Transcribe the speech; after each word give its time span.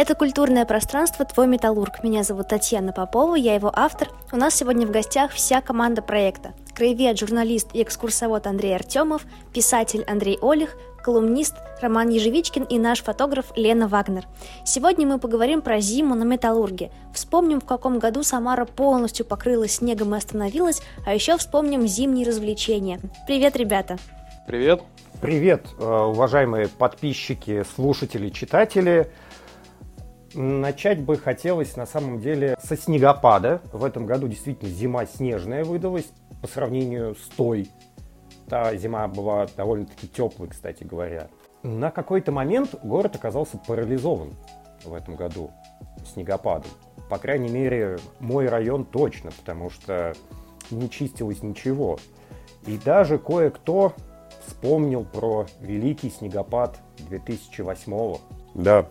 Это 0.00 0.14
культурное 0.14 0.64
пространство 0.64 1.26
«Твой 1.26 1.46
металлург». 1.46 2.02
Меня 2.02 2.22
зовут 2.22 2.48
Татьяна 2.48 2.90
Попова, 2.90 3.34
я 3.34 3.54
его 3.54 3.70
автор. 3.70 4.08
У 4.32 4.36
нас 4.38 4.54
сегодня 4.54 4.86
в 4.86 4.90
гостях 4.90 5.30
вся 5.30 5.60
команда 5.60 6.00
проекта. 6.00 6.54
Краевед, 6.74 7.18
журналист 7.18 7.68
и 7.74 7.82
экскурсовод 7.82 8.46
Андрей 8.46 8.74
Артемов, 8.74 9.26
писатель 9.52 10.02
Андрей 10.08 10.38
Олег, 10.40 10.74
колумнист 11.04 11.54
Роман 11.82 12.08
Ежевичкин 12.08 12.62
и 12.62 12.78
наш 12.78 13.02
фотограф 13.02 13.52
Лена 13.56 13.88
Вагнер. 13.88 14.24
Сегодня 14.64 15.06
мы 15.06 15.18
поговорим 15.18 15.60
про 15.60 15.80
зиму 15.80 16.14
на 16.14 16.24
металлурге. 16.24 16.90
Вспомним, 17.12 17.60
в 17.60 17.66
каком 17.66 17.98
году 17.98 18.22
Самара 18.22 18.64
полностью 18.64 19.26
покрылась 19.26 19.72
снегом 19.72 20.14
и 20.14 20.16
остановилась, 20.16 20.80
а 21.04 21.12
еще 21.12 21.36
вспомним 21.36 21.86
зимние 21.86 22.26
развлечения. 22.26 23.00
Привет, 23.26 23.54
ребята! 23.54 23.98
Привет! 24.46 24.80
Привет, 25.20 25.66
э, 25.78 25.84
уважаемые 25.84 26.68
подписчики, 26.68 27.62
слушатели, 27.76 28.30
читатели. 28.30 29.10
Начать 30.34 31.00
бы 31.00 31.16
хотелось 31.16 31.76
на 31.76 31.86
самом 31.86 32.20
деле 32.20 32.56
со 32.62 32.76
снегопада. 32.76 33.60
В 33.72 33.84
этом 33.84 34.06
году 34.06 34.28
действительно 34.28 34.70
зима 34.70 35.04
снежная 35.06 35.64
выдалась 35.64 36.06
по 36.40 36.46
сравнению 36.46 37.16
с 37.16 37.28
той. 37.36 37.68
Та 38.48 38.74
зима 38.76 39.08
была 39.08 39.46
довольно-таки 39.56 40.08
теплой, 40.08 40.48
кстати 40.48 40.84
говоря. 40.84 41.28
На 41.62 41.90
какой-то 41.90 42.32
момент 42.32 42.74
город 42.82 43.16
оказался 43.16 43.58
парализован 43.58 44.30
в 44.84 44.94
этом 44.94 45.16
году 45.16 45.50
снегопадом. 46.12 46.70
По 47.08 47.18
крайней 47.18 47.50
мере, 47.50 47.98
мой 48.20 48.48
район 48.48 48.84
точно, 48.84 49.32
потому 49.32 49.68
что 49.68 50.14
не 50.70 50.88
чистилось 50.88 51.42
ничего. 51.42 51.98
И 52.66 52.78
даже 52.78 53.18
кое-кто 53.18 53.94
вспомнил 54.46 55.04
про 55.04 55.46
великий 55.60 56.10
снегопад 56.10 56.78
2008 57.08 57.92
-го. 57.92 58.18
Да, 58.54 58.86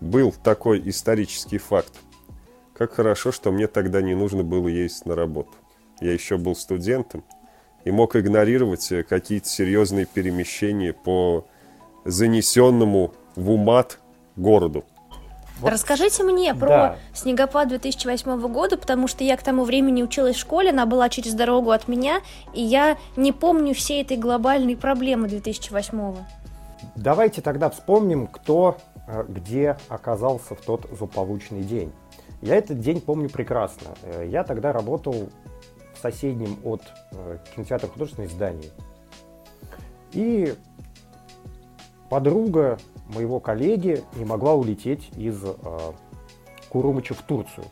был 0.00 0.32
такой 0.32 0.82
исторический 0.88 1.58
факт. 1.58 1.92
Как 2.76 2.92
хорошо, 2.94 3.32
что 3.32 3.50
мне 3.50 3.66
тогда 3.66 4.00
не 4.00 4.14
нужно 4.14 4.42
было 4.42 4.68
ездить 4.68 5.06
на 5.06 5.14
работу. 5.14 5.50
Я 6.00 6.12
еще 6.12 6.36
был 6.36 6.54
студентом 6.54 7.24
и 7.84 7.90
мог 7.90 8.14
игнорировать 8.14 8.92
э, 8.92 9.02
какие-то 9.02 9.48
серьезные 9.48 10.06
перемещения 10.06 10.92
по 10.92 11.46
занесенному 12.04 13.12
в 13.34 13.50
умат 13.50 13.98
городу. 14.36 14.84
Вот. 15.60 15.72
Расскажите 15.72 16.22
мне 16.22 16.54
про 16.54 16.68
да. 16.68 16.96
снегопад 17.14 17.68
2008 17.68 18.40
года, 18.46 18.76
потому 18.76 19.08
что 19.08 19.24
я 19.24 19.36
к 19.36 19.42
тому 19.42 19.64
времени 19.64 20.04
училась 20.04 20.36
в 20.36 20.38
школе, 20.38 20.70
она 20.70 20.86
была 20.86 21.08
через 21.08 21.34
дорогу 21.34 21.72
от 21.72 21.88
меня, 21.88 22.20
и 22.54 22.62
я 22.62 22.96
не 23.16 23.32
помню 23.32 23.74
всей 23.74 24.02
этой 24.02 24.16
глобальной 24.16 24.76
проблемы 24.76 25.26
2008 25.26 25.98
-го. 25.98 26.18
Давайте 26.94 27.42
тогда 27.42 27.70
вспомним, 27.70 28.28
кто 28.28 28.76
где 29.28 29.76
оказался 29.88 30.54
в 30.54 30.60
тот 30.60 30.86
злополучный 30.92 31.62
день. 31.62 31.92
Я 32.42 32.56
этот 32.56 32.80
день 32.80 33.00
помню 33.00 33.28
прекрасно. 33.28 33.88
Э, 34.02 34.26
я 34.28 34.44
тогда 34.44 34.72
работал 34.72 35.28
в 35.94 35.98
соседнем 36.00 36.58
от 36.64 36.82
э, 37.12 37.38
кинотеатра 37.54 37.88
художественной 37.88 38.28
здании. 38.28 38.70
И 40.12 40.54
подруга 42.10 42.78
моего 43.08 43.40
коллеги 43.40 44.02
не 44.16 44.24
могла 44.24 44.54
улететь 44.54 45.10
из 45.16 45.42
Курумыча 46.70 47.14
в 47.14 47.22
Турцию. 47.22 47.64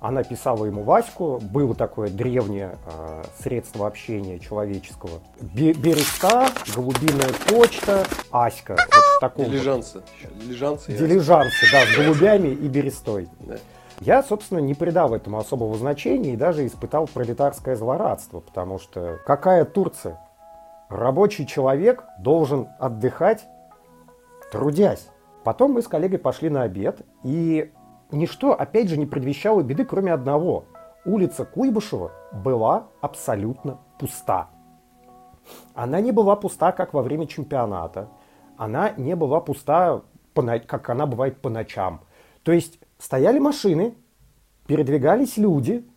Она 0.00 0.22
писала 0.22 0.66
ему 0.66 0.82
Ваську, 0.82 1.40
было 1.40 1.74
такое 1.74 2.10
древнее 2.10 2.76
э, 2.84 3.24
средство 3.38 3.86
общения 3.86 4.38
человеческого. 4.38 5.20
береста, 5.40 6.48
голубиная 6.74 7.32
почта, 7.48 8.04
Аська. 8.30 8.76
Вот 8.76 9.20
такого. 9.20 9.48
Дилижансы. 9.48 10.02
Дилижансы, 10.34 10.92
Дилижансы, 10.92 11.66
да, 11.72 11.86
с 11.86 11.96
голубями 11.96 12.48
и 12.48 12.68
берестой. 12.68 13.28
Да. 13.40 13.56
Я, 14.00 14.22
собственно, 14.22 14.58
не 14.58 14.74
придал 14.74 15.14
этому 15.14 15.38
особого 15.38 15.76
значения 15.78 16.34
и 16.34 16.36
даже 16.36 16.66
испытал 16.66 17.06
пролетарское 17.06 17.76
злорадство, 17.76 18.40
потому 18.40 18.78
что 18.78 19.18
какая 19.26 19.64
Турция? 19.64 20.20
Рабочий 20.90 21.46
человек 21.46 22.04
должен 22.18 22.68
отдыхать, 22.78 23.46
трудясь. 24.52 25.08
Потом 25.42 25.72
мы 25.72 25.82
с 25.82 25.88
коллегой 25.88 26.18
пошли 26.18 26.50
на 26.50 26.62
обед, 26.62 27.00
и 27.24 27.72
ничто, 28.10 28.52
опять 28.52 28.88
же, 28.88 28.96
не 28.96 29.06
предвещало 29.06 29.62
беды, 29.62 29.84
кроме 29.84 30.12
одного. 30.12 30.64
Улица 31.04 31.44
Куйбышева 31.44 32.12
была 32.32 32.88
абсолютно 33.00 33.78
пуста. 33.98 34.50
Она 35.74 36.00
не 36.00 36.12
была 36.12 36.34
пуста, 36.36 36.72
как 36.72 36.94
во 36.94 37.02
время 37.02 37.26
чемпионата. 37.26 38.08
Она 38.56 38.90
не 38.96 39.14
была 39.14 39.40
пуста, 39.40 40.02
как 40.34 40.90
она 40.90 41.06
бывает 41.06 41.40
по 41.40 41.48
ночам. 41.48 42.00
То 42.42 42.52
есть 42.52 42.80
стояли 42.98 43.38
машины, 43.38 43.94
передвигались 44.66 45.36
люди. 45.36 45.88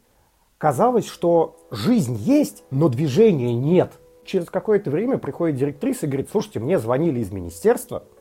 Казалось, 0.57 1.07
что 1.07 1.57
жизнь 1.71 2.15
есть, 2.15 2.63
но 2.69 2.89
движения 2.89 3.55
нет. 3.55 3.93
Через 4.25 4.49
какое-то 4.49 4.91
время 4.91 5.17
приходит 5.17 5.57
директриса 5.57 6.05
и 6.05 6.09
говорит, 6.09 6.29
слушайте, 6.29 6.59
мне 6.59 6.77
звонили 6.77 7.19
из 7.19 7.31
министерства– 7.31 8.03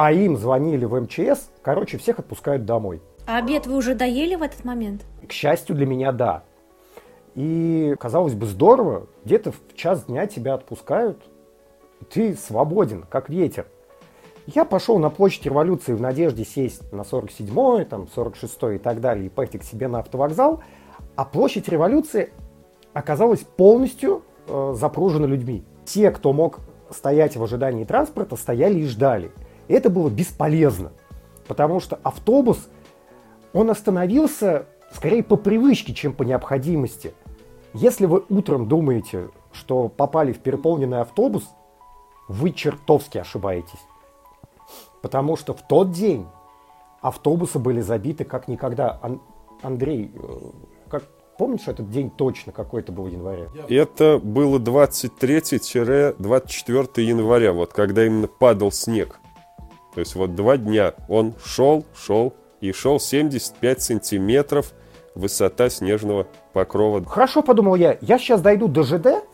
а 0.00 0.12
им 0.12 0.38
звонили 0.38 0.86
в 0.86 0.98
МЧС, 0.98 1.50
короче, 1.60 1.98
всех 1.98 2.20
отпускают 2.20 2.64
домой. 2.64 3.02
А 3.26 3.36
обед 3.36 3.66
вы 3.66 3.76
уже 3.76 3.94
доели 3.94 4.34
в 4.34 4.40
этот 4.40 4.64
момент? 4.64 5.04
К 5.28 5.30
счастью 5.30 5.76
для 5.76 5.84
меня, 5.84 6.10
да. 6.10 6.42
И, 7.34 7.94
казалось 8.00 8.32
бы, 8.32 8.46
здорово, 8.46 9.08
где-то 9.26 9.52
в 9.52 9.76
час 9.76 10.04
дня 10.04 10.26
тебя 10.26 10.54
отпускают, 10.54 11.18
ты 12.08 12.34
свободен, 12.34 13.04
как 13.10 13.28
ветер. 13.28 13.66
Я 14.46 14.64
пошел 14.64 14.98
на 14.98 15.10
площадь 15.10 15.44
революции 15.44 15.92
в 15.92 16.00
надежде 16.00 16.46
сесть 16.46 16.90
на 16.94 17.02
47-й, 17.02 17.84
там, 17.84 18.08
46-й 18.16 18.76
и 18.76 18.78
так 18.78 19.02
далее, 19.02 19.26
и 19.26 19.28
пойти 19.28 19.58
к 19.58 19.64
себе 19.64 19.86
на 19.86 19.98
автовокзал, 19.98 20.62
а 21.14 21.26
площадь 21.26 21.68
революции 21.68 22.32
оказалась 22.94 23.40
полностью 23.40 24.22
э, 24.46 24.72
запружена 24.78 25.26
людьми. 25.26 25.62
Те, 25.84 26.10
кто 26.10 26.32
мог 26.32 26.60
стоять 26.88 27.36
в 27.36 27.42
ожидании 27.42 27.84
транспорта, 27.84 28.36
стояли 28.36 28.78
и 28.78 28.86
ждали. 28.86 29.30
Это 29.70 29.88
было 29.88 30.10
бесполезно, 30.10 30.92
потому 31.46 31.80
что 31.80 31.98
автобус, 32.02 32.68
он 33.52 33.70
остановился 33.70 34.66
скорее 34.92 35.22
по 35.22 35.36
привычке, 35.36 35.94
чем 35.94 36.12
по 36.12 36.24
необходимости. 36.24 37.14
Если 37.72 38.06
вы 38.06 38.24
утром 38.28 38.66
думаете, 38.66 39.28
что 39.52 39.88
попали 39.88 40.32
в 40.32 40.40
переполненный 40.40 41.00
автобус, 41.00 41.44
вы 42.26 42.50
чертовски 42.50 43.18
ошибаетесь. 43.18 43.78
Потому 45.02 45.36
что 45.36 45.54
в 45.54 45.64
тот 45.66 45.92
день 45.92 46.26
автобусы 47.00 47.60
были 47.60 47.80
забиты 47.80 48.24
как 48.24 48.48
никогда. 48.48 48.98
Ан- 49.02 49.20
Андрей, 49.62 50.10
э, 50.14 50.18
как 50.88 51.04
помнишь 51.38 51.68
этот 51.68 51.90
день 51.90 52.10
точно, 52.10 52.50
какой 52.52 52.80
это 52.80 52.90
был 52.90 53.06
января? 53.06 53.46
Это 53.68 54.18
было 54.18 54.58
23-24 54.58 57.02
января, 57.02 57.52
вот 57.52 57.72
когда 57.72 58.04
именно 58.04 58.26
падал 58.26 58.72
снег. 58.72 59.20
То 59.94 60.00
есть 60.00 60.14
вот 60.14 60.34
два 60.34 60.56
дня 60.56 60.94
он 61.08 61.34
шел, 61.44 61.84
шел 61.94 62.34
и 62.60 62.72
шел 62.72 63.00
75 63.00 63.82
сантиметров 63.82 64.72
высота 65.14 65.68
снежного 65.68 66.26
покрова. 66.52 67.04
Хорошо, 67.04 67.42
подумал 67.42 67.74
я, 67.74 67.98
я 68.00 68.18
сейчас 68.18 68.40
дойду 68.40 68.68
до 68.68 68.82
ЖД 68.82 69.24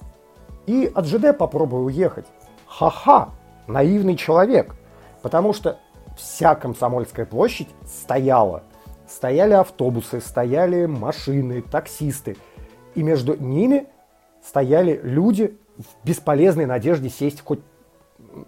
и 0.67 0.91
от 0.95 1.07
ЖД 1.07 1.37
попробую 1.37 1.85
уехать. 1.85 2.27
Ха-ха, 2.67 3.31
наивный 3.67 4.17
человек. 4.17 4.75
Потому 5.23 5.53
что 5.53 5.79
вся 6.17 6.55
Комсомольская 6.55 7.27
площадь 7.27 7.69
стояла. 7.87 8.63
Стояли 9.09 9.53
автобусы, 9.53 10.21
стояли 10.21 10.87
машины, 10.87 11.63
таксисты. 11.63 12.37
И 12.95 13.03
между 13.03 13.37
ними 13.37 13.87
стояли 14.43 15.01
люди 15.03 15.59
в 15.77 16.07
бесполезной 16.07 16.67
надежде 16.67 17.11
сесть 17.11 17.43
хоть 17.45 17.61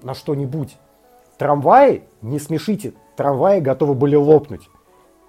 на 0.03 0.15
что-нибудь. 0.15 0.77
Трамваи, 1.39 2.03
не 2.21 2.39
смешите, 2.41 2.95
трамваи 3.17 3.61
готовы 3.61 3.95
были 3.95 4.17
лопнуть. 4.17 4.69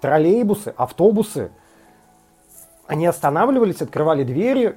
Троллейбусы, 0.00 0.74
автобусы, 0.76 1.50
они 2.86 3.06
останавливались, 3.06 3.80
открывали 3.80 4.24
двери, 4.24 4.76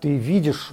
ты 0.00 0.16
видишь 0.16 0.72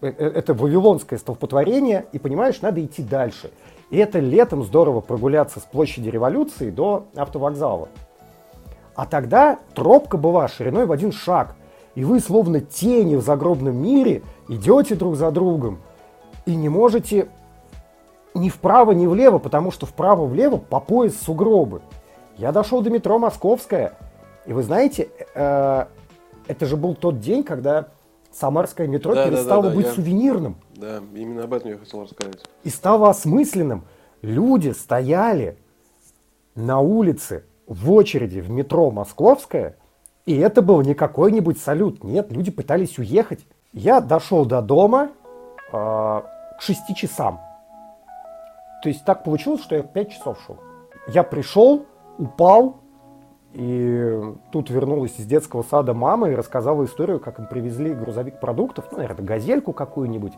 э, 0.00 0.08
э, 0.08 0.08
это 0.08 0.54
вавилонское 0.54 1.18
столпотворение 1.18 2.06
и 2.12 2.18
понимаешь, 2.18 2.62
надо 2.62 2.82
идти 2.82 3.02
дальше. 3.02 3.50
И 3.90 3.98
это 3.98 4.18
летом 4.18 4.64
здорово 4.64 5.00
прогуляться 5.00 5.60
с 5.60 5.64
площади 5.64 6.08
революции 6.08 6.70
до 6.70 7.06
автовокзала. 7.14 7.90
А 8.94 9.04
тогда 9.04 9.58
тропка 9.74 10.16
была 10.16 10.48
шириной 10.48 10.86
в 10.86 10.92
один 10.92 11.12
шаг. 11.12 11.54
И 11.94 12.04
вы, 12.04 12.20
словно 12.20 12.60
тени 12.60 13.16
в 13.16 13.22
загробном 13.22 13.76
мире, 13.76 14.22
идете 14.48 14.94
друг 14.94 15.16
за 15.16 15.30
другом 15.30 15.78
и 16.46 16.56
не 16.56 16.68
можете 16.68 17.28
ни 18.38 18.48
вправо, 18.48 18.92
ни 18.92 19.06
влево, 19.06 19.38
потому 19.38 19.70
что 19.70 19.86
вправо-влево 19.86 20.56
по 20.56 20.80
пояс 20.80 21.16
сугробы. 21.16 21.82
Я 22.36 22.52
дошел 22.52 22.82
до 22.82 22.90
метро 22.90 23.18
Московская, 23.18 23.94
и 24.44 24.52
вы 24.52 24.62
знаете, 24.62 25.08
э, 25.34 25.86
это 26.46 26.66
же 26.66 26.76
был 26.76 26.94
тот 26.94 27.20
день, 27.20 27.42
когда 27.42 27.88
Самарское 28.32 28.86
метро 28.86 29.14
да, 29.14 29.26
перестало 29.26 29.64
да, 29.64 29.68
да, 29.70 29.76
быть 29.76 29.86
я... 29.86 29.92
сувенирным. 29.92 30.56
Да, 30.74 31.00
именно 31.14 31.44
об 31.44 31.54
этом 31.54 31.70
я 31.70 31.78
хотел 31.78 32.02
рассказать. 32.02 32.44
И 32.64 32.68
стало 32.68 33.08
осмысленным. 33.08 33.84
Люди 34.20 34.70
стояли 34.70 35.56
на 36.54 36.80
улице 36.80 37.44
в 37.66 37.90
очереди 37.92 38.40
в 38.40 38.50
метро 38.50 38.90
Московское, 38.90 39.76
и 40.26 40.36
это 40.36 40.60
был 40.60 40.82
не 40.82 40.94
какой-нибудь 40.94 41.58
салют. 41.58 42.04
Нет, 42.04 42.30
люди 42.30 42.50
пытались 42.50 42.98
уехать. 42.98 43.40
Я 43.72 44.00
дошел 44.00 44.44
до 44.44 44.60
дома 44.60 45.10
э, 45.72 45.72
к 45.72 46.58
6 46.60 46.94
часам. 46.94 47.40
То 48.86 48.90
есть 48.90 49.04
так 49.04 49.24
получилось, 49.24 49.64
что 49.64 49.74
я 49.74 49.82
5 49.82 50.10
часов 50.12 50.38
шел. 50.46 50.58
Я 51.08 51.24
пришел, 51.24 51.86
упал, 52.18 52.76
и 53.52 54.16
тут 54.52 54.70
вернулась 54.70 55.18
из 55.18 55.26
детского 55.26 55.64
сада 55.64 55.92
мама 55.92 56.30
и 56.30 56.36
рассказала 56.36 56.84
историю, 56.84 57.18
как 57.18 57.40
им 57.40 57.48
привезли 57.48 57.92
грузовик 57.92 58.38
продуктов, 58.38 58.84
ну, 58.92 58.98
наверное, 58.98 59.26
газельку 59.26 59.72
какую-нибудь. 59.72 60.34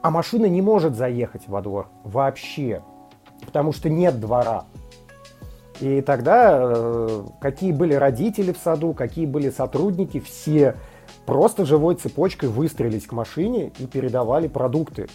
А 0.00 0.10
машина 0.10 0.46
не 0.46 0.62
может 0.62 0.96
заехать 0.96 1.46
во 1.46 1.60
двор 1.60 1.88
вообще, 2.04 2.82
потому 3.44 3.72
что 3.72 3.90
нет 3.90 4.18
двора. 4.18 4.64
И 5.80 6.00
тогда 6.00 6.58
э, 6.58 7.24
какие 7.38 7.72
были 7.72 7.92
родители 7.92 8.50
в 8.50 8.56
саду, 8.56 8.94
какие 8.94 9.26
были 9.26 9.50
сотрудники, 9.50 10.20
все 10.20 10.76
просто 11.26 11.66
живой 11.66 11.96
цепочкой 11.96 12.48
выстрелились 12.48 13.06
к 13.06 13.12
машине 13.12 13.72
и 13.78 13.86
передавали 13.86 14.48
продукты. 14.48 15.08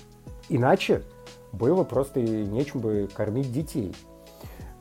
Иначе 0.50 1.02
было 1.52 1.84
просто 1.84 2.22
нечем 2.22 2.80
бы 2.80 3.10
кормить 3.14 3.52
детей. 3.52 3.96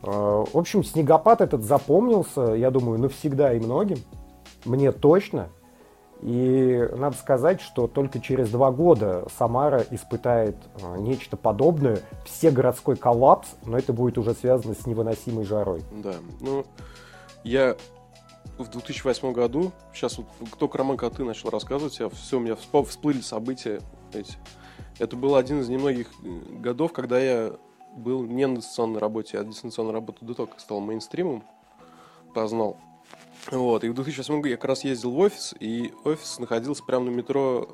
Э, 0.03 0.45
в 0.53 0.57
общем, 0.57 0.85
снегопад 0.85 1.41
этот 1.41 1.63
запомнился, 1.63 2.55
я 2.55 2.71
думаю, 2.71 2.99
навсегда 2.99 3.55
и 3.55 3.61
многим. 3.61 3.99
Мне 4.65 4.93
точно. 4.93 5.49
И 6.21 6.89
надо 6.97 7.17
сказать, 7.17 7.61
что 7.61 7.87
только 7.87 8.21
через 8.21 8.51
два 8.51 8.73
года 8.73 9.27
Самара 9.37 9.85
испытает 9.91 10.57
э, 10.83 10.99
нечто 10.99 11.37
подобное, 11.37 12.01
все 12.25 12.51
городской 12.51 12.97
коллапс, 12.97 13.49
но 13.65 13.79
это 13.79 13.93
будет 13.93 14.19
уже 14.19 14.35
связано 14.35 14.75
с 14.75 14.85
невыносимой 14.85 15.45
жарой. 15.45 15.83
Да, 15.93 16.15
ну, 16.41 16.65
я 17.45 17.77
в 18.59 18.69
2008 18.69 19.33
году, 19.33 19.71
сейчас 19.95 20.19
вот 20.19 20.27
только 20.59 20.79
Роман 20.79 20.97
Коты 20.97 21.23
начал 21.23 21.51
рассказывать, 21.51 22.01
я, 22.01 22.09
все, 22.09 22.39
у 22.39 22.41
меня 22.41 22.57
всплыли 22.57 23.21
события 23.21 23.81
эти. 24.13 24.35
Это 24.99 25.17
был 25.17 25.37
один 25.37 25.61
из 25.61 25.69
немногих 25.69 26.09
э, 26.23 26.29
годов, 26.61 26.93
когда 26.93 27.19
я 27.19 27.53
был 27.97 28.25
не 28.25 28.47
на 28.47 28.57
дистанционной 28.57 29.01
работе, 29.01 29.39
а 29.39 29.45
дистанционная 29.45 29.93
работа 29.93 30.25
до 30.25 30.35
того, 30.35 30.47
как 30.49 30.61
стал 30.61 30.81
мейнстримом, 30.81 31.45
познал. 32.35 32.77
Вот, 33.51 33.85
и 33.85 33.89
в 33.89 33.95
2008 33.95 34.37
году 34.37 34.49
я 34.49 34.57
как 34.57 34.67
раз 34.67 34.85
ездил 34.85 35.13
в 35.13 35.19
офис, 35.19 35.55
и 35.59 35.93
офис 36.05 36.39
находился 36.39 36.85
прямо 36.85 37.07
на 37.07 37.11
метро 37.11 37.69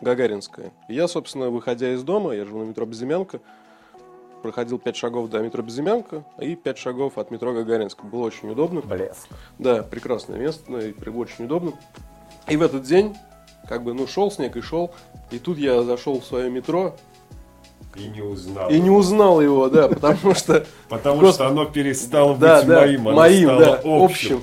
Гагаринская. 0.00 0.72
И 0.88 0.94
я, 0.94 1.08
собственно, 1.08 1.50
выходя 1.50 1.92
из 1.92 2.02
дома, 2.02 2.34
я 2.34 2.44
живу 2.44 2.60
на 2.60 2.68
метро 2.68 2.84
Безымянка, 2.84 3.40
проходил 4.42 4.78
5 4.78 4.96
шагов 4.96 5.30
до 5.30 5.40
метро 5.40 5.62
Безымянка 5.62 6.24
и 6.40 6.56
5 6.56 6.78
шагов 6.78 7.18
от 7.18 7.30
метро 7.30 7.52
Гагаринска. 7.52 8.04
Было 8.04 8.26
очень 8.26 8.50
удобно. 8.50 8.80
Блеск. 8.80 9.28
Да, 9.58 9.82
прекрасное 9.82 10.38
место, 10.38 10.78
и 10.78 11.08
очень 11.08 11.44
удобно. 11.44 11.72
И 12.48 12.56
в 12.56 12.62
этот 12.62 12.82
день, 12.82 13.14
как 13.68 13.82
бы, 13.82 13.94
ну, 13.94 14.06
шел 14.06 14.30
снег 14.30 14.56
и 14.56 14.60
шел, 14.60 14.90
и 15.30 15.38
тут 15.38 15.58
я 15.58 15.82
зашел 15.82 16.20
в 16.20 16.24
свое 16.24 16.50
метро, 16.50 16.94
и 17.96 18.06
не 18.06 18.22
узнал. 18.22 18.70
И 18.70 18.78
не 18.78 18.90
узнал 18.90 19.40
его, 19.40 19.68
да, 19.68 19.88
потому 19.88 20.34
что... 20.34 20.64
Потому 20.88 21.32
что 21.32 21.48
оно 21.48 21.64
перестало 21.64 22.34
быть 22.34 22.66
моим, 22.66 23.08
оно 23.50 23.76
стало 23.76 24.04
общим. 24.04 24.42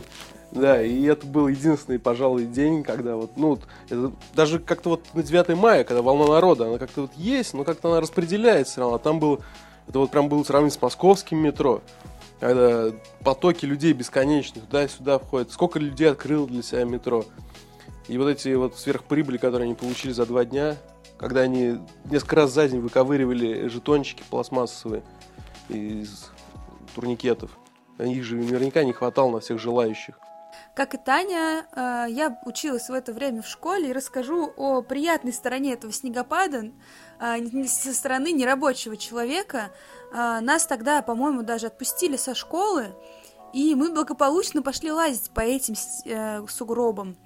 Да, 0.51 0.81
и 0.81 1.03
это 1.03 1.25
был 1.25 1.47
единственный, 1.47 1.99
пожалуй, 1.99 2.45
день, 2.45 2.83
когда 2.83 3.15
вот, 3.15 3.31
ну, 3.35 3.59
это, 3.89 4.11
даже 4.33 4.59
как-то 4.59 4.89
вот 4.91 5.03
на 5.13 5.21
9 5.21 5.55
мая, 5.57 5.83
когда 5.83 6.01
волна 6.01 6.27
народа, 6.27 6.67
она 6.67 6.77
как-то 6.77 7.01
вот 7.01 7.11
есть, 7.15 7.53
но 7.53 7.63
как-то 7.63 7.89
она 7.89 8.01
распределяется 8.01 8.73
все 8.73 8.81
равно. 8.81 8.95
А 8.95 8.99
там 8.99 9.19
был, 9.19 9.41
это 9.87 9.99
вот 9.99 10.09
прям 10.09 10.29
было 10.29 10.43
сравнить 10.43 10.73
с 10.73 10.81
московским 10.81 11.37
метро, 11.37 11.81
когда 12.39 12.91
потоки 13.23 13.65
людей 13.65 13.93
бесконечных 13.93 14.65
туда-сюда 14.65 15.19
входят. 15.19 15.51
Сколько 15.51 15.79
людей 15.79 16.09
открыл 16.09 16.47
для 16.47 16.63
себя 16.63 16.85
метро. 16.85 17.25
И 18.07 18.17
вот 18.17 18.29
эти 18.29 18.53
вот 18.53 18.77
сверхприбыли, 18.77 19.37
которые 19.37 19.65
они 19.65 19.75
получили 19.75 20.11
за 20.11 20.25
два 20.25 20.45
дня, 20.45 20.77
когда 21.17 21.41
они 21.41 21.79
несколько 22.05 22.37
раз 22.37 22.51
за 22.51 22.67
день 22.67 22.79
выковыривали 22.79 23.67
жетончики 23.67 24.23
пластмассовые 24.29 25.03
из 25.69 26.29
турникетов. 26.95 27.51
Их 27.99 28.23
же 28.23 28.35
наверняка 28.35 28.83
не 28.83 28.93
хватало 28.93 29.31
на 29.31 29.39
всех 29.39 29.59
желающих. 29.59 30.19
Как 30.75 30.93
и 30.93 30.97
Таня, 30.97 31.65
э, 31.71 32.05
я 32.09 32.39
училась 32.45 32.89
в 32.89 32.93
это 32.93 33.11
время 33.11 33.41
в 33.41 33.47
школе 33.47 33.89
и 33.89 33.93
расскажу 33.93 34.53
о 34.55 34.83
приятной 34.83 35.33
стороне 35.33 35.73
этого 35.73 35.91
снегопада 35.91 36.71
э, 37.19 37.65
со 37.65 37.93
стороны 37.93 38.31
нерабочего 38.31 38.95
человека. 38.95 39.71
Э, 40.13 40.39
нас 40.39 40.67
тогда, 40.67 41.01
по-моему, 41.01 41.41
даже 41.41 41.67
отпустили 41.67 42.15
со 42.15 42.35
школы, 42.35 42.89
и 43.53 43.73
мы 43.73 43.91
благополучно 43.91 44.61
пошли 44.61 44.91
лазить 44.91 45.31
по 45.31 45.39
этим 45.39 45.75
сугробам. 46.47 47.17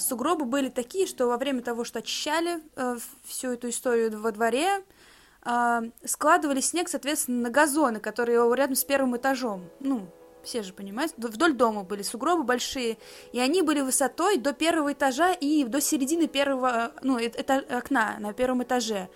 Сугробы 0.00 0.44
были 0.44 0.68
такие, 0.68 1.06
что 1.06 1.26
во 1.26 1.36
время 1.36 1.62
того, 1.62 1.84
что 1.84 1.98
очищали 1.98 2.60
всю 3.24 3.52
эту 3.52 3.68
историю 3.68 4.20
во 4.20 4.32
дворе, 4.32 4.82
складывали 6.04 6.60
снег, 6.60 6.88
соответственно, 6.88 7.42
на 7.42 7.50
газоны, 7.50 8.00
которые 8.00 8.38
рядом 8.54 8.76
с 8.76 8.84
первым 8.84 9.16
этажом. 9.16 9.68
Ну, 9.80 10.06
все 10.42 10.62
же 10.62 10.72
понимаете, 10.72 11.14
вдоль 11.18 11.52
дома 11.52 11.84
были 11.84 12.02
сугробы 12.02 12.44
большие, 12.44 12.96
и 13.32 13.38
они 13.38 13.62
были 13.62 13.80
высотой 13.80 14.38
до 14.38 14.52
первого 14.52 14.92
этажа 14.92 15.32
и 15.32 15.64
до 15.64 15.80
середины 15.80 16.26
первого, 16.28 16.92
ну, 17.02 17.18
это 17.18 17.62
окна 17.76 18.16
на 18.18 18.32
первом 18.32 18.62
этаже. 18.62 19.08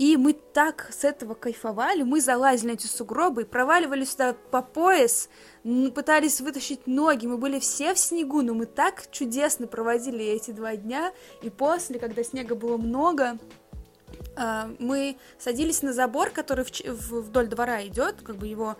И 0.00 0.16
мы 0.16 0.32
так 0.32 0.88
с 0.90 1.04
этого 1.04 1.34
кайфовали, 1.34 2.04
мы 2.04 2.22
залазили 2.22 2.68
на 2.68 2.72
эти 2.72 2.86
сугробы, 2.86 3.44
проваливались 3.44 4.12
сюда 4.12 4.34
по 4.50 4.62
пояс, 4.62 5.28
пытались 5.94 6.40
вытащить 6.40 6.86
ноги, 6.86 7.26
мы 7.26 7.36
были 7.36 7.58
все 7.58 7.92
в 7.92 7.98
снегу, 7.98 8.40
но 8.40 8.54
мы 8.54 8.64
так 8.64 9.10
чудесно 9.10 9.66
проводили 9.66 10.24
эти 10.24 10.52
два 10.52 10.74
дня, 10.74 11.12
и 11.42 11.50
после, 11.50 11.98
когда 11.98 12.24
снега 12.24 12.54
было 12.54 12.78
много, 12.78 13.36
а, 14.38 14.70
мы 14.78 15.18
садились 15.38 15.82
на 15.82 15.92
забор, 15.92 16.30
который 16.30 16.64
вдоль 16.86 17.48
двора 17.48 17.86
идет, 17.86 18.22
как 18.22 18.36
бы 18.36 18.46
его 18.46 18.78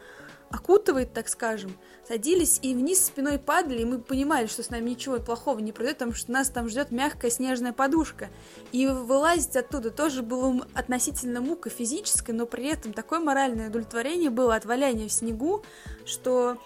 окутывает, 0.51 1.13
так 1.13 1.29
скажем, 1.29 1.73
садились 2.07 2.59
и 2.63 2.75
вниз 2.75 3.07
спиной 3.07 3.39
падали, 3.39 3.83
и 3.83 3.85
мы 3.85 4.01
понимали, 4.01 4.47
что 4.47 4.63
с 4.63 4.71
нами 4.71 4.91
ничего 4.91 5.19
плохого 5.21 5.61
не 5.61 5.71
произойдет, 5.71 5.99
потому 5.99 6.15
что 6.15 6.33
нас 6.33 6.51
там 6.51 6.69
ждет 6.69 6.91
мягкая 6.91 7.31
снежная 7.31 7.73
подушка. 7.73 8.29
И 8.73 8.87
вылазить 8.89 9.57
оттуда 9.57 9.91
тоже 9.91 10.23
было 10.23 10.67
относительно 10.75 11.41
мука 11.41 11.71
физическая, 11.71 12.35
но 12.35 12.47
при 12.47 12.67
этом 12.67 12.93
такое 12.93 13.21
моральное 13.21 13.69
удовлетворение 13.69 14.31
было 14.31 14.57
от 14.57 14.65
валяния 14.65 15.09
в 15.09 15.13
снегу, 15.13 15.63
что 16.05 16.59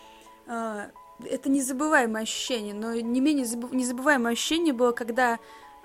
э, 0.47 0.87
это 1.31 1.51
незабываемое 1.51 2.23
ощущение, 2.23 2.73
но 2.73 2.95
не 2.95 3.21
менее 3.21 3.47
незабываемое 3.71 4.33
ощущение 4.33 4.73
было, 4.73 4.93
когда 4.93 5.39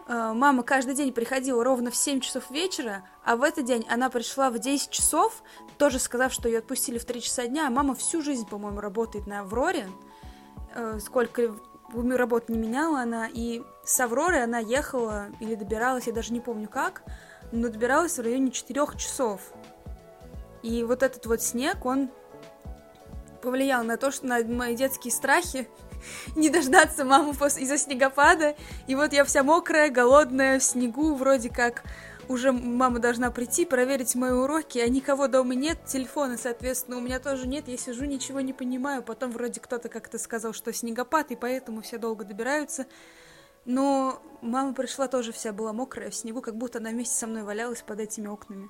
мама 0.10 0.64
каждый 0.64 0.96
день 0.96 1.14
приходила 1.14 1.64
ровно 1.64 1.92
в 1.92 1.96
7 1.96 2.20
часов 2.20 2.50
вечера, 2.50 3.04
а 3.24 3.36
в 3.36 3.44
этот 3.44 3.66
день 3.66 3.86
она 3.88 4.10
пришла 4.10 4.50
в 4.50 4.58
10 4.58 4.90
часов, 4.90 5.44
тоже 5.78 6.00
сказав, 6.00 6.34
что 6.34 6.50
ее 6.50 6.60
отпустили 6.60 6.98
в 6.98 7.06
3 7.06 7.22
часа 7.22 7.46
дня, 7.46 7.68
а 7.68 7.70
мама 7.70 7.94
всю 7.94 8.24
жизнь, 8.24 8.48
по-моему, 8.48 8.82
работает 8.82 9.28
на 9.28 9.42
Авроре, 9.42 9.88
э, 10.74 10.98
сколько 11.00 11.54
работ 11.94 12.50
не 12.50 12.58
меняла 12.58 13.02
она, 13.02 13.28
и 13.28 13.62
с 13.86 14.00
Авроры 14.00 14.42
она 14.42 14.58
ехала 14.58 15.28
или 15.40 15.54
добиралась, 15.54 16.08
я 16.08 16.14
даже 16.14 16.34
не 16.34 16.40
помню 16.40 16.68
как, 16.68 17.04
но 17.52 17.70
добиралась 17.70 18.18
в 18.18 18.22
районе 18.22 18.50
4 18.50 18.98
часов. 18.98 19.42
И 20.64 20.84
вот 20.84 21.04
этот 21.04 21.28
вот 21.28 21.44
снег, 21.44 21.86
он 21.86 22.10
повлиял 23.44 23.84
на 23.84 23.98
то, 23.98 24.10
что 24.10 24.26
на 24.26 24.44
мои 24.44 24.76
детские 24.76 25.14
страхи, 25.14 25.70
не 26.36 26.50
дождаться 26.50 27.06
маму 27.06 27.32
из-за 27.32 27.78
снегопада. 27.78 28.56
И 28.88 28.96
вот 28.96 29.14
я 29.14 29.24
вся 29.26 29.44
мокрая, 29.44 29.90
голодная, 29.90 30.60
в 30.60 30.64
снегу, 30.64 31.16
вроде 31.16 31.50
как 31.50 31.84
уже 32.30 32.52
мама 32.52 33.00
должна 33.00 33.32
прийти, 33.32 33.66
проверить 33.66 34.16
мои 34.16 34.32
уроки, 34.32 34.78
а 34.78 34.88
никого 34.88 35.28
дома 35.28 35.56
нет, 35.56 35.80
телефона, 35.86 36.38
соответственно, 36.38 36.98
у 36.98 37.02
меня 37.02 37.20
тоже 37.20 37.48
нет, 37.48 37.68
я 37.68 37.76
сижу, 37.76 38.06
ничего 38.06 38.40
не 38.40 38.54
понимаю, 38.54 39.02
потом 39.02 39.32
вроде 39.32 39.60
кто-то 39.60 39.90
как-то 39.90 40.20
сказал, 40.20 40.54
что 40.54 40.72
снегопад, 40.72 41.32
и 41.32 41.36
поэтому 41.36 41.82
все 41.82 41.98
долго 41.98 42.24
добираются. 42.24 42.86
Но 43.66 44.22
мама 44.42 44.74
пришла 44.74 45.08
тоже 45.08 45.32
вся 45.32 45.52
была 45.52 45.74
мокрая 45.74 46.12
в 46.12 46.16
снегу, 46.16 46.42
как 46.42 46.56
будто 46.56 46.78
она 46.78 46.92
вместе 46.92 47.16
со 47.16 47.28
мной 47.28 47.44
валялась 47.44 47.82
под 47.82 48.00
этими 48.00 48.28
окнами. 48.28 48.70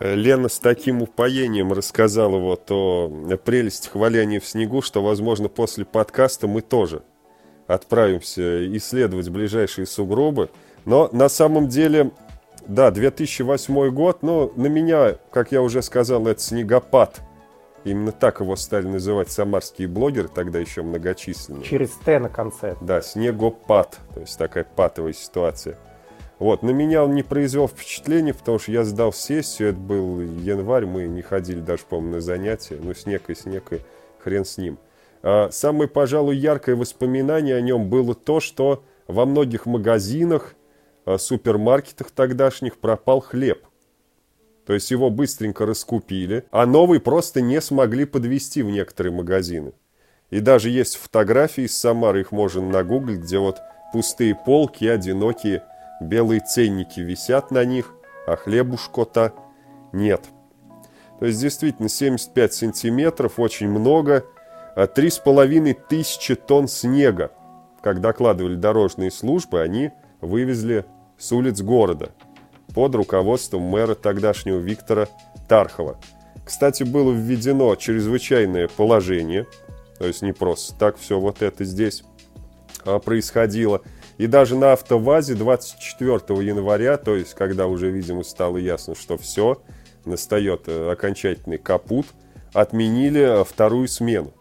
Лена 0.00 0.48
с 0.48 0.58
таким 0.60 1.02
упоением 1.02 1.72
рассказала 1.72 2.38
вот 2.38 2.70
о 2.70 3.10
прелестях 3.44 3.96
валяния 3.96 4.38
в 4.38 4.46
снегу, 4.46 4.80
что, 4.80 5.02
возможно, 5.02 5.48
после 5.48 5.84
подкаста 5.84 6.46
мы 6.46 6.60
тоже 6.60 7.02
отправимся 7.66 8.64
исследовать 8.76 9.28
ближайшие 9.28 9.86
сугробы. 9.86 10.50
Но 10.84 11.08
на 11.12 11.28
самом 11.28 11.68
деле, 11.68 12.12
да, 12.66 12.90
2008 12.90 13.90
год, 13.90 14.22
но 14.22 14.52
на 14.56 14.66
меня, 14.66 15.16
как 15.30 15.52
я 15.52 15.62
уже 15.62 15.82
сказал, 15.82 16.26
это 16.26 16.40
снегопад. 16.40 17.20
Именно 17.84 18.12
так 18.12 18.40
его 18.40 18.56
стали 18.56 18.86
называть 18.86 19.30
самарские 19.30 19.88
блогеры, 19.88 20.28
тогда 20.28 20.58
еще 20.58 20.82
многочисленные. 20.82 21.64
Через 21.64 21.90
Т 22.04 22.18
на 22.18 22.28
конце. 22.28 22.76
Да, 22.80 23.02
снегопад, 23.02 23.98
то 24.14 24.20
есть 24.20 24.36
такая 24.38 24.64
патовая 24.64 25.12
ситуация. 25.12 25.76
Вот, 26.38 26.62
на 26.62 26.70
меня 26.70 27.02
он 27.02 27.14
не 27.14 27.22
произвел 27.22 27.66
впечатления, 27.66 28.32
потому 28.32 28.58
что 28.58 28.70
я 28.70 28.84
сдал 28.84 29.12
сессию, 29.12 29.70
это 29.70 29.78
был 29.78 30.20
январь, 30.20 30.86
мы 30.86 31.06
не 31.06 31.22
ходили 31.22 31.58
даже, 31.58 31.82
по-моему, 31.88 32.16
на 32.16 32.20
занятия, 32.20 32.78
ну, 32.80 32.94
снег 32.94 33.28
и 33.28 33.34
снег, 33.34 33.72
и 33.72 33.80
хрен 34.20 34.44
с 34.44 34.56
ним. 34.56 34.78
А 35.22 35.50
самое, 35.50 35.88
пожалуй, 35.88 36.36
яркое 36.36 36.76
воспоминание 36.76 37.56
о 37.56 37.60
нем 37.60 37.90
было 37.90 38.14
то, 38.14 38.38
что 38.38 38.84
во 39.08 39.26
многих 39.26 39.66
магазинах, 39.66 40.54
а, 41.04 41.18
супермаркетах 41.18 42.10
тогдашних 42.12 42.78
пропал 42.78 43.20
хлеб. 43.20 43.64
То 44.64 44.74
есть 44.74 44.90
его 44.90 45.10
быстренько 45.10 45.66
раскупили, 45.66 46.44
а 46.50 46.66
новый 46.66 47.00
просто 47.00 47.40
не 47.40 47.60
смогли 47.60 48.04
подвести 48.04 48.62
в 48.62 48.70
некоторые 48.70 49.12
магазины. 49.12 49.72
И 50.30 50.40
даже 50.40 50.68
есть 50.68 50.96
фотографии 50.96 51.64
из 51.64 51.76
Самары, 51.76 52.20
их 52.20 52.32
можно 52.32 52.60
нагуглить, 52.60 53.20
где 53.20 53.38
вот 53.38 53.56
пустые 53.92 54.34
полки, 54.34 54.84
одинокие 54.84 55.62
белые 56.00 56.40
ценники 56.40 57.00
висят 57.00 57.50
на 57.50 57.64
них, 57.64 57.94
а 58.26 58.36
хлебушко-то 58.36 59.32
нет. 59.92 60.24
То 61.18 61.26
есть 61.26 61.40
действительно 61.40 61.88
75 61.88 62.52
сантиметров, 62.52 63.38
очень 63.38 63.68
много, 63.68 64.24
а 64.76 64.86
3,5 64.86 65.76
тысячи 65.88 66.34
тонн 66.34 66.68
снега. 66.68 67.32
Как 67.82 68.00
докладывали 68.00 68.54
дорожные 68.54 69.10
службы, 69.10 69.60
они 69.60 69.90
вывезли 70.20 70.84
с 71.16 71.32
улиц 71.32 71.60
города 71.60 72.10
под 72.74 72.94
руководством 72.94 73.62
мэра 73.62 73.94
тогдашнего 73.94 74.58
Виктора 74.58 75.08
Тархова. 75.48 75.98
Кстати, 76.44 76.82
было 76.82 77.12
введено 77.12 77.74
чрезвычайное 77.74 78.68
положение, 78.68 79.46
то 79.98 80.06
есть 80.06 80.22
не 80.22 80.32
просто 80.32 80.74
так 80.78 80.96
все 80.96 81.18
вот 81.18 81.42
это 81.42 81.64
здесь 81.64 82.04
а, 82.84 82.98
происходило. 83.00 83.82
И 84.18 84.26
даже 84.26 84.56
на 84.56 84.72
автовазе 84.72 85.34
24 85.34 86.44
января, 86.44 86.96
то 86.96 87.14
есть 87.14 87.34
когда 87.34 87.68
уже, 87.68 87.90
видимо, 87.90 88.24
стало 88.24 88.56
ясно, 88.58 88.94
что 88.96 89.16
все, 89.16 89.62
настает 90.04 90.62
э, 90.66 90.90
окончательный 90.90 91.58
капут, 91.58 92.06
отменили 92.52 93.44
вторую 93.44 93.86
смену 93.86 94.32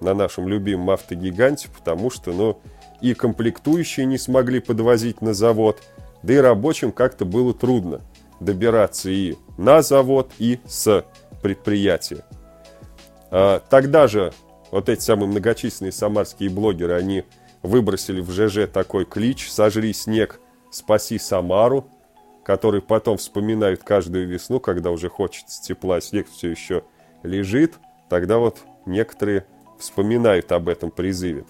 на 0.00 0.14
нашем 0.14 0.48
любимом 0.48 0.90
автогиганте, 0.90 1.68
потому 1.76 2.10
что, 2.10 2.32
ну, 2.32 2.60
и 3.00 3.14
комплектующие 3.14 4.04
не 4.06 4.18
смогли 4.18 4.58
подвозить 4.60 5.20
на 5.20 5.32
завод, 5.32 5.80
да 6.24 6.34
и 6.34 6.38
рабочим 6.38 6.90
как-то 6.90 7.24
было 7.24 7.54
трудно 7.54 8.00
добираться 8.40 9.10
и 9.10 9.36
на 9.56 9.82
завод, 9.82 10.32
и 10.38 10.58
с 10.66 11.04
предприятия. 11.40 12.24
А, 13.30 13.60
тогда 13.70 14.08
же 14.08 14.32
вот 14.70 14.88
эти 14.88 15.02
самые 15.02 15.28
многочисленные 15.28 15.92
самарские 15.92 16.50
блогеры, 16.50 16.94
они 16.94 17.24
выбросили 17.64 18.20
в 18.20 18.30
ЖЖ 18.30 18.68
такой 18.70 19.06
клич 19.06 19.50
«Сожри 19.50 19.92
снег, 19.94 20.38
спаси 20.70 21.18
Самару», 21.18 21.86
который 22.44 22.82
потом 22.82 23.16
вспоминают 23.16 23.82
каждую 23.82 24.28
весну, 24.28 24.60
когда 24.60 24.90
уже 24.90 25.08
хочется 25.08 25.62
тепла, 25.62 26.00
снег 26.02 26.28
все 26.30 26.50
еще 26.50 26.84
лежит, 27.22 27.74
тогда 28.10 28.36
вот 28.36 28.58
некоторые 28.84 29.46
вспоминают 29.78 30.52
об 30.52 30.68
этом 30.68 30.90
призыве. 30.90 31.46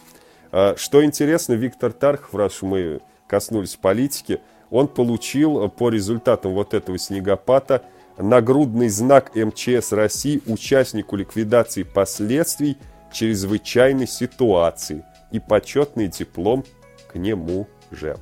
А, 0.52 0.76
что 0.76 1.04
интересно, 1.04 1.54
Виктор 1.54 1.92
Тархов, 1.92 2.32
раз 2.32 2.62
мы 2.62 3.00
коснулись 3.26 3.74
политики, 3.74 4.40
он 4.70 4.86
получил 4.86 5.68
по 5.68 5.90
результатам 5.90 6.52
вот 6.52 6.74
этого 6.74 6.96
снегопада 6.96 7.82
нагрудный 8.18 8.88
знак 8.88 9.34
МЧС 9.34 9.90
России 9.90 10.40
участнику 10.46 11.16
ликвидации 11.16 11.82
последствий 11.82 12.78
чрезвычайной 13.12 14.06
ситуации 14.06 15.04
и 15.30 15.40
почетный 15.40 16.08
диплом 16.08 16.64
к 17.08 17.16
нему 17.16 17.66
же. 17.90 18.16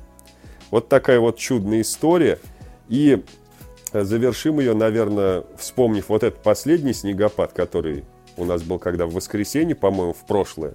Вот 0.71 0.89
такая 0.89 1.19
вот 1.19 1.37
чудная 1.37 1.81
история. 1.81 2.39
И 2.89 3.23
завершим 3.91 4.59
ее, 4.59 4.73
наверное, 4.73 5.43
вспомнив 5.57 6.09
вот 6.09 6.23
этот 6.23 6.41
последний 6.41 6.93
снегопад, 6.93 7.53
который 7.53 8.05
у 8.37 8.45
нас 8.45 8.63
был 8.63 8.79
когда 8.79 9.05
в 9.05 9.13
воскресенье, 9.13 9.75
по-моему, 9.75 10.13
в 10.13 10.25
прошлое. 10.25 10.73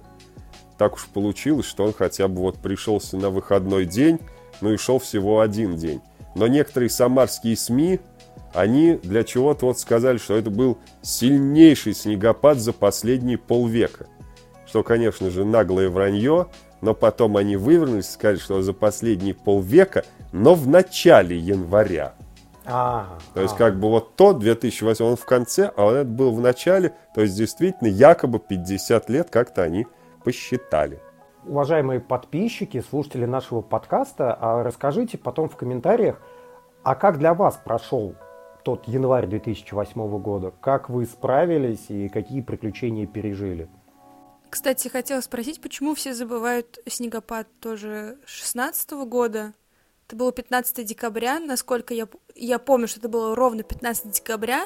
Так 0.77 0.95
уж 0.95 1.07
получилось, 1.07 1.65
что 1.65 1.83
он 1.83 1.93
хотя 1.93 2.29
бы 2.29 2.41
вот 2.41 2.57
пришелся 2.57 3.17
на 3.17 3.29
выходной 3.29 3.85
день, 3.85 4.19
ну 4.61 4.71
и 4.71 4.77
шел 4.77 4.99
всего 4.99 5.41
один 5.41 5.75
день. 5.75 6.01
Но 6.35 6.47
некоторые 6.47 6.89
самарские 6.89 7.57
СМИ, 7.57 7.99
они 8.53 8.93
для 9.03 9.25
чего-то 9.25 9.65
вот 9.65 9.79
сказали, 9.79 10.17
что 10.17 10.35
это 10.37 10.49
был 10.49 10.77
сильнейший 11.01 11.93
снегопад 11.93 12.59
за 12.59 12.71
последние 12.71 13.37
полвека. 13.37 14.07
Что, 14.69 14.83
конечно 14.83 15.29
же, 15.29 15.45
наглое 15.45 15.89
вранье, 15.89 16.47
но 16.81 16.93
потом 16.93 17.37
они 17.37 17.57
вывернулись 17.57 18.07
и 18.07 18.11
сказали, 18.11 18.37
что 18.37 18.61
за 18.61 18.73
последние 18.73 19.33
полвека, 19.33 20.05
но 20.31 20.53
в 20.53 20.67
начале 20.67 21.37
января. 21.37 22.13
А, 22.65 23.17
то 23.33 23.41
есть, 23.41 23.55
а. 23.55 23.57
как 23.57 23.79
бы 23.79 23.89
вот 23.89 24.15
тот 24.15 24.39
2008, 24.39 25.03
он 25.03 25.15
в 25.15 25.25
конце, 25.25 25.71
а 25.75 25.83
вот 25.83 25.93
это 25.93 26.09
был 26.09 26.31
в 26.31 26.39
начале. 26.39 26.93
То 27.15 27.21
есть, 27.21 27.35
действительно, 27.35 27.87
якобы 27.87 28.37
50 28.37 29.09
лет 29.09 29.29
как-то 29.31 29.63
они 29.63 29.87
посчитали 30.23 31.01
уважаемые 31.45 31.99
подписчики, 31.99 32.81
слушатели 32.81 33.25
нашего 33.25 33.61
подкаста, 33.61 34.37
а 34.39 34.63
расскажите 34.63 35.17
потом 35.17 35.49
в 35.49 35.55
комментариях, 35.55 36.21
а 36.83 36.95
как 36.95 37.17
для 37.17 37.33
вас 37.33 37.59
прошел 37.63 38.15
тот 38.63 38.87
январь 38.87 39.27
2008 39.27 40.19
года? 40.19 40.53
Как 40.61 40.89
вы 40.89 41.05
справились 41.05 41.89
и 41.89 42.07
какие 42.09 42.41
приключения 42.41 43.07
пережили? 43.07 43.67
Кстати, 44.49 44.87
хотела 44.87 45.21
спросить, 45.21 45.61
почему 45.61 45.93
все 45.95 46.13
забывают 46.13 46.79
снегопад 46.87 47.47
тоже 47.59 48.17
16 48.25 48.91
года? 49.05 49.53
Это 50.07 50.15
было 50.15 50.31
15 50.31 50.83
декабря, 50.85 51.39
насколько 51.39 51.93
я, 51.93 52.07
я 52.35 52.57
помню, 52.57 52.87
что 52.87 52.99
это 52.99 53.09
было 53.09 53.35
ровно 53.35 53.61
15 53.61 54.11
декабря. 54.11 54.65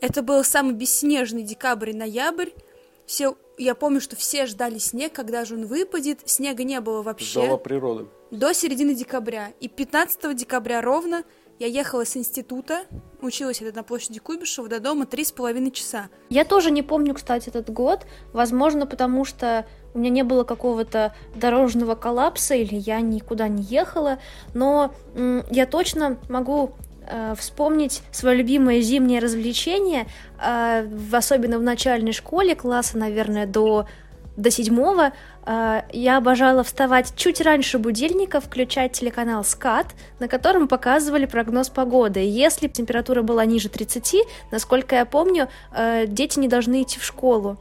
Это 0.00 0.22
был 0.22 0.44
самый 0.44 0.74
бесснежный 0.74 1.42
декабрь 1.42 1.90
и 1.90 1.94
ноябрь. 1.94 2.50
Все 3.04 3.36
я 3.58 3.74
помню, 3.74 4.00
что 4.00 4.14
все 4.14 4.46
ждали 4.46 4.78
снег, 4.78 5.12
когда 5.12 5.44
же 5.44 5.56
он 5.56 5.66
выпадет. 5.66 6.20
Снега 6.26 6.62
не 6.62 6.80
было 6.80 7.02
вообще. 7.02 7.40
Ждала 7.40 7.56
природы. 7.56 8.06
До 8.30 8.54
середины 8.54 8.94
декабря. 8.94 9.52
И 9.58 9.68
15 9.68 10.36
декабря 10.36 10.80
ровно 10.80 11.24
я 11.58 11.66
ехала 11.66 12.04
с 12.04 12.16
института, 12.16 12.84
училась 13.20 13.60
это 13.60 13.74
на 13.74 13.82
площади 13.82 14.20
Куйбышева, 14.20 14.68
до 14.68 14.80
дома 14.80 15.06
три 15.06 15.24
с 15.24 15.32
половиной 15.32 15.70
часа. 15.72 16.08
Я 16.30 16.44
тоже 16.44 16.70
не 16.70 16.82
помню, 16.82 17.14
кстати, 17.14 17.48
этот 17.48 17.70
год. 17.70 18.06
Возможно, 18.32 18.86
потому 18.86 19.24
что 19.24 19.66
у 19.94 19.98
меня 19.98 20.10
не 20.10 20.22
было 20.22 20.44
какого-то 20.44 21.14
дорожного 21.34 21.94
коллапса 21.96 22.54
или 22.54 22.76
я 22.76 23.00
никуда 23.00 23.48
не 23.48 23.62
ехала. 23.62 24.18
Но 24.54 24.94
я 25.50 25.66
точно 25.66 26.18
могу 26.28 26.72
э, 27.06 27.34
вспомнить 27.36 28.02
свое 28.12 28.36
любимое 28.36 28.80
зимнее 28.80 29.20
развлечение, 29.20 30.06
э, 30.40 30.88
особенно 31.12 31.58
в 31.58 31.62
начальной 31.62 32.12
школе, 32.12 32.54
класса, 32.54 32.98
наверное, 32.98 33.46
до, 33.46 33.88
до 34.36 34.50
седьмого. 34.50 35.12
Э, 35.48 35.82
я 35.92 36.18
обожала 36.18 36.62
вставать 36.62 37.14
чуть 37.16 37.40
раньше 37.40 37.78
будильника, 37.78 38.40
включать 38.40 38.92
телеканал 38.92 39.44
«Скат», 39.44 39.86
на 40.18 40.28
котором 40.28 40.68
показывали 40.68 41.24
прогноз 41.24 41.70
погоды. 41.70 42.20
Если 42.20 42.68
температура 42.68 43.22
была 43.22 43.46
ниже 43.46 43.70
30, 43.70 44.26
насколько 44.50 44.96
я 44.96 45.06
помню, 45.06 45.48
э, 45.72 46.06
дети 46.06 46.38
не 46.38 46.48
должны 46.48 46.82
идти 46.82 46.98
в 46.98 47.04
школу. 47.04 47.56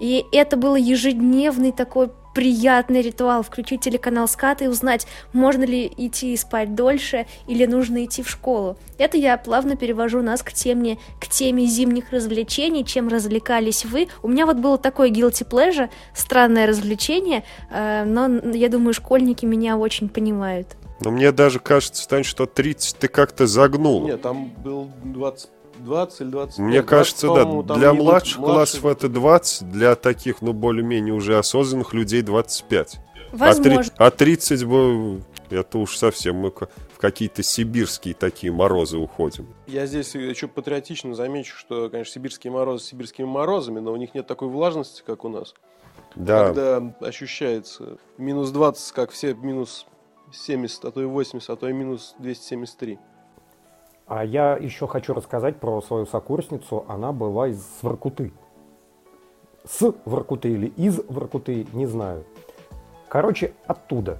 И 0.00 0.24
это 0.32 0.56
был 0.56 0.76
ежедневный 0.76 1.72
такой 1.72 2.10
приятный 2.34 3.02
ритуал 3.02 3.42
включить 3.42 3.80
телеканал 3.80 4.28
скат 4.28 4.62
и 4.62 4.68
узнать, 4.68 5.06
можно 5.32 5.64
ли 5.64 5.92
идти 5.96 6.36
спать 6.36 6.74
дольше 6.74 7.26
или 7.46 7.66
нужно 7.66 8.04
идти 8.04 8.22
в 8.22 8.28
школу. 8.28 8.76
Это 8.98 9.16
я 9.16 9.36
плавно 9.36 9.76
перевожу 9.76 10.22
нас 10.22 10.42
к 10.42 10.52
теме, 10.52 10.98
к 11.20 11.28
теме 11.28 11.66
зимних 11.66 12.10
развлечений, 12.10 12.84
чем 12.84 13.08
развлекались 13.08 13.84
вы. 13.84 14.08
У 14.22 14.28
меня 14.28 14.46
вот 14.46 14.56
было 14.56 14.78
такое 14.78 15.10
guilty 15.10 15.48
pleasure, 15.48 15.90
странное 16.14 16.66
развлечение, 16.66 17.44
э, 17.70 18.04
но 18.04 18.28
я 18.52 18.68
думаю, 18.68 18.94
школьники 18.94 19.44
меня 19.44 19.76
очень 19.76 20.08
понимают. 20.08 20.76
Но 21.00 21.10
мне 21.10 21.32
даже 21.32 21.60
кажется, 21.60 22.06
Тань, 22.06 22.24
что 22.24 22.46
30 22.46 22.98
ты 22.98 23.08
как-то 23.08 23.46
загнул. 23.46 24.04
Нет, 24.04 24.20
там 24.20 24.50
был 24.62 24.90
20 25.04 25.48
20 25.80 26.20
или 26.20 26.28
25. 26.28 26.58
Мне 26.58 26.82
20, 26.82 26.88
кажется, 26.88 27.26
да, 27.34 27.74
для 27.74 27.92
младших 27.92 28.38
классов 28.38 28.86
это 28.86 29.08
20, 29.08 29.70
для 29.70 29.94
таких, 29.94 30.42
ну, 30.42 30.52
более-менее 30.52 31.14
уже 31.14 31.38
осознанных 31.38 31.92
людей 31.94 32.22
25. 32.22 33.00
Возможно. 33.32 33.92
А, 33.96 34.10
30 34.10 34.64
бы, 34.64 35.22
это 35.50 35.78
уж 35.78 35.96
совсем 35.96 36.36
мы 36.36 36.50
в 36.50 36.98
какие-то 36.98 37.42
сибирские 37.42 38.14
такие 38.14 38.52
морозы 38.52 38.98
уходим. 38.98 39.46
Я 39.66 39.86
здесь 39.86 40.14
еще 40.14 40.48
патриотично 40.48 41.14
замечу, 41.14 41.56
что, 41.56 41.88
конечно, 41.88 42.12
сибирские 42.12 42.52
морозы 42.52 42.84
сибирскими 42.84 43.26
морозами, 43.26 43.78
но 43.78 43.92
у 43.92 43.96
них 43.96 44.14
нет 44.14 44.26
такой 44.26 44.48
влажности, 44.48 45.02
как 45.06 45.24
у 45.24 45.28
нас. 45.28 45.54
Да. 46.16 46.46
Когда 46.46 46.94
ощущается 47.00 47.98
минус 48.18 48.50
20, 48.50 48.92
как 48.92 49.12
все 49.12 49.34
минус 49.34 49.86
70, 50.32 50.84
а 50.84 50.90
то 50.90 51.02
и 51.02 51.04
80, 51.04 51.48
а 51.50 51.56
то 51.56 51.68
и 51.68 51.72
минус 51.72 52.14
273. 52.18 52.98
А 54.10 54.24
я 54.24 54.56
еще 54.56 54.88
хочу 54.88 55.14
рассказать 55.14 55.60
про 55.60 55.80
свою 55.82 56.04
сокурсницу. 56.04 56.84
Она 56.88 57.12
была 57.12 57.46
из 57.46 57.64
Воркуты. 57.80 58.32
С 59.64 59.94
Воркуты 60.04 60.50
или 60.50 60.66
из 60.66 61.00
Воркуты, 61.08 61.64
не 61.72 61.86
знаю. 61.86 62.24
Короче, 63.08 63.52
оттуда. 63.68 64.18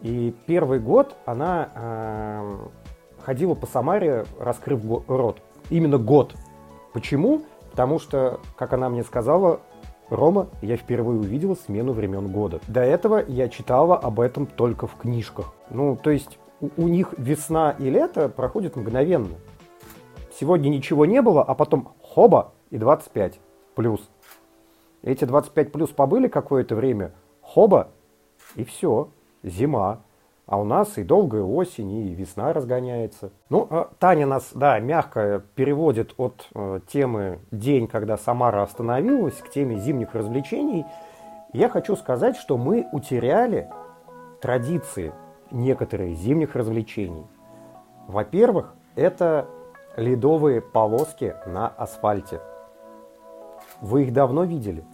И 0.00 0.34
первый 0.46 0.80
год 0.80 1.14
она 1.26 1.68
э, 1.74 2.56
ходила 3.20 3.54
по 3.54 3.66
Самаре, 3.66 4.24
раскрыв 4.40 4.80
рот. 5.06 5.42
Именно 5.68 5.98
год. 5.98 6.34
Почему? 6.94 7.42
Потому 7.72 7.98
что, 7.98 8.40
как 8.56 8.72
она 8.72 8.88
мне 8.88 9.04
сказала, 9.04 9.60
Рома, 10.08 10.46
я 10.62 10.78
впервые 10.78 11.20
увидела 11.20 11.56
смену 11.56 11.92
времен 11.92 12.32
года. 12.32 12.60
До 12.68 12.80
этого 12.80 13.22
я 13.28 13.50
читала 13.50 13.98
об 13.98 14.18
этом 14.18 14.46
только 14.46 14.86
в 14.86 14.96
книжках. 14.96 15.52
Ну, 15.68 15.94
то 15.94 16.08
есть 16.08 16.38
у, 16.60 16.88
них 16.88 17.14
весна 17.16 17.72
и 17.78 17.90
лето 17.90 18.28
проходят 18.28 18.76
мгновенно. 18.76 19.34
Сегодня 20.38 20.68
ничего 20.68 21.06
не 21.06 21.22
было, 21.22 21.42
а 21.42 21.54
потом 21.54 21.92
хоба 22.02 22.52
и 22.70 22.78
25 22.78 23.38
плюс. 23.74 24.08
Эти 25.02 25.24
25 25.24 25.72
плюс 25.72 25.90
побыли 25.90 26.28
какое-то 26.28 26.74
время, 26.74 27.12
хоба, 27.40 27.88
и 28.54 28.64
все, 28.64 29.08
зима. 29.42 30.00
А 30.46 30.60
у 30.60 30.64
нас 30.64 30.96
и 30.96 31.02
долгая 31.02 31.42
осень, 31.42 31.90
и 31.90 32.14
весна 32.14 32.52
разгоняется. 32.52 33.32
Ну, 33.50 33.66
а 33.68 33.90
Таня 33.98 34.26
нас, 34.26 34.50
да, 34.54 34.78
мягко 34.78 35.42
переводит 35.56 36.14
от 36.18 36.48
э, 36.54 36.80
темы 36.86 37.40
«День, 37.50 37.88
когда 37.88 38.16
Самара 38.16 38.62
остановилась» 38.62 39.34
к 39.34 39.50
теме 39.50 39.80
зимних 39.80 40.14
развлечений. 40.14 40.84
Я 41.52 41.68
хочу 41.68 41.96
сказать, 41.96 42.36
что 42.36 42.56
мы 42.56 42.86
утеряли 42.92 43.68
традиции 44.40 45.12
некоторые 45.50 46.14
зимних 46.14 46.54
развлечений. 46.54 47.26
Во-первых, 48.06 48.74
это 48.94 49.48
ледовые 49.96 50.60
полоски 50.60 51.34
на 51.46 51.68
асфальте. 51.68 52.40
Вы 53.80 54.04
их 54.04 54.12
давно 54.12 54.44
видели? 54.44 54.84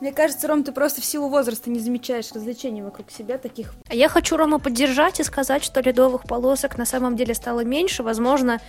Мне 0.00 0.12
кажется, 0.12 0.48
Ром, 0.48 0.64
ты 0.64 0.72
просто 0.72 1.00
в 1.00 1.04
силу 1.04 1.28
возраста 1.28 1.70
не 1.70 1.78
замечаешь 1.78 2.32
развлечений 2.32 2.82
вокруг 2.82 3.10
себя 3.12 3.38
таких. 3.38 3.72
А 3.88 3.94
я 3.94 4.08
хочу 4.08 4.36
Рома 4.36 4.58
поддержать 4.58 5.20
и 5.20 5.22
сказать, 5.22 5.62
что 5.62 5.80
ледовых 5.80 6.24
полосок 6.24 6.76
на 6.76 6.84
самом 6.84 7.14
деле 7.14 7.34
стало 7.34 7.64
меньше. 7.64 8.02
Возможно, 8.02 8.60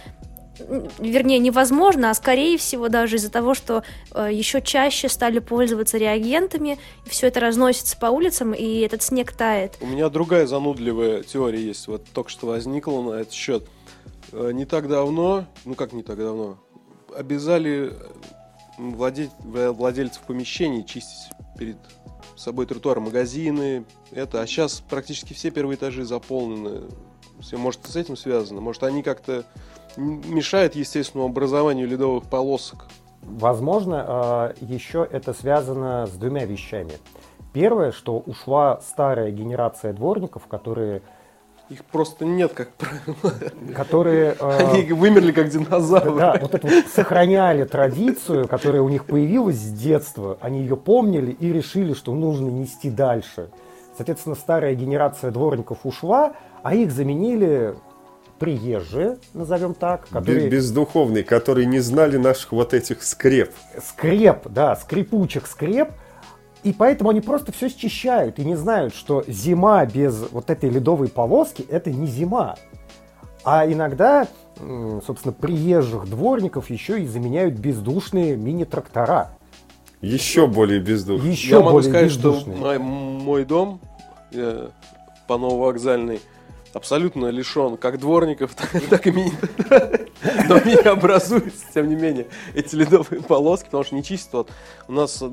вернее, 1.00 1.40
невозможно, 1.40 2.10
а 2.10 2.14
скорее 2.14 2.58
всего 2.58 2.90
даже 2.90 3.16
из-за 3.16 3.32
того, 3.32 3.54
что 3.54 3.84
э, 4.12 4.30
еще 4.32 4.62
чаще 4.62 5.10
стали 5.10 5.40
пользоваться 5.40 5.98
реагентами, 5.98 6.78
и 7.06 7.10
все 7.10 7.28
это 7.28 7.40
разносится 7.40 7.98
по 7.98 8.08
улицам, 8.08 8.54
и 8.54 8.80
этот 8.80 9.02
снег 9.02 9.32
тает. 9.32 9.78
У 9.82 9.88
меня 9.88 10.10
другая 10.10 10.46
занудливая 10.46 11.24
теория 11.24 11.62
есть, 11.62 11.88
вот 11.88 12.06
только 12.14 12.30
что 12.30 12.48
возникла 12.48 13.02
на 13.02 13.22
этот 13.22 13.34
счет. 13.34 13.68
Э, 14.32 14.52
не 14.54 14.66
так 14.66 14.88
давно, 14.88 15.46
ну 15.66 15.76
как 15.76 15.94
не 15.94 16.04
так 16.04 16.18
давно, 16.18 16.58
обязали 17.16 17.94
владеть, 18.78 19.32
владельцев 19.40 20.22
помещений 20.24 20.86
чистить 20.86 21.32
перед 21.58 21.78
собой 22.36 22.66
тротуар, 22.66 23.00
магазины, 23.00 23.86
это, 24.12 24.42
а 24.42 24.48
сейчас 24.48 24.82
практически 24.82 25.34
все 25.34 25.52
первые 25.52 25.78
этажи 25.78 26.04
заполнены. 26.04 26.90
Все, 27.40 27.58
может, 27.58 27.86
с 27.86 27.96
этим 27.96 28.16
связано? 28.16 28.62
Может, 28.62 28.84
они 28.84 29.04
как-то 29.04 29.44
мешают 29.98 30.76
естественному 30.76 31.30
образованию 31.30 31.88
ледовых 31.88 32.26
полосок? 32.26 32.88
Возможно, 33.22 34.06
а, 34.08 34.54
еще 34.60 35.08
это 35.10 35.34
связано 35.34 36.08
с 36.08 36.12
двумя 36.12 36.46
вещами. 36.46 36.94
Первое, 37.54 37.92
что 37.92 38.18
ушла 38.18 38.82
старая 38.82 39.32
генерация 39.32 39.94
дворников, 39.94 40.48
которые 40.48 41.02
их 41.70 41.86
просто 41.86 42.26
нет, 42.26 42.54
как 42.54 42.72
правило. 42.74 43.34
Которые... 43.74 44.32
Они 44.40 44.84
э, 44.84 44.94
вымерли, 44.94 45.32
как 45.32 45.50
динозавры. 45.50 46.16
Да, 46.16 46.38
вот 46.40 46.54
это 46.54 46.68
вот 46.68 46.86
сохраняли 46.88 47.64
традицию, 47.64 48.48
которая 48.48 48.82
у 48.82 48.90
них 48.90 49.06
появилась 49.06 49.56
с 49.56 49.72
детства. 49.72 50.38
Они 50.42 50.60
ее 50.60 50.76
помнили 50.76 51.32
и 51.32 51.54
решили, 51.54 51.94
что 51.94 52.14
нужно 52.14 52.50
нести 52.50 52.90
дальше. 52.90 53.50
Соответственно, 53.96 54.36
старая 54.36 54.74
генерация 54.76 55.32
дворников 55.32 55.80
ушла, 55.84 56.34
а 56.64 56.74
их 56.74 56.92
заменили 56.92 57.76
приезжие, 58.40 59.20
назовем 59.34 59.74
так. 59.74 60.08
Которые... 60.10 60.50
Бездуховные, 60.50 61.24
которые 61.24 61.66
не 61.66 61.80
знали 61.80 62.18
наших 62.18 62.52
вот 62.52 62.74
этих 62.74 63.04
скреп. 63.04 63.52
Скреп, 63.82 64.48
да, 64.50 64.76
скрипучих 64.76 65.48
скреп, 65.48 65.90
и 66.64 66.74
поэтому 66.74 67.12
они 67.12 67.22
просто 67.22 67.52
все 67.52 67.70
счищают 67.70 68.40
и 68.40 68.46
не 68.46 68.56
знают, 68.56 68.96
что 68.96 69.24
зима 69.28 69.86
без 69.86 70.26
вот 70.32 70.50
этой 70.50 70.70
ледовой 70.70 71.10
полоски– 71.10 71.62
это 71.70 71.92
не 71.92 72.08
зима. 72.08 72.56
А 73.46 73.66
иногда, 73.68 74.28
собственно, 75.06 75.34
приезжих 75.34 76.10
дворников 76.10 76.70
еще 76.70 77.02
и 77.02 77.06
заменяют 77.06 77.56
бездушные 77.56 78.38
мини-трактора. 78.38 79.38
Еще 80.04 80.48
более 80.48 80.80
бездушные. 80.80 81.32
Еще 81.32 81.50
Я 81.50 81.60
могу 81.62 81.82
сказать, 81.82 82.06
бездушные. 82.06 82.56
что 82.56 82.66
мой, 82.66 82.78
мой 82.78 83.46
дом 83.46 83.80
э, 84.32 84.70
по 85.28 85.38
Нововокзальной– 85.38 86.20
абсолютно 86.74 87.28
лишен 87.28 87.78
как 87.78 88.00
дворников, 88.00 88.56
так 88.90 89.08
и 89.08 89.12
мини. 89.12 89.32
Но 90.48 90.60
в 90.60 90.66
меня 90.66 90.92
образуются, 90.92 91.66
тем 91.74 91.90
не 91.90 91.96
менее, 91.96 92.28
эти 92.54 92.76
ледовые 92.76 93.22
полоски, 93.22 93.66
потому 93.66 93.84
что 93.84 93.96
не 93.96 94.04
чистят. 94.04 94.34
Вот 94.34 94.52
у 94.88 94.94
нас 94.94 95.24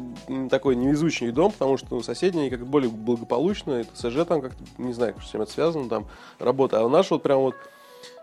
такой 0.50 0.76
невезучий 0.76 1.30
дом, 1.30 1.52
потому 1.52 1.76
что 1.76 1.88
ну, 1.90 2.02
соседние 2.02 2.50
как 2.50 2.66
более 2.66 2.90
благополучные, 2.90 3.82
это 3.82 4.10
СЖ 4.10 4.26
там 4.26 4.42
как-то, 4.42 4.62
не 4.78 4.92
знаю, 4.92 5.14
с 5.24 5.30
чем 5.30 5.42
это 5.42 5.52
связано, 5.52 5.88
там 5.88 6.06
работа. 6.38 6.80
А 6.80 6.88
наш 6.88 7.10
вот 7.10 7.22
прям 7.22 7.40
вот 7.40 7.54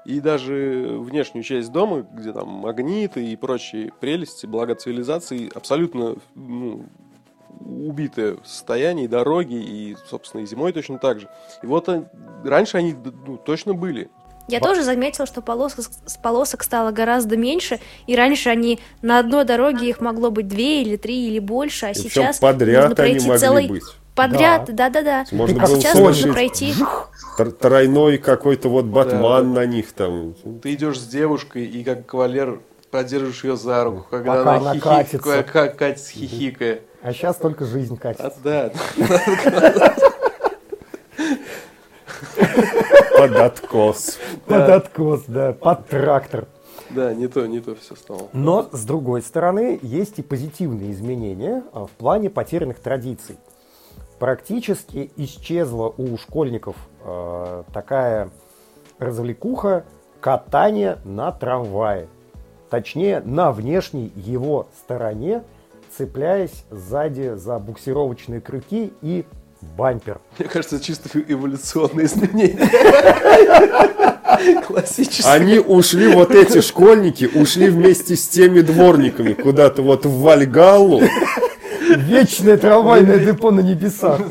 и 0.07 0.21
даже 0.21 0.95
внешнюю 0.99 1.43
часть 1.43 1.69
дома, 1.69 2.07
где 2.13 2.31
там 2.31 2.47
магниты 2.47 3.25
и 3.25 3.35
прочие 3.35 3.91
прелести, 3.99 4.45
благо 4.45 4.73
цивилизации, 4.73 5.51
абсолютно 5.53 6.15
ну, 6.33 6.85
убитое 7.59 8.37
состояние, 8.45 9.09
дороги, 9.09 9.55
и, 9.55 9.97
собственно, 10.09 10.43
и 10.43 10.45
зимой 10.45 10.71
точно 10.71 10.97
так 10.97 11.19
же. 11.19 11.29
И 11.61 11.65
вот 11.67 11.89
раньше 12.45 12.77
они 12.77 12.95
ну, 13.25 13.35
точно 13.35 13.73
были. 13.73 14.09
Я 14.47 14.61
тоже 14.61 14.81
заметила, 14.83 15.27
что 15.27 15.41
полосок, 15.41 15.87
полосок 16.23 16.63
стало 16.63 16.91
гораздо 16.91 17.35
меньше, 17.35 17.81
и 18.05 18.15
раньше 18.15 18.47
они 18.47 18.79
на 19.01 19.19
одной 19.19 19.43
дороге 19.43 19.89
их 19.89 19.99
могло 19.99 20.31
быть 20.31 20.47
две 20.47 20.83
или 20.83 20.95
три 20.95 21.27
или 21.27 21.39
больше, 21.39 21.87
а 21.87 21.89
и 21.91 21.95
сейчас 21.95 22.39
подряд 22.39 22.83
нужно 22.83 22.95
пройти 22.95 23.17
они 23.17 23.27
могли 23.27 23.39
целый 23.39 23.67
быть. 23.67 23.83
подряд, 24.15 24.73
да-да-да. 24.73 25.25
Можно 25.33 25.63
а 25.63 25.67
сейчас 25.67 25.99
нужно 25.99 26.31
пройти 26.31 26.73
тройной 27.37 28.17
какой-то 28.17 28.69
вот 28.69 28.85
батман 28.85 29.53
да. 29.53 29.61
на 29.61 29.65
них 29.65 29.91
там. 29.93 30.35
Ты 30.61 30.73
идешь 30.73 30.99
с 30.99 31.07
девушкой 31.07 31.65
и 31.65 31.83
как 31.83 32.05
кавалер 32.05 32.61
поддерживаешь 32.91 33.43
ее 33.43 33.57
за 33.57 33.83
руку, 33.83 34.05
когда 34.09 34.35
Пока 34.35 34.55
она, 34.55 34.57
она 34.57 34.73
хихик, 34.73 34.83
катится. 34.83 35.43
Как, 35.43 35.77
катится 35.77 36.11
хихикая. 36.11 36.81
А 37.01 37.13
сейчас 37.13 37.37
только 37.37 37.65
жизнь 37.65 37.97
катится. 37.97 38.33
А, 38.35 38.39
да. 38.43 38.71
Под 43.17 43.35
откос. 43.35 44.17
Под 44.45 44.69
откос, 44.69 45.23
да, 45.27 45.53
под 45.53 45.87
трактор. 45.87 46.47
Да, 46.89 47.13
не 47.13 47.27
то, 47.27 47.45
не 47.47 47.59
то 47.59 47.75
все 47.75 47.95
стало. 47.95 48.29
Но, 48.33 48.69
с 48.71 48.83
другой 48.85 49.21
стороны, 49.21 49.79
есть 49.81 50.19
и 50.19 50.21
позитивные 50.21 50.91
изменения 50.91 51.63
а, 51.73 51.85
в 51.85 51.91
плане 51.91 52.29
потерянных 52.29 52.79
традиций. 52.79 53.37
Практически 54.19 55.11
исчезла 55.15 55.93
у 55.95 56.17
школьников 56.17 56.75
э, 57.07 57.63
такая 57.73 58.29
развлекуха 58.99 59.85
катание 60.19 60.99
на 61.05 61.31
трамвае. 61.31 62.07
Точнее, 62.69 63.21
на 63.23 63.51
внешней 63.51 64.11
его 64.15 64.67
стороне, 64.77 65.43
цепляясь 65.95 66.65
сзади 66.69 67.35
за 67.35 67.59
буксировочные 67.59 68.41
крюки 68.41 68.91
и 69.01 69.25
бампер. 69.61 70.19
Мне 70.37 70.49
кажется, 70.49 70.79
чисто 70.79 71.09
эволюционные 71.19 72.05
изменения. 72.07 72.59
Классические. 74.67 75.31
Они 75.31 75.59
ушли, 75.59 76.13
вот 76.13 76.31
эти 76.31 76.61
школьники, 76.61 77.29
ушли 77.33 77.69
вместе 77.69 78.15
с 78.15 78.27
теми 78.27 78.61
дворниками 78.61 79.33
куда-то 79.33 79.81
вот 79.81 80.05
в 80.05 80.21
Вальгаллу. 80.21 81.01
Вечное 81.95 82.57
трамвайное 82.57 83.19
депо 83.19 83.51
на 83.51 83.61
небесах. 83.61 84.21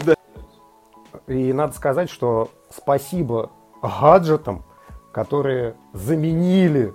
И 1.27 1.53
надо 1.53 1.75
сказать, 1.75 2.11
что 2.11 2.51
спасибо 2.77 3.51
гаджетам, 3.83 4.65
которые 5.12 5.77
заменили 5.93 6.93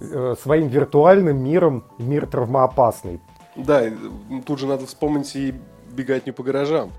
э, 0.00 0.34
своим 0.40 0.68
виртуальным 0.68 1.42
миром 1.42 1.84
мир 1.98 2.26
травмоопасный. 2.26 3.20
Да, 3.56 3.84
тут 4.46 4.58
же 4.58 4.66
надо 4.66 4.86
вспомнить 4.86 5.34
и 5.36 5.54
бегать 5.90 6.26
не 6.26 6.32
по 6.32 6.42
гаражам. 6.42 6.92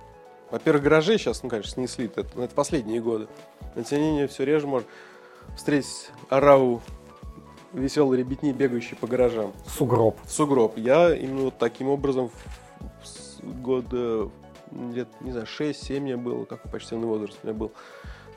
Во-первых, 0.52 0.84
гаражи 0.84 1.18
сейчас, 1.18 1.44
ну, 1.44 1.50
конечно, 1.50 1.72
снесли, 1.72 2.06
это, 2.06 2.22
это 2.22 2.56
последние 2.56 3.02
годы. 3.02 3.28
Не 3.76 3.98
менее, 3.98 4.28
все 4.28 4.46
реже 4.46 4.68
можно 4.68 4.88
встретить 5.58 6.12
ораву 6.30 6.82
веселой 7.74 8.18
ребятни, 8.18 8.54
бегающей 8.54 8.96
по 8.96 9.08
гаражам. 9.08 9.52
Сугроб. 9.68 10.18
Сугроб. 10.28 10.78
Я 10.78 11.14
именно 11.14 11.46
вот 11.46 11.58
таким 11.58 11.90
образом 11.90 12.32
года 13.44 14.30
лет, 14.72 15.08
не 15.22 15.32
знаю, 15.32 15.48
6-7 15.48 16.00
мне 16.00 16.18
было, 16.18 16.46
какой 16.46 16.72
почтенный 16.72 17.08
возраст 17.08 17.38
у 17.44 17.48
меня 17.48 17.58
был. 17.58 17.72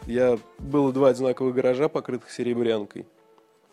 Я 0.09 0.39
было 0.59 0.91
два 0.91 1.09
одинаковых 1.09 1.55
гаража, 1.55 1.91
покрытых 1.91 2.31
серебрянкой. 2.31 3.07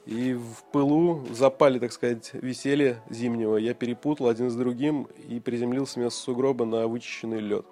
И 0.06 0.34
в 0.34 0.65
пылу 0.74 1.26
запали, 1.32 1.80
так 1.80 1.93
сказать, 1.93 2.32
веселье 2.34 2.98
зимнего. 3.10 3.56
Я 3.56 3.74
перепутал 3.74 4.28
один 4.28 4.50
с 4.50 4.56
другим 4.56 5.08
и 5.30 5.39
приземлился 5.39 5.98
вместо 5.98 6.19
сугроба 6.19 6.65
на 6.65 6.89
вычищенный 6.89 7.39
лед. 7.39 7.65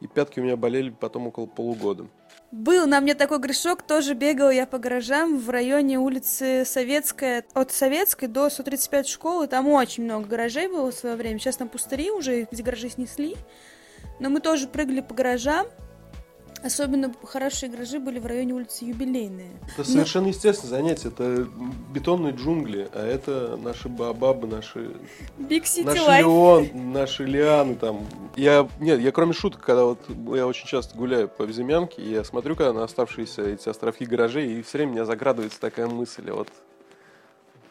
И 0.00 0.08
пятки 0.08 0.40
у 0.40 0.42
меня 0.42 0.56
болели 0.56 0.90
потом 0.90 1.28
около 1.28 1.46
полугода. 1.46 2.08
Был 2.50 2.88
на 2.88 3.00
мне 3.00 3.14
такой 3.14 3.38
грешок, 3.38 3.82
тоже 3.82 4.14
бегал 4.14 4.50
я 4.50 4.66
по 4.66 4.78
гаражам 4.78 5.38
в 5.38 5.48
районе 5.48 6.00
улицы 6.00 6.64
Советская, 6.64 7.44
от 7.54 7.70
Советской 7.70 8.26
до 8.26 8.50
135 8.50 9.06
школы, 9.06 9.46
там 9.46 9.68
очень 9.68 10.04
много 10.04 10.26
гаражей 10.26 10.66
было 10.66 10.90
в 10.90 10.94
свое 10.94 11.14
время, 11.14 11.38
сейчас 11.38 11.56
там 11.56 11.68
пустыри 11.68 12.10
уже, 12.10 12.42
эти 12.42 12.62
гаражи 12.62 12.90
снесли, 12.90 13.36
но 14.20 14.30
мы 14.30 14.40
тоже 14.40 14.68
прыгали 14.68 15.00
по 15.00 15.14
гаражам, 15.14 15.66
Особенно 16.64 17.12
хорошие 17.24 17.70
гаражи 17.70 18.00
были 18.00 18.18
в 18.18 18.24
районе 18.24 18.54
улицы 18.54 18.86
Юбилейная. 18.86 19.50
Это 19.68 19.80
Но... 19.80 19.84
совершенно 19.84 20.28
естественное 20.28 20.70
занятие. 20.70 21.08
Это 21.08 21.46
бетонные 21.92 22.32
джунгли, 22.32 22.88
а 22.94 23.06
это 23.06 23.58
наши 23.58 23.90
бабабы, 23.90 24.46
наши... 24.46 24.90
City 25.38 25.84
наши 25.84 26.00
Life. 26.00 26.20
Леон, 26.20 26.92
наши 26.92 27.24
Лианы 27.26 27.74
там. 27.74 28.06
Я, 28.34 28.66
нет, 28.80 28.98
я 28.98 29.12
кроме 29.12 29.34
шуток, 29.34 29.60
когда 29.60 29.84
вот 29.84 29.98
я 30.34 30.46
очень 30.46 30.66
часто 30.66 30.96
гуляю 30.96 31.28
по 31.28 31.44
Безымянке, 31.44 32.02
я 32.02 32.24
смотрю, 32.24 32.56
когда 32.56 32.72
на 32.72 32.84
оставшиеся 32.84 33.42
эти 33.42 33.68
островки 33.68 34.06
гаражей, 34.06 34.54
и 34.54 34.62
все 34.62 34.78
время 34.78 34.92
меня 34.92 35.04
заградывается 35.04 35.60
такая 35.60 35.86
мысль, 35.86 36.30
вот 36.30 36.48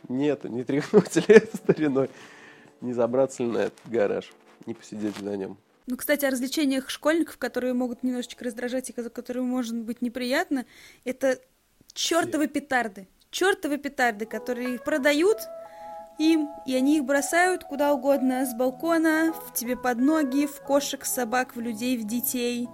нет, 0.08 0.44
не 0.44 0.64
тряхнуть 0.64 1.16
ли 1.16 1.24
это 1.28 1.58
стариной, 1.58 2.12
не 2.80 2.94
забраться 2.94 3.42
ли 3.42 3.50
на 3.50 3.58
этот 3.58 3.80
гараж, 3.86 4.32
не 4.68 4.76
посидеть 4.76 5.20
на 5.20 5.36
нем. 5.36 5.58
Ну, 5.86 5.98
кстати, 5.98 6.26
о 6.26 6.30
развлечениях 6.30 6.90
школьников, 6.90 7.38
которые 7.38 7.74
могут 7.74 8.04
немножечко 8.04 8.46
раздражать 8.46 8.90
и 8.90 8.94
которые 8.94 9.44
может 9.44 9.76
быть 9.76 10.02
неприятно, 10.02 10.66
это 11.04 11.40
чертовы 11.94 12.48
петарды. 12.48 13.08
Чертовы 13.32 13.78
петарды, 13.78 14.26
которые 14.26 14.76
их 14.76 14.84
продают 14.84 15.40
им, 16.20 16.50
и 16.66 16.76
они 16.76 16.98
их 16.98 17.06
бросают 17.06 17.64
куда 17.64 17.94
угодно, 17.94 18.46
с 18.46 18.54
балкона, 18.54 19.34
в 19.34 19.54
тебе 19.54 19.76
под 19.76 19.98
ноги, 19.98 20.46
в 20.46 20.62
кошек, 20.62 21.04
собак, 21.06 21.56
в 21.56 21.60
людей, 21.60 21.98
в 21.98 22.06
детей. 22.06 22.70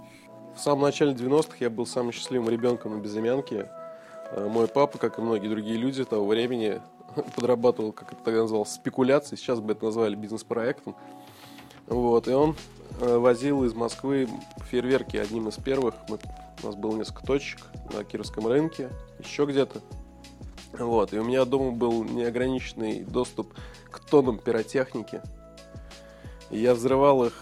В 0.54 0.60
самом 0.60 0.82
начале 0.82 1.12
90-х 1.12 1.56
я 1.60 1.70
был 1.70 1.86
самым 1.86 2.12
счастливым 2.12 2.48
ребенком 2.48 2.96
на 2.96 3.00
безымянке. 3.00 3.70
Э, 4.32 4.46
мой 4.48 4.68
папа, 4.68 4.98
как 4.98 5.18
и 5.18 5.22
многие 5.22 5.48
другие 5.48 5.78
люди 5.78 6.04
того 6.04 6.26
времени, 6.26 6.80
подрабатывал, 7.34 7.92
как 7.92 8.12
это 8.12 8.22
тогда 8.22 8.42
называлось, 8.42 8.72
спекуляцией. 8.72 9.38
Сейчас 9.38 9.60
бы 9.60 9.72
это 9.72 9.86
назвали 9.86 10.14
бизнес-проектом. 10.14 10.96
Вот, 11.86 12.28
и 12.28 12.32
он 12.32 12.56
возил 12.98 13.64
из 13.64 13.74
Москвы 13.74 14.28
фейерверки 14.70 15.16
одним 15.16 15.48
из 15.48 15.56
первых. 15.56 15.94
Мы, 16.08 16.18
у 16.62 16.66
нас 16.66 16.74
было 16.74 16.96
несколько 16.96 17.26
точек 17.26 17.60
на 17.92 18.04
Кировском 18.04 18.46
рынке, 18.46 18.90
еще 19.18 19.44
где-то. 19.44 19.80
Вот, 20.72 21.12
и 21.12 21.18
у 21.18 21.24
меня 21.24 21.44
дома 21.44 21.72
был 21.72 22.04
неограниченный 22.04 23.02
доступ 23.04 23.54
к 23.90 24.00
тоннам 24.00 24.38
пиротехники. 24.38 25.20
И 26.50 26.58
я 26.58 26.74
взрывал 26.74 27.24
их. 27.24 27.34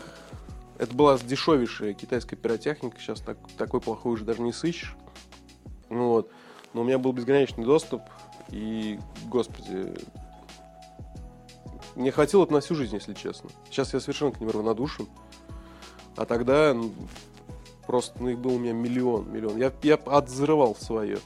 Это 0.79 0.95
была 0.95 1.19
дешевейшая 1.19 1.93
китайская 1.95 2.37
пиротехника, 2.37 2.99
сейчас 3.01 3.21
так, 3.21 3.39
такой 3.57 3.81
плохой 3.81 4.13
уже 4.13 4.25
даже 4.25 4.43
не 4.43 4.53
сыщешь. 4.53 4.97
Ну 5.91 6.09
вот. 6.09 6.31
Но 6.73 6.83
у 6.83 6.85
меня 6.85 6.99
был 6.99 7.13
безграничный 7.13 7.65
доступ, 7.65 8.03
и, 8.51 9.01
господи, 9.27 9.95
мне 11.97 12.13
хватило 12.13 12.45
это 12.45 12.53
на 12.53 12.61
всю 12.61 12.75
жизнь, 12.75 12.95
если 12.95 13.15
честно. 13.15 13.51
Сейчас 13.71 13.93
я 13.93 14.01
совершенно 14.01 14.33
к 14.33 14.41
ним 14.41 14.51
равнодушен. 14.51 15.09
А 16.19 16.25
тогда 16.25 16.77
просто 17.87 18.21
ну, 18.21 18.29
их 18.31 18.41
был 18.41 18.57
у 18.57 18.59
меня 18.59 18.73
миллион, 18.73 19.33
миллион. 19.33 19.57
Я, 19.57 19.73
я 19.83 19.95
отзрывал 19.95 20.75
свое. 20.75 21.19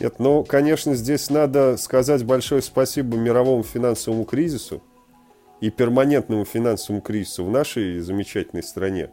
Нет, 0.00 0.14
ну, 0.18 0.42
конечно, 0.42 0.94
здесь 0.94 1.28
надо 1.28 1.76
сказать 1.76 2.24
большое 2.24 2.62
спасибо 2.62 3.18
мировому 3.18 3.62
финансовому 3.62 4.24
кризису 4.24 4.82
и 5.60 5.68
перманентному 5.68 6.46
финансовому 6.46 7.02
кризису 7.02 7.44
в 7.44 7.50
нашей 7.50 7.98
замечательной 8.00 8.62
стране, 8.62 9.10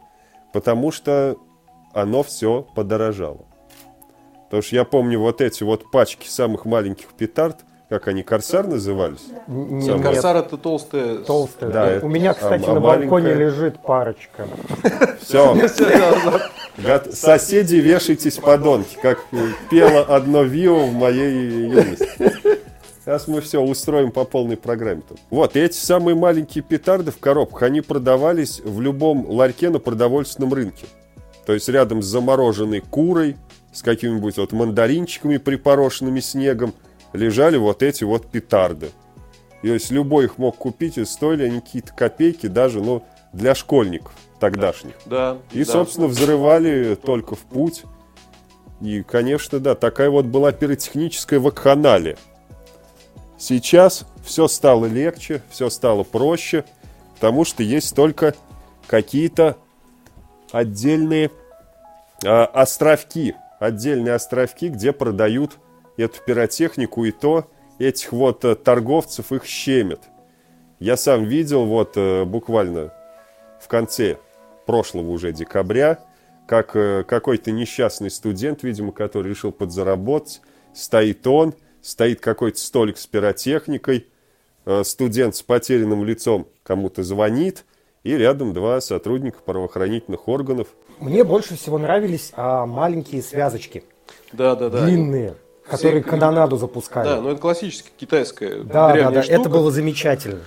потому 0.54 0.90
что 0.90 1.36
оно 1.92 2.22
все 2.22 2.66
подорожало. 2.74 3.44
Потому 4.44 4.62
что 4.62 4.74
я 4.74 4.84
помню 4.84 5.20
вот 5.20 5.42
эти 5.42 5.64
вот 5.64 5.90
пачки 5.90 6.28
самых 6.28 6.64
маленьких 6.64 7.08
петард– 7.12 7.58
как 7.88 8.08
они, 8.08 8.24
корсар 8.24 8.66
назывались? 8.66 9.26
Нет, 9.46 10.02
корсар 10.02 10.36
это 10.36 10.56
толстая. 10.56 11.18
Толстая, 11.18 11.70
да. 11.70 11.86
Это, 11.88 12.06
У 12.06 12.08
меня, 12.08 12.34
кстати, 12.34 12.64
а, 12.64 12.74
на 12.74 12.80
балконе 12.80 13.08
маленькая... 13.08 13.34
лежит 13.34 13.78
парочка. 13.78 14.48
Все. 15.20 15.56
Соседи, 17.12 17.76
вешайтесь, 17.76 18.38
подонки, 18.38 18.96
как 19.00 19.24
пело 19.70 20.00
одно 20.02 20.42
вио 20.42 20.86
в 20.86 20.92
моей 20.92 21.68
юности. 21.68 22.56
Сейчас 23.06 23.28
мы 23.28 23.40
все 23.40 23.60
устроим 23.60 24.10
по 24.10 24.24
полной 24.24 24.56
программе. 24.56 25.02
Тут. 25.08 25.18
Вот, 25.30 25.54
и 25.54 25.60
эти 25.60 25.76
самые 25.76 26.16
маленькие 26.16 26.64
петарды 26.64 27.12
в 27.12 27.18
коробках, 27.18 27.62
они 27.62 27.80
продавались 27.80 28.60
в 28.64 28.80
любом 28.80 29.30
ларьке 29.30 29.70
на 29.70 29.78
продовольственном 29.78 30.52
рынке. 30.52 30.86
То 31.46 31.52
есть 31.52 31.68
рядом 31.68 32.02
с 32.02 32.06
замороженной 32.06 32.80
курой, 32.80 33.36
с 33.72 33.82
какими-нибудь 33.82 34.38
вот 34.38 34.50
мандаринчиками, 34.50 35.36
припорошенными 35.36 36.18
снегом, 36.18 36.74
лежали 37.16 37.56
вот 37.56 37.82
эти 37.82 38.04
вот 38.04 38.30
петарды. 38.30 38.90
То 39.62 39.68
есть 39.68 39.90
любой 39.90 40.26
их 40.26 40.38
мог 40.38 40.56
купить, 40.56 40.98
и 40.98 41.04
стоили 41.04 41.44
они 41.44 41.60
какие-то 41.60 41.92
копейки 41.92 42.46
даже, 42.46 42.80
ну, 42.80 43.02
для 43.32 43.54
школьников 43.54 44.12
тогдашних. 44.38 44.94
Да. 45.06 45.38
И, 45.52 45.64
да. 45.64 45.72
собственно, 45.72 46.06
взрывали 46.06 46.94
только 46.94 47.34
в 47.34 47.40
путь. 47.40 47.84
И, 48.80 49.02
конечно, 49.02 49.58
да, 49.58 49.74
такая 49.74 50.10
вот 50.10 50.26
была 50.26 50.52
пиротехническая 50.52 51.40
вакханалия. 51.40 52.16
Сейчас 53.38 54.06
все 54.24 54.48
стало 54.48 54.86
легче, 54.86 55.42
все 55.50 55.70
стало 55.70 56.04
проще, 56.04 56.64
потому 57.14 57.44
что 57.44 57.62
есть 57.62 57.94
только 57.94 58.34
какие-то 58.86 59.56
отдельные 60.52 61.30
э, 62.24 62.28
островки, 62.28 63.34
отдельные 63.58 64.14
островки, 64.14 64.68
где 64.68 64.92
продают 64.92 65.58
эту 65.96 66.22
пиротехнику, 66.22 67.04
и 67.04 67.10
то 67.10 67.46
этих 67.78 68.12
вот 68.12 68.44
э, 68.44 68.54
торговцев 68.54 69.32
их 69.32 69.44
щемят. 69.44 70.00
Я 70.78 70.96
сам 70.96 71.24
видел 71.24 71.64
вот 71.64 71.96
э, 71.96 72.24
буквально 72.24 72.92
в 73.60 73.68
конце 73.68 74.18
прошлого 74.66 75.10
уже 75.10 75.32
декабря, 75.32 76.00
как 76.46 76.76
э, 76.76 77.04
какой-то 77.04 77.50
несчастный 77.50 78.10
студент, 78.10 78.62
видимо, 78.62 78.92
который 78.92 79.30
решил 79.30 79.52
подзаработать, 79.52 80.40
стоит 80.74 81.26
он, 81.26 81.54
стоит 81.82 82.20
какой-то 82.20 82.58
столик 82.58 82.98
с 82.98 83.06
пиротехникой, 83.06 84.08
студент 84.82 85.36
с 85.36 85.42
потерянным 85.42 86.04
лицом 86.04 86.48
кому-то 86.64 87.04
звонит, 87.04 87.64
и 88.02 88.16
рядом 88.16 88.52
два 88.52 88.80
сотрудника 88.80 89.38
правоохранительных 89.44 90.26
органов. 90.26 90.66
Мне 90.98 91.22
больше 91.22 91.56
всего 91.56 91.78
нравились 91.78 92.32
а, 92.34 92.66
маленькие 92.66 93.22
связочки. 93.22 93.84
Да, 94.32 94.56
да, 94.56 94.68
да. 94.68 94.84
Длинные 94.84 95.36
которые 95.68 96.02
Все... 96.02 96.10
канонаду 96.10 96.56
запускали. 96.56 97.08
Да, 97.08 97.20
но 97.20 97.30
это 97.30 97.40
классическая 97.40 97.90
китайская 97.96 98.62
Да, 98.62 98.92
да, 98.94 99.10
да, 99.10 99.22
штука. 99.22 99.40
это 99.40 99.48
было 99.48 99.70
замечательно. 99.70 100.40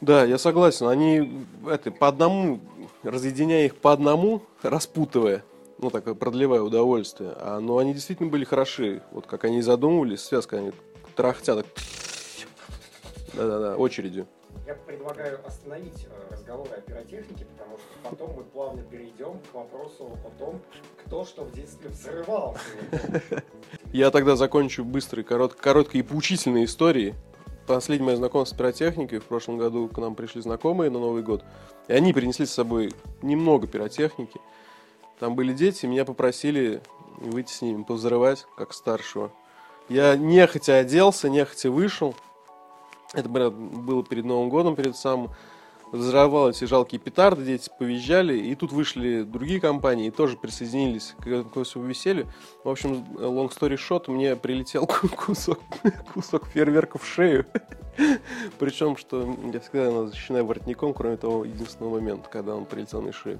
Да, 0.00 0.24
я 0.24 0.38
согласен. 0.38 0.88
Они 0.88 1.46
это, 1.68 1.90
по 1.90 2.08
одному, 2.08 2.60
разъединяя 3.02 3.66
их 3.66 3.76
по 3.76 3.92
одному, 3.92 4.42
распутывая, 4.62 5.42
ну, 5.78 5.90
так 5.90 6.18
продлевая 6.18 6.60
удовольствие. 6.60 7.32
А, 7.36 7.60
но 7.60 7.78
они 7.78 7.94
действительно 7.94 8.28
были 8.28 8.44
хороши. 8.44 9.02
Вот 9.12 9.26
как 9.26 9.44
они 9.44 9.62
задумывались, 9.62 10.22
связка, 10.22 10.58
они 10.58 10.72
трахтят, 11.14 11.64
так... 11.64 11.66
Да-да-да, 13.34 13.76
очередью. 13.76 14.26
Я 14.66 14.74
предлагаю 14.74 15.38
остановить 15.46 16.06
э, 16.10 16.32
разговоры 16.32 16.70
о 16.70 16.80
пиротехнике, 16.80 17.44
потому 17.44 17.78
что 17.78 18.10
потом 18.10 18.34
мы 18.34 18.44
плавно 18.44 18.82
перейдем 18.82 19.38
к 19.50 19.54
вопросу 19.54 20.18
о 20.24 20.38
том, 20.40 20.60
кто 21.04 21.24
что 21.24 21.44
в 21.44 21.52
детстве 21.52 21.90
взрывал. 21.90 22.56
Я 23.92 24.10
тогда 24.10 24.36
закончу 24.36 24.84
быстрой, 24.84 25.24
корот, 25.24 25.54
короткой 25.54 26.00
и 26.00 26.02
поучительной 26.02 26.64
историей. 26.64 27.14
Последнее 27.66 28.06
мое 28.06 28.16
знакомство 28.16 28.54
с 28.54 28.58
пиротехникой. 28.58 29.18
В 29.18 29.24
прошлом 29.24 29.58
году 29.58 29.88
к 29.88 29.98
нам 29.98 30.14
пришли 30.14 30.40
знакомые 30.42 30.90
на 30.90 30.98
Новый 30.98 31.22
год. 31.22 31.44
И 31.88 31.92
они 31.92 32.12
принесли 32.12 32.46
с 32.46 32.52
собой 32.52 32.92
немного 33.22 33.66
пиротехники. 33.66 34.40
Там 35.18 35.34
были 35.34 35.52
дети, 35.52 35.86
меня 35.86 36.04
попросили 36.04 36.82
выйти 37.18 37.50
с 37.50 37.62
ними, 37.62 37.82
повзрывать, 37.82 38.46
как 38.56 38.72
старшего. 38.74 39.32
Я 39.88 40.16
нехотя 40.16 40.78
оделся, 40.78 41.28
нехотя 41.28 41.70
вышел. 41.70 42.14
Это 43.14 43.28
было 43.28 44.04
перед 44.04 44.24
Новым 44.24 44.50
годом, 44.50 44.76
перед 44.76 44.96
самым 44.96 45.30
взрывал 45.92 46.50
эти 46.50 46.64
жалкие 46.64 47.00
петарды, 47.00 47.44
дети 47.44 47.70
повизжали, 47.78 48.36
и 48.36 48.54
тут 48.54 48.72
вышли 48.72 49.22
другие 49.22 49.60
компании 49.60 50.08
и 50.08 50.10
тоже 50.10 50.36
присоединились 50.36 51.14
к 51.18 51.26
этому 51.26 51.86
веселью. 51.86 52.26
В 52.64 52.68
общем, 52.68 53.04
long 53.14 53.50
story 53.50 53.76
short, 53.76 54.10
мне 54.10 54.36
прилетел 54.36 54.86
кусок, 55.16 55.60
кусок 56.12 56.46
фейерверка 56.48 56.98
в 56.98 57.06
шею. 57.06 57.46
Причем, 58.58 58.96
что 58.96 59.36
я 59.52 59.60
всегда 59.60 60.06
защищена 60.06 60.42
воротником, 60.42 60.92
кроме 60.92 61.16
того 61.16 61.44
единственного 61.44 61.94
момента, 61.94 62.28
когда 62.28 62.54
он 62.54 62.64
прилетел 62.66 63.02
на 63.02 63.12
шею. 63.12 63.38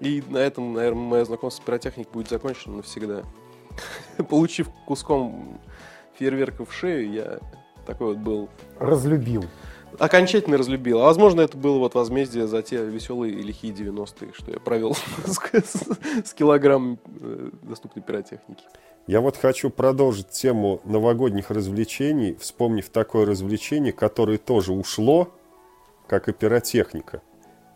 И 0.00 0.22
на 0.28 0.38
этом, 0.38 0.74
наверное, 0.74 1.02
мое 1.02 1.24
знакомство 1.24 1.62
с 1.62 1.64
пиротехникой 1.64 2.12
будет 2.12 2.28
закончено 2.28 2.76
навсегда. 2.76 3.22
Получив 4.28 4.68
куском 4.86 5.60
фейерверка 6.18 6.64
в 6.64 6.72
шею, 6.72 7.12
я 7.12 7.38
такой 7.86 8.14
вот 8.14 8.18
был. 8.18 8.48
Разлюбил. 8.78 9.44
Окончательно 9.98 10.56
разлюбил. 10.56 11.00
А 11.00 11.04
возможно, 11.04 11.40
это 11.40 11.56
было 11.56 11.78
вот 11.78 11.94
возмездие 11.94 12.46
за 12.46 12.62
те 12.62 12.84
веселые 12.84 13.34
и 13.34 13.42
лихие 13.42 13.72
90-е, 13.72 14.32
что 14.34 14.50
я 14.50 14.60
провел 14.60 14.94
с 15.26 16.34
килограмм 16.34 16.98
э, 17.20 17.50
доступной 17.62 18.02
пиротехники. 18.02 18.64
Я 19.06 19.20
вот 19.22 19.36
хочу 19.36 19.70
продолжить 19.70 20.28
тему 20.28 20.80
новогодних 20.84 21.50
развлечений, 21.50 22.36
вспомнив 22.38 22.88
такое 22.90 23.24
развлечение, 23.24 23.92
которое 23.92 24.36
тоже 24.36 24.72
ушло, 24.72 25.32
как 26.06 26.28
и 26.28 26.32
пиротехника. 26.32 27.22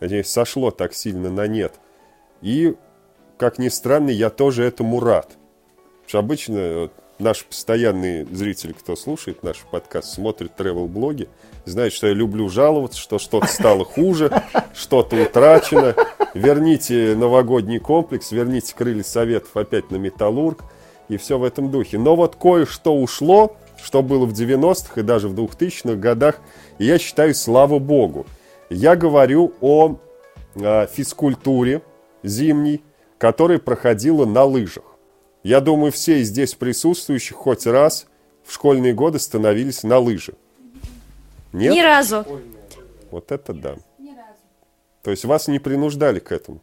Надеюсь, 0.00 0.28
сошло 0.28 0.70
так 0.70 0.92
сильно 0.94 1.30
на 1.30 1.46
нет. 1.46 1.80
И, 2.42 2.74
как 3.38 3.58
ни 3.58 3.68
странно, 3.68 4.10
я 4.10 4.28
тоже 4.28 4.64
этому 4.64 5.00
рад. 5.00 5.38
Потому 6.02 6.08
что 6.08 6.18
обычно 6.18 6.90
наши 7.18 7.46
постоянные 7.46 8.26
зрители, 8.26 8.72
кто 8.72 8.96
слушает 8.96 9.42
наш 9.42 9.60
подкаст, 9.70 10.12
смотрит 10.12 10.52
travel-блоги, 10.58 11.28
знают, 11.64 11.94
что 11.94 12.08
я 12.08 12.12
люблю 12.12 12.48
жаловаться, 12.48 12.98
что 12.98 13.18
что-то 13.18 13.46
стало 13.46 13.84
хуже, 13.84 14.42
что-то 14.74 15.16
утрачено. 15.16 15.94
Верните 16.34 17.14
новогодний 17.16 17.78
комплекс, 17.78 18.32
верните 18.32 18.74
крылья 18.74 19.02
советов 19.02 19.56
опять 19.56 19.90
на 19.90 19.96
Металлург 19.96 20.64
и 21.08 21.16
все 21.16 21.38
в 21.38 21.44
этом 21.44 21.70
духе. 21.70 21.98
Но 21.98 22.16
вот 22.16 22.36
кое-что 22.36 22.94
ушло, 22.94 23.56
что 23.82 24.02
было 24.02 24.24
в 24.24 24.32
90-х 24.32 25.00
и 25.00 25.04
даже 25.04 25.28
в 25.28 25.34
2000-х 25.34 25.96
годах, 25.96 26.40
и 26.78 26.86
я 26.86 26.98
считаю, 26.98 27.34
слава 27.34 27.78
богу. 27.78 28.26
Я 28.70 28.96
говорю 28.96 29.52
о, 29.60 29.96
о 30.56 30.86
физкультуре 30.86 31.82
зимней, 32.22 32.82
которая 33.18 33.58
проходила 33.58 34.24
на 34.24 34.44
лыжах. 34.44 34.84
Я 35.42 35.60
думаю, 35.60 35.92
все 35.92 36.22
здесь 36.22 36.54
присутствующих 36.54 37.36
хоть 37.36 37.66
раз 37.66 38.06
в 38.44 38.52
школьные 38.52 38.94
годы 38.94 39.18
становились 39.18 39.82
на 39.82 39.98
лыжи. 39.98 40.34
Нет? 41.52 41.74
Ни 41.74 41.80
разу. 41.80 42.24
Вот 43.10 43.30
это 43.30 43.52
да. 43.52 43.74
То 45.02 45.10
есть 45.10 45.24
вас 45.24 45.48
не 45.48 45.58
принуждали 45.58 46.20
к 46.20 46.32
этому? 46.32 46.62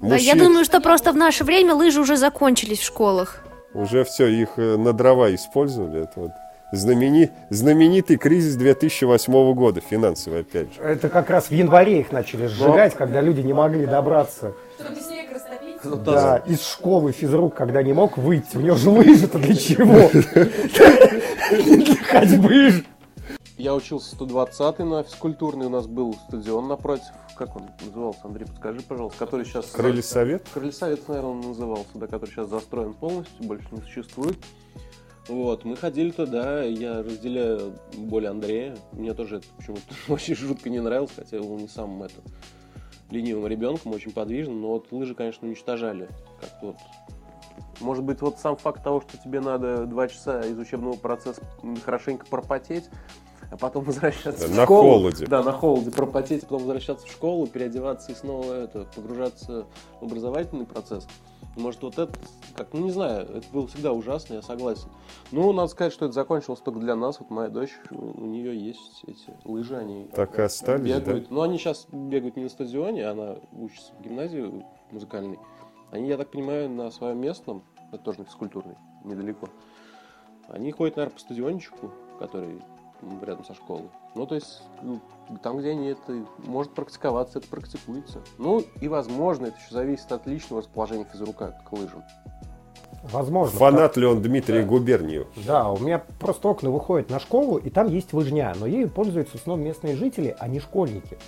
Да, 0.00 0.16
я 0.16 0.34
думаю, 0.34 0.64
что 0.64 0.80
просто 0.80 1.12
в 1.12 1.16
наше 1.16 1.44
время 1.44 1.74
лыжи 1.74 2.00
уже 2.00 2.16
закончились 2.16 2.78
в 2.78 2.84
школах. 2.84 3.42
Уже 3.74 4.04
все, 4.04 4.26
их 4.26 4.50
э, 4.56 4.76
на 4.76 4.92
дрова 4.92 5.34
использовали. 5.34 6.02
Это 6.02 6.20
вот 6.20 6.30
знамени... 6.72 7.30
знаменитый 7.50 8.16
кризис 8.16 8.56
2008 8.56 9.54
года, 9.54 9.80
финансовый 9.80 10.42
опять 10.42 10.74
же. 10.74 10.80
Это 10.80 11.08
как 11.08 11.30
раз 11.30 11.46
в 11.46 11.52
январе 11.52 12.00
их 12.00 12.12
начали 12.12 12.46
сжигать, 12.46 12.92
Но... 12.92 12.98
когда 12.98 13.20
люди 13.20 13.40
не 13.40 13.52
могли 13.52 13.86
добраться. 13.86 14.52
Чтобы 14.78 15.00
снег 15.00 15.32
растопить? 15.32 16.04
Да, 16.04 16.42
из 16.46 16.66
школы 16.66 17.12
физрук, 17.12 17.54
когда 17.54 17.82
не 17.82 17.92
мог 17.92 18.16
выйти. 18.16 18.56
У 18.56 18.60
него 18.60 18.76
же 18.76 18.90
лыжи-то 18.90 19.38
для 19.38 19.54
чего? 19.54 20.10
Для 21.50 21.96
ходьбы 22.04 22.70
же. 22.70 22.84
Я 23.58 23.74
учился 23.74 24.14
120 24.14 24.80
на 24.80 25.02
физкультурный, 25.02 25.66
у 25.66 25.70
нас 25.70 25.86
был 25.86 26.12
стадион 26.12 26.68
напротив. 26.68 27.06
Как 27.36 27.56
он 27.56 27.70
назывался, 27.80 28.20
Андрей, 28.24 28.44
подскажи, 28.46 28.80
пожалуйста, 28.82 29.18
который 29.18 29.46
сейчас... 29.46 29.70
Крылья 29.70 30.02
Совет? 30.02 30.46
Крылья 30.52 30.72
Совет, 30.72 31.08
наверное, 31.08 31.30
он 31.30 31.40
назывался, 31.40 31.90
да, 31.94 32.06
который 32.06 32.30
сейчас 32.30 32.48
застроен 32.48 32.92
полностью, 32.92 33.44
больше 33.44 33.66
не 33.70 33.80
существует. 33.80 34.36
Вот, 35.28 35.64
мы 35.64 35.76
ходили 35.76 36.10
туда, 36.10 36.62
я 36.64 37.02
разделяю 37.02 37.74
боль 37.96 38.26
Андрея. 38.26 38.76
Мне 38.92 39.14
тоже 39.14 39.38
это 39.38 39.46
почему-то 39.56 39.82
очень 40.12 40.34
жутко 40.34 40.68
не 40.68 40.80
нравилось, 40.80 41.12
хотя 41.16 41.38
был 41.38 41.58
не 41.58 41.68
самым 41.68 42.02
это 42.04 42.20
ленивым 43.10 43.46
ребенком, 43.46 43.92
очень 43.92 44.12
подвижным, 44.12 44.60
но 44.60 44.68
вот 44.68 44.92
лыжи, 44.92 45.14
конечно, 45.14 45.48
уничтожали. 45.48 46.08
Как 46.40 46.62
вот 46.62 46.76
может 47.80 48.04
быть, 48.04 48.20
вот 48.20 48.38
сам 48.38 48.56
факт 48.56 48.82
того, 48.82 49.00
что 49.02 49.18
тебе 49.18 49.40
надо 49.40 49.86
два 49.86 50.08
часа 50.08 50.40
из 50.40 50.58
учебного 50.58 50.96
процесса 50.96 51.42
хорошенько 51.84 52.26
пропотеть, 52.26 52.88
а 53.50 53.56
потом 53.56 53.84
возвращаться 53.84 54.48
на 54.48 54.62
в 54.62 54.64
школу. 54.64 54.82
На 54.82 54.92
холоде. 54.92 55.26
Да, 55.26 55.42
на 55.42 55.52
холоде 55.52 55.90
пропотеть, 55.90 56.42
потом 56.42 56.58
возвращаться 56.58 57.06
в 57.06 57.10
школу, 57.10 57.46
переодеваться 57.46 58.12
и 58.12 58.14
снова 58.14 58.52
это, 58.52 58.86
погружаться 58.94 59.66
в 60.00 60.04
образовательный 60.04 60.66
процесс. 60.66 61.06
Может, 61.56 61.82
вот 61.82 61.98
это, 61.98 62.12
как, 62.54 62.74
ну 62.74 62.80
не 62.80 62.90
знаю, 62.90 63.22
это 63.22 63.46
было 63.50 63.66
всегда 63.66 63.92
ужасно, 63.92 64.34
я 64.34 64.42
согласен. 64.42 64.88
Ну, 65.32 65.52
надо 65.54 65.68
сказать, 65.68 65.92
что 65.92 66.04
это 66.04 66.12
закончилось 66.12 66.60
только 66.60 66.80
для 66.80 66.94
нас. 66.94 67.18
Вот 67.18 67.30
моя 67.30 67.48
дочь, 67.48 67.74
у 67.90 68.26
нее 68.26 68.58
есть 68.58 69.02
эти 69.06 69.34
лыжи, 69.44 69.74
они 69.74 70.04
так 70.12 70.38
и 70.38 70.42
остались, 70.42 70.84
бегают. 70.84 71.28
Да? 71.28 71.34
Но 71.34 71.42
они 71.42 71.56
сейчас 71.56 71.86
бегают 71.90 72.36
не 72.36 72.42
на 72.42 72.48
стадионе, 72.50 73.06
она 73.06 73.36
учится 73.52 73.94
в 73.94 74.02
гимназии 74.02 74.64
музыкальной. 74.90 75.38
Они, 75.90 76.08
я 76.08 76.18
так 76.18 76.30
понимаю, 76.30 76.68
на 76.68 76.90
своем 76.90 77.20
местном, 77.20 77.62
это 77.90 78.02
тоже 78.02 78.18
на 78.20 78.24
физкультурной, 78.26 78.76
недалеко. 79.04 79.48
Они 80.48 80.70
ходят, 80.72 80.96
наверное, 80.96 81.14
по 81.14 81.20
стадиончику, 81.20 81.90
который 82.18 82.62
рядом 83.22 83.44
со 83.44 83.54
школой. 83.54 83.88
Ну, 84.14 84.26
то 84.26 84.34
есть, 84.34 84.62
ну, 84.82 85.00
там, 85.42 85.58
где 85.58 85.70
они 85.70 85.88
это 85.88 86.24
может 86.38 86.72
практиковаться, 86.72 87.38
это 87.38 87.48
практикуется. 87.48 88.20
Ну, 88.38 88.62
и, 88.80 88.88
возможно, 88.88 89.46
это 89.46 89.56
еще 89.58 89.72
зависит 89.72 90.10
от 90.12 90.26
личного 90.26 90.62
расположения 90.62 91.04
физрука 91.04 91.58
к 91.68 91.72
лыжам. 91.72 92.02
Возможно. 93.12 93.58
Фанат 93.58 93.96
ли 93.96 94.06
он 94.06 94.20
Дмитрия 94.20 94.62
да. 94.62 94.68
Губерниева? 94.68 95.26
Да, 95.46 95.70
у 95.70 95.78
меня 95.78 96.02
просто 96.18 96.48
окна 96.48 96.70
выходят 96.70 97.10
на 97.10 97.20
школу, 97.20 97.56
и 97.56 97.70
там 97.70 97.88
есть 97.88 98.12
лыжня, 98.12 98.54
но 98.58 98.66
ею 98.66 98.90
пользуются 98.90 99.38
в 99.38 99.40
основном 99.40 99.64
местные 99.64 99.96
жители, 99.96 100.34
а 100.38 100.48
не 100.48 100.58
школьники. 100.58 101.18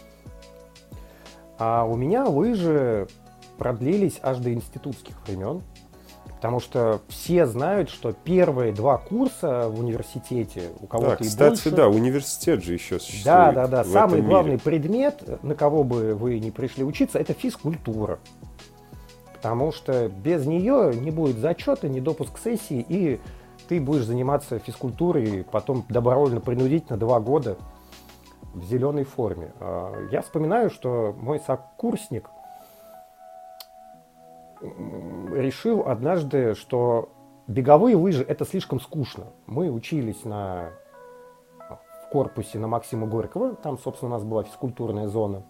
А 1.59 1.85
у 1.85 1.97
меня 1.97 2.25
лыжи 2.25 3.09
продлились 3.59 4.19
аж 4.23 4.39
до 4.39 4.53
институтских 4.53 5.21
времен. 5.27 5.63
Потому 6.39 6.61
что 6.61 7.01
все 7.09 7.47
знают, 7.47 7.91
что 7.91 8.13
первые 8.13 8.73
два 8.73 8.97
курса 8.97 9.69
в 9.69 9.81
университете 9.81 10.71
у 10.81 10.87
кого-то 10.87 11.19
да, 11.19 11.25
и 11.25 11.29
кстати, 11.29 11.65
больше. 11.65 11.71
да, 11.73 11.89
университет 11.89 12.63
же 12.63 12.75
еще 12.75 13.01
существует. 13.01 13.25
Да, 13.25 13.51
да, 13.53 13.67
да. 13.67 13.85
Самый 13.85 14.23
главный 14.23 14.53
мире. 14.53 14.63
предмет, 14.63 15.43
на 15.43 15.57
кого 15.57 15.83
бы 15.83 16.15
вы 16.15 16.39
не 16.39 16.53
пришли 16.53 16.85
учиться, 16.85 17.19
это 17.19 17.33
физкультура. 17.33 18.21
Потому 19.35 19.73
что 19.73 20.09
без 20.09 20.47
нее 20.47 20.95
не 20.95 21.11
будет 21.11 21.39
зачета, 21.39 21.89
не 21.89 22.01
допуск 22.01 22.39
сессии, 22.39 22.87
и 22.89 23.21
ты 23.67 23.81
будешь 23.81 24.05
заниматься 24.05 24.61
физкультурой 24.61 25.45
потом 25.51 25.85
добровольно, 25.89 26.41
принудительно 26.41 26.97
два 26.97 27.19
года 27.19 27.59
в 28.55 28.63
зеленой 28.63 29.03
форме. 29.03 29.53
А, 29.59 30.07
я 30.13 30.23
вспоминаю, 30.23 30.71
что 30.71 31.17
мой 31.21 31.41
сокурсник 31.41 32.31
решил 34.61 35.87
однажды, 35.87 36.55
что 36.55 37.11
беговые 37.47 37.97
лыжи 37.97 38.23
это 38.23 38.45
слишком 38.45 38.81
скучно. 38.81 39.27
Мы 39.47 39.71
учились 39.71 40.25
на, 40.25 40.71
в 41.59 42.11
корпусе 42.11 42.59
на 42.59 42.69
Максима 42.69 43.07
Горького, 43.07 43.55
там, 43.55 43.79
собственно, 43.79 44.11
у 44.11 44.15
нас 44.15 44.25
была 44.25 44.45
физкультурная 44.45 45.09
зона. 45.09 45.43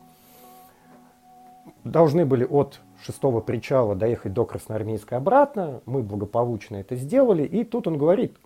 Должны 1.84 2.24
были 2.24 2.44
от 2.44 2.80
шестого 3.02 3.40
причала 3.40 3.94
доехать 3.94 4.32
до 4.32 4.44
Красноармейска 4.44 5.16
обратно. 5.16 5.80
Мы 5.86 6.02
благополучно 6.02 6.76
это 6.76 6.96
сделали. 6.96 7.44
И 7.44 7.64
тут 7.64 7.86
он 7.86 7.98
говорит, 7.98 8.36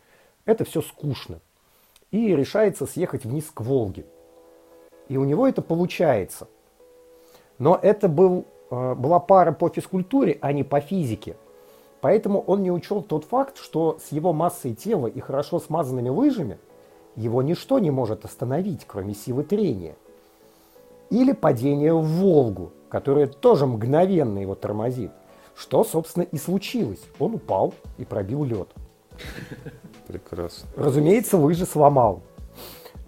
это 0.44 0.64
все 0.64 0.82
скучно. 0.82 1.40
И 2.10 2.34
решается 2.36 2.86
съехать 2.86 3.24
вниз 3.24 3.50
к 3.52 3.60
Волге. 3.60 4.06
И 5.08 5.16
у 5.16 5.24
него 5.24 5.46
это 5.46 5.62
получается. 5.62 6.48
Но 7.58 7.78
это 7.80 8.08
был 8.08 8.46
была 8.72 9.20
пара 9.20 9.52
по 9.52 9.68
физкультуре, 9.68 10.38
а 10.40 10.52
не 10.52 10.64
по 10.64 10.80
физике. 10.80 11.36
Поэтому 12.00 12.40
он 12.40 12.62
не 12.62 12.70
учел 12.70 13.02
тот 13.02 13.24
факт, 13.24 13.58
что 13.58 13.98
с 14.02 14.10
его 14.12 14.32
массой 14.32 14.74
тела 14.74 15.06
и 15.06 15.20
хорошо 15.20 15.60
смазанными 15.60 16.08
лыжами 16.08 16.58
его 17.14 17.42
ничто 17.42 17.78
не 17.78 17.90
может 17.90 18.24
остановить, 18.24 18.84
кроме 18.86 19.14
силы 19.14 19.44
трения. 19.44 19.94
Или 21.10 21.32
падение 21.32 21.92
в 21.92 22.02
Волгу, 22.02 22.72
которое 22.88 23.26
тоже 23.26 23.66
мгновенно 23.66 24.38
его 24.38 24.54
тормозит. 24.54 25.12
Что, 25.54 25.84
собственно, 25.84 26.24
и 26.24 26.38
случилось. 26.38 27.02
Он 27.18 27.34
упал 27.34 27.74
и 27.98 28.04
пробил 28.06 28.42
лед. 28.42 28.68
Прекрасно. 30.08 30.68
Разумеется, 30.76 31.36
лыжи 31.36 31.66
сломал. 31.66 32.22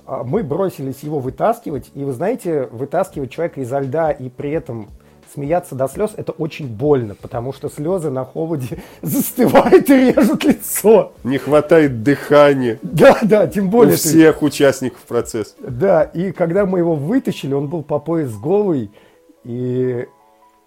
А 0.04 0.22
мы 0.22 0.42
бросились 0.42 1.02
его 1.02 1.18
вытаскивать, 1.18 1.90
и 1.94 2.04
вы 2.04 2.12
знаете, 2.12 2.66
вытаскивать 2.66 3.30
человека 3.30 3.62
изо 3.62 3.78
льда 3.78 4.10
и 4.10 4.28
при 4.28 4.50
этом 4.50 4.90
смеяться 5.34 5.74
до 5.74 5.88
слез 5.88 6.12
это 6.16 6.32
очень 6.32 6.68
больно, 6.68 7.14
потому 7.14 7.52
что 7.52 7.68
слезы 7.68 8.10
на 8.10 8.24
холоде 8.24 8.82
застывают 9.02 9.90
и 9.90 10.12
режут 10.12 10.44
лицо. 10.44 11.12
Не 11.24 11.38
хватает 11.38 12.02
дыхания. 12.02 12.78
Да, 12.82 13.18
да, 13.22 13.46
тем 13.46 13.68
более. 13.68 13.94
У 13.94 13.96
всех 13.96 14.38
ты... 14.38 14.44
участников 14.44 15.00
процесса. 15.00 15.54
Да, 15.58 16.02
и 16.04 16.32
когда 16.32 16.64
мы 16.64 16.78
его 16.78 16.94
вытащили, 16.94 17.52
он 17.52 17.68
был 17.68 17.82
по 17.82 17.98
пояс 17.98 18.32
голый, 18.32 18.90
и 19.44 20.06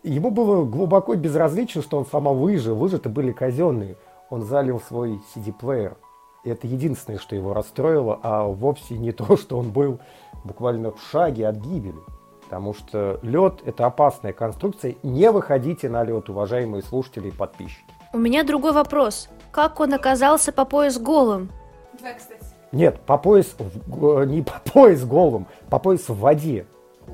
ему 0.04 0.32
было 0.32 0.66
глубоко 0.66 1.16
безразлично, 1.16 1.82
что 1.82 1.98
он 1.98 2.06
сама 2.06 2.32
выжил. 2.32 2.78
Лыжи-то 2.78 3.10
были 3.10 3.32
казенные. 3.32 3.96
Он 4.30 4.44
залил 4.44 4.82
свой 4.82 5.22
CD-плеер. 5.34 5.96
Это 6.44 6.68
единственное, 6.68 7.20
что 7.20 7.36
его 7.36 7.54
расстроило, 7.54 8.20
а 8.22 8.44
вовсе 8.44 8.98
не 8.98 9.12
то, 9.12 9.38
что 9.38 9.58
он 9.58 9.72
был 9.72 10.00
буквально 10.44 10.92
в 10.92 11.02
шаге 11.12 11.48
от 11.48 11.58
гибели. 11.58 12.00
Потому 12.50 12.74
что 12.74 13.20
лед– 13.24 13.56
это 13.66 13.86
опасная 13.86 14.32
конструкция. 14.32 14.96
Не 15.04 15.32
выходите 15.32 15.90
на 15.90 16.04
лед, 16.06 16.30
уважаемые 16.30 16.82
слушатели 16.82 17.28
и 17.28 17.32
подписчики. 17.32 17.84
У 18.14 18.18
меня 18.18 18.46
другой 18.46 18.72
вопрос. 18.72 19.28
Как 19.52 19.82
он 19.82 19.94
оказался 19.94 20.54
по 20.54 20.64
пояс 20.64 20.98
голым? 20.98 21.50
Да, 22.02 22.14
кстати. 22.14 22.40
Нет, 22.72 23.02
по 23.02 23.18
пояс, 23.18 23.48
в- 23.58 24.24
не 24.26 24.42
по 24.44 24.62
пояс 24.72 25.04
голым, 25.04 25.46
по 25.70 25.78
пояс 25.78 26.08
в 26.08 26.18
воде. 26.18 26.66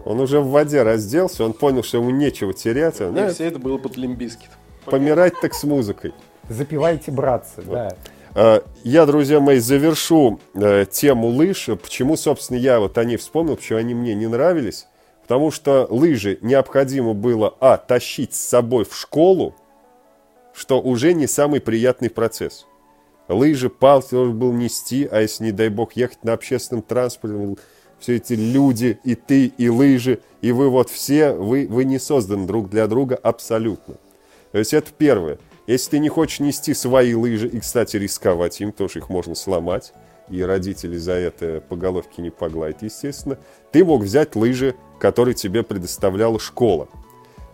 Он 0.06 0.19
уже 0.19 0.39
в 0.39 0.50
воде 0.50 0.84
разделся, 0.84 1.43
он 1.46 1.54
понял, 1.54 1.82
что 1.82 1.98
ему 1.98 2.12
нечего 2.12 2.54
терять. 2.54 3.02
а, 3.02 3.08
И 3.08 3.12
знаешь, 3.12 3.34
все 3.34 3.46
это 3.46 3.58
было 3.58 3.80
под 3.80 3.98
лимбискит. 3.98 4.50
помирать 4.86 5.34
так 5.41 5.56
с 5.56 5.63
музыкой. 5.63 6.13
Запивайте, 6.48 7.10
братцы, 7.12 7.63
да. 7.63 7.89
Э, 8.36 8.62
Я, 8.84 9.06
друзья 9.08 9.39
мои, 9.39 9.58
завершу 9.60 10.39
э, 10.54 10.86
тему 10.91 11.28
лыж. 11.30 11.69
Почему, 11.82 12.17
собственно, 12.17 12.58
я 12.58 12.80
вот 12.80 12.98
о 13.00 13.04
них 13.04 13.19
вспомнил, 13.19 13.56
почему 13.56 13.80
они 13.80 13.93
мне 13.96 14.13
не 14.13 14.28
нравились. 14.28 14.88
Потому 15.23 15.51
что 15.51 15.88
лыжи 15.89 16.38
необходимо 16.41 17.13
было, 17.13 17.55
а, 17.59 17.77
тащить 17.77 18.36
с 18.36 18.41
собой 18.41 18.86
в 18.86 18.95
школу, 18.95 19.55
что 20.53 20.79
уже 20.81 21.13
не 21.13 21.27
самый 21.27 21.62
приятный 21.62 22.09
процесс. 22.09 22.67
Лыжи, 23.29 23.69
палки 23.69 24.12
должен 24.12 24.38
был 24.38 24.51
нести, 24.51 25.07
а 25.09 25.21
если, 25.21 25.45
не 25.45 25.51
дай 25.51 25.69
бог, 25.69 25.93
ехать 25.93 26.23
на 26.23 26.33
общественном 26.33 26.83
транспорте, 26.83 27.55
все 27.99 28.17
эти 28.17 28.33
люди, 28.33 28.99
и 29.05 29.15
ты, 29.15 29.45
и 29.45 29.69
лыжи, 29.69 30.19
и 30.41 30.51
вы 30.51 30.69
вот 30.69 30.89
все, 30.89 31.31
вы, 31.31 31.67
вы 31.69 31.86
не 31.86 31.99
созданы 31.99 32.45
друг 32.45 32.69
для 32.69 32.88
друга 32.88 33.15
абсолютно. 33.15 33.95
То 34.51 34.59
есть 34.59 34.73
это 34.73 34.91
первое. 34.95 35.39
Если 35.67 35.91
ты 35.91 35.99
не 35.99 36.09
хочешь 36.09 36.41
нести 36.41 36.73
свои 36.73 37.13
лыжи, 37.13 37.47
и, 37.47 37.62
кстати, 37.62 37.95
рисковать 37.95 38.59
им, 38.59 38.73
что 38.73 38.86
их 38.86 39.09
можно 39.09 39.36
сломать, 39.36 39.93
и 40.29 40.41
родители 40.41 40.97
за 40.97 41.13
это 41.13 41.62
по 41.67 41.75
головке 41.75 42.21
не 42.21 42.29
погладят, 42.29 42.81
естественно, 42.81 43.38
ты 43.71 43.83
мог 43.83 44.03
взять 44.03 44.36
лыжи, 44.36 44.75
которые 44.99 45.36
тебе 45.36 45.63
предоставляла 45.63 46.39
школа. 46.39 46.88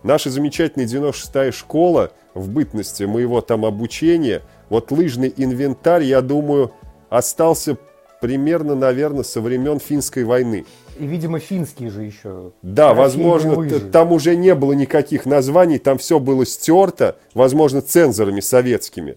Наша 0.02 0.30
замечательная 0.30 0.86
96-я 0.86 1.52
школа 1.52 2.12
в 2.34 2.48
бытности 2.48 3.04
моего 3.04 3.40
там 3.40 3.64
обучения, 3.64 4.42
вот 4.68 4.90
лыжный 4.90 5.32
инвентарь, 5.36 6.04
я 6.04 6.22
думаю, 6.22 6.72
остался 7.10 7.76
примерно, 8.20 8.74
наверное, 8.74 9.24
со 9.24 9.40
времен 9.40 9.80
финской 9.80 10.24
войны. 10.24 10.64
И, 10.98 11.06
видимо, 11.06 11.38
финские 11.38 11.90
же 11.90 12.02
еще. 12.02 12.52
Да, 12.62 12.94
возможно, 12.94 13.56
лыжи. 13.56 13.80
там 13.80 14.12
уже 14.12 14.36
не 14.36 14.54
было 14.54 14.72
никаких 14.72 15.26
названий, 15.26 15.78
там 15.78 15.98
все 15.98 16.20
было 16.20 16.44
стерто, 16.46 17.16
возможно, 17.34 17.80
цензорами 17.80 18.40
советскими. 18.40 19.16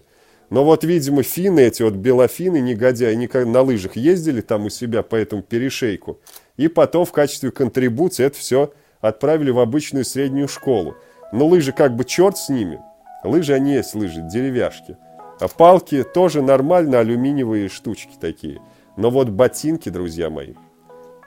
Но 0.50 0.64
вот, 0.64 0.84
видимо, 0.84 1.22
финны, 1.22 1.60
эти 1.60 1.82
вот 1.82 1.94
белофины, 1.94 2.60
негодяи, 2.60 3.26
как 3.26 3.46
на 3.46 3.62
лыжах 3.62 3.96
ездили 3.96 4.40
там 4.40 4.66
у 4.66 4.70
себя 4.70 5.02
по 5.02 5.16
этому 5.16 5.42
перешейку. 5.42 6.20
И 6.56 6.68
потом 6.68 7.04
в 7.04 7.12
качестве 7.12 7.50
контрибуции 7.50 8.24
это 8.24 8.38
все 8.38 8.72
отправили 9.00 9.50
в 9.50 9.58
обычную 9.58 10.04
среднюю 10.04 10.48
школу. 10.48 10.96
Но 11.32 11.46
лыжи 11.46 11.72
как 11.72 11.96
бы 11.96 12.04
черт 12.04 12.38
с 12.38 12.48
ними. 12.48 12.80
Лыжи 13.24 13.54
они 13.54 13.74
есть 13.74 13.94
лыжи, 13.94 14.20
деревяшки. 14.22 14.96
А 15.40 15.48
палки 15.48 16.04
тоже 16.04 16.42
нормально, 16.42 17.00
алюминиевые 17.00 17.68
штучки 17.68 18.12
такие. 18.20 18.60
Но 18.96 19.10
вот 19.10 19.30
ботинки, 19.30 19.88
друзья 19.88 20.30
мои, 20.30 20.54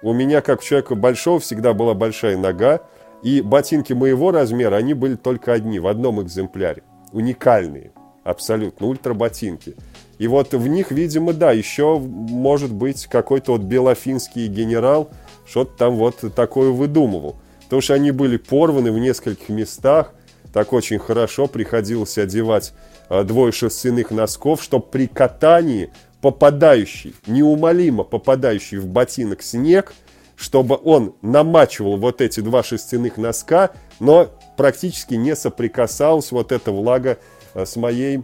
у 0.01 0.13
меня, 0.13 0.41
как 0.41 0.59
у 0.61 0.63
человека 0.63 0.95
большого, 0.95 1.39
всегда 1.39 1.73
была 1.73 1.93
большая 1.93 2.37
нога, 2.37 2.81
и 3.23 3.41
ботинки 3.41 3.93
моего 3.93 4.31
размера, 4.31 4.75
они 4.75 4.93
были 4.93 5.15
только 5.15 5.53
одни, 5.53 5.79
в 5.79 5.87
одном 5.87 6.21
экземпляре. 6.21 6.83
Уникальные, 7.11 7.91
абсолютно, 8.27 8.87
ультработинки. 8.87 9.75
И 10.19 10.27
вот 10.27 10.53
в 10.53 10.67
них, 10.67 10.91
видимо, 10.91 11.33
да, 11.33 11.51
еще 11.51 11.99
может 11.99 12.73
быть 12.73 13.05
какой-то 13.05 13.53
вот 13.53 13.61
белофинский 13.61 14.47
генерал, 14.47 15.09
что-то 15.47 15.77
там 15.77 15.95
вот 15.95 16.23
такое 16.35 16.71
выдумывал. 16.71 17.37
Потому 17.63 17.81
что 17.81 17.93
они 17.93 18.11
были 18.11 18.37
порваны 18.37 18.91
в 18.91 18.99
нескольких 18.99 19.49
местах, 19.49 20.13
так 20.53 20.73
очень 20.73 20.99
хорошо 20.99 21.47
приходилось 21.47 22.17
одевать 22.17 22.73
а, 23.09 23.23
двое 23.23 23.51
шерстяных 23.51 24.11
носков, 24.11 24.63
чтобы 24.63 24.85
при 24.85 25.07
катании 25.07 25.91
попадающий, 26.21 27.15
неумолимо 27.27 28.03
попадающий 28.03 28.77
в 28.77 28.87
ботинок 28.87 29.43
снег, 29.43 29.93
чтобы 30.35 30.79
он 30.83 31.13
намачивал 31.21 31.97
вот 31.97 32.21
эти 32.21 32.39
два 32.39 32.63
шерстяных 32.63 33.17
носка, 33.17 33.71
но 33.99 34.29
практически 34.55 35.13
не 35.13 35.35
соприкасалась 35.35 36.31
вот 36.31 36.51
эта 36.51 36.71
влага 36.71 37.17
с 37.53 37.75
моей 37.75 38.23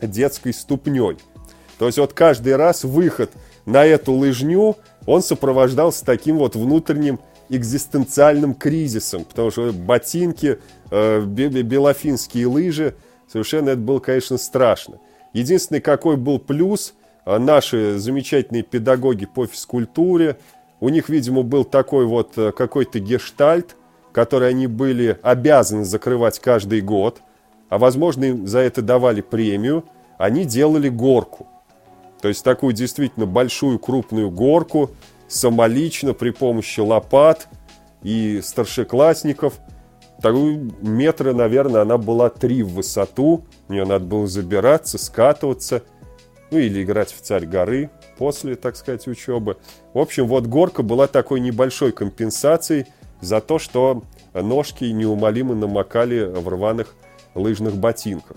детской 0.00 0.52
ступней. 0.52 1.16
То 1.78 1.86
есть 1.86 1.98
вот 1.98 2.12
каждый 2.12 2.56
раз 2.56 2.84
выход 2.84 3.30
на 3.66 3.84
эту 3.84 4.12
лыжню, 4.12 4.76
он 5.06 5.22
сопровождался 5.22 6.04
таким 6.04 6.38
вот 6.38 6.56
внутренним 6.56 7.20
экзистенциальным 7.48 8.54
кризисом, 8.54 9.24
потому 9.24 9.50
что 9.50 9.72
ботинки, 9.72 10.58
э, 10.90 11.20
бе- 11.22 11.48
бе- 11.48 11.62
белофинские 11.62 12.46
лыжи, 12.46 12.94
совершенно 13.30 13.70
это 13.70 13.80
было, 13.80 14.00
конечно, 14.00 14.36
страшно. 14.38 14.98
Единственный 15.32 15.80
какой 15.80 16.16
был 16.16 16.38
плюс, 16.38 16.94
а, 17.24 17.38
наши 17.38 17.98
замечательные 17.98 18.62
педагоги 18.62 19.26
по 19.26 19.46
физкультуре, 19.46 20.38
у 20.80 20.88
них, 20.88 21.08
видимо, 21.08 21.42
был 21.42 21.64
такой 21.64 22.06
вот 22.06 22.36
э, 22.36 22.52
какой-то 22.52 23.00
гештальт, 23.00 23.76
который 24.12 24.48
они 24.48 24.66
были 24.66 25.18
обязаны 25.22 25.84
закрывать 25.84 26.38
каждый 26.38 26.80
год, 26.80 27.20
а 27.68 27.78
возможно 27.78 28.24
им 28.24 28.46
за 28.46 28.60
это 28.60 28.82
давали 28.82 29.20
премию, 29.20 29.84
они 30.16 30.44
делали 30.44 30.88
горку. 30.88 31.46
То 32.20 32.28
есть 32.28 32.42
такую 32.44 32.72
действительно 32.72 33.26
большую 33.26 33.78
крупную 33.78 34.30
горку, 34.30 34.90
самолично 35.28 36.14
при 36.14 36.30
помощи 36.30 36.80
лопат 36.80 37.48
и 38.02 38.40
старшеклассников. 38.42 39.54
Такую 40.20 40.72
метра, 40.80 41.32
наверное, 41.32 41.82
она 41.82 41.96
была 41.96 42.28
три 42.28 42.62
в 42.62 42.70
высоту. 42.70 43.44
В 43.68 43.72
нее 43.72 43.84
надо 43.84 44.04
было 44.04 44.26
забираться, 44.26 44.98
скатываться, 44.98 45.82
ну 46.50 46.58
или 46.58 46.82
играть 46.82 47.12
в 47.12 47.20
царь 47.20 47.46
горы 47.46 47.90
после, 48.16 48.56
так 48.56 48.74
сказать, 48.74 49.06
учебы. 49.06 49.58
В 49.94 49.98
общем, 49.98 50.26
вот 50.26 50.46
горка 50.46 50.82
была 50.82 51.06
такой 51.06 51.38
небольшой 51.38 51.92
компенсацией 51.92 52.86
за 53.20 53.40
то, 53.40 53.60
что 53.60 54.02
ножки 54.34 54.84
неумолимо 54.84 55.54
намокали 55.54 56.24
в 56.24 56.48
рваных 56.48 56.96
лыжных 57.34 57.76
ботинках. 57.76 58.36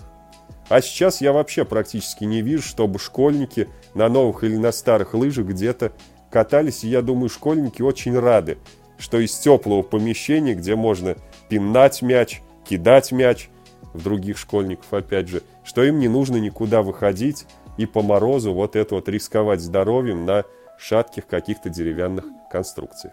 А 0.68 0.80
сейчас 0.80 1.20
я 1.20 1.32
вообще 1.32 1.64
практически 1.64 2.24
не 2.24 2.40
вижу, 2.40 2.62
чтобы 2.62 2.98
школьники 2.98 3.68
на 3.94 4.08
новых 4.08 4.44
или 4.44 4.56
на 4.56 4.72
старых 4.72 5.14
лыжах 5.14 5.46
где-то 5.46 5.92
катались. 6.30 6.84
И 6.84 6.88
я 6.88 7.02
думаю, 7.02 7.28
школьники 7.28 7.82
очень 7.82 8.18
рады, 8.18 8.58
что 8.98 9.18
из 9.18 9.36
теплого 9.38 9.82
помещения, 9.82 10.54
где 10.54 10.74
можно 10.74 11.16
пинать 11.48 12.00
мяч, 12.00 12.42
кидать 12.64 13.12
мяч, 13.12 13.50
в 13.92 14.02
других 14.02 14.38
школьников 14.38 14.92
опять 14.92 15.28
же, 15.28 15.42
что 15.64 15.82
им 15.84 15.98
не 15.98 16.08
нужно 16.08 16.36
никуда 16.36 16.82
выходить 16.82 17.46
и 17.76 17.86
по 17.86 18.02
морозу 18.02 18.54
вот 18.54 18.76
это 18.76 18.94
вот 18.94 19.08
рисковать 19.08 19.60
здоровьем 19.60 20.24
на 20.24 20.44
шатких 20.78 21.26
каких-то 21.26 21.68
деревянных 21.68 22.24
конструкциях. 22.50 23.12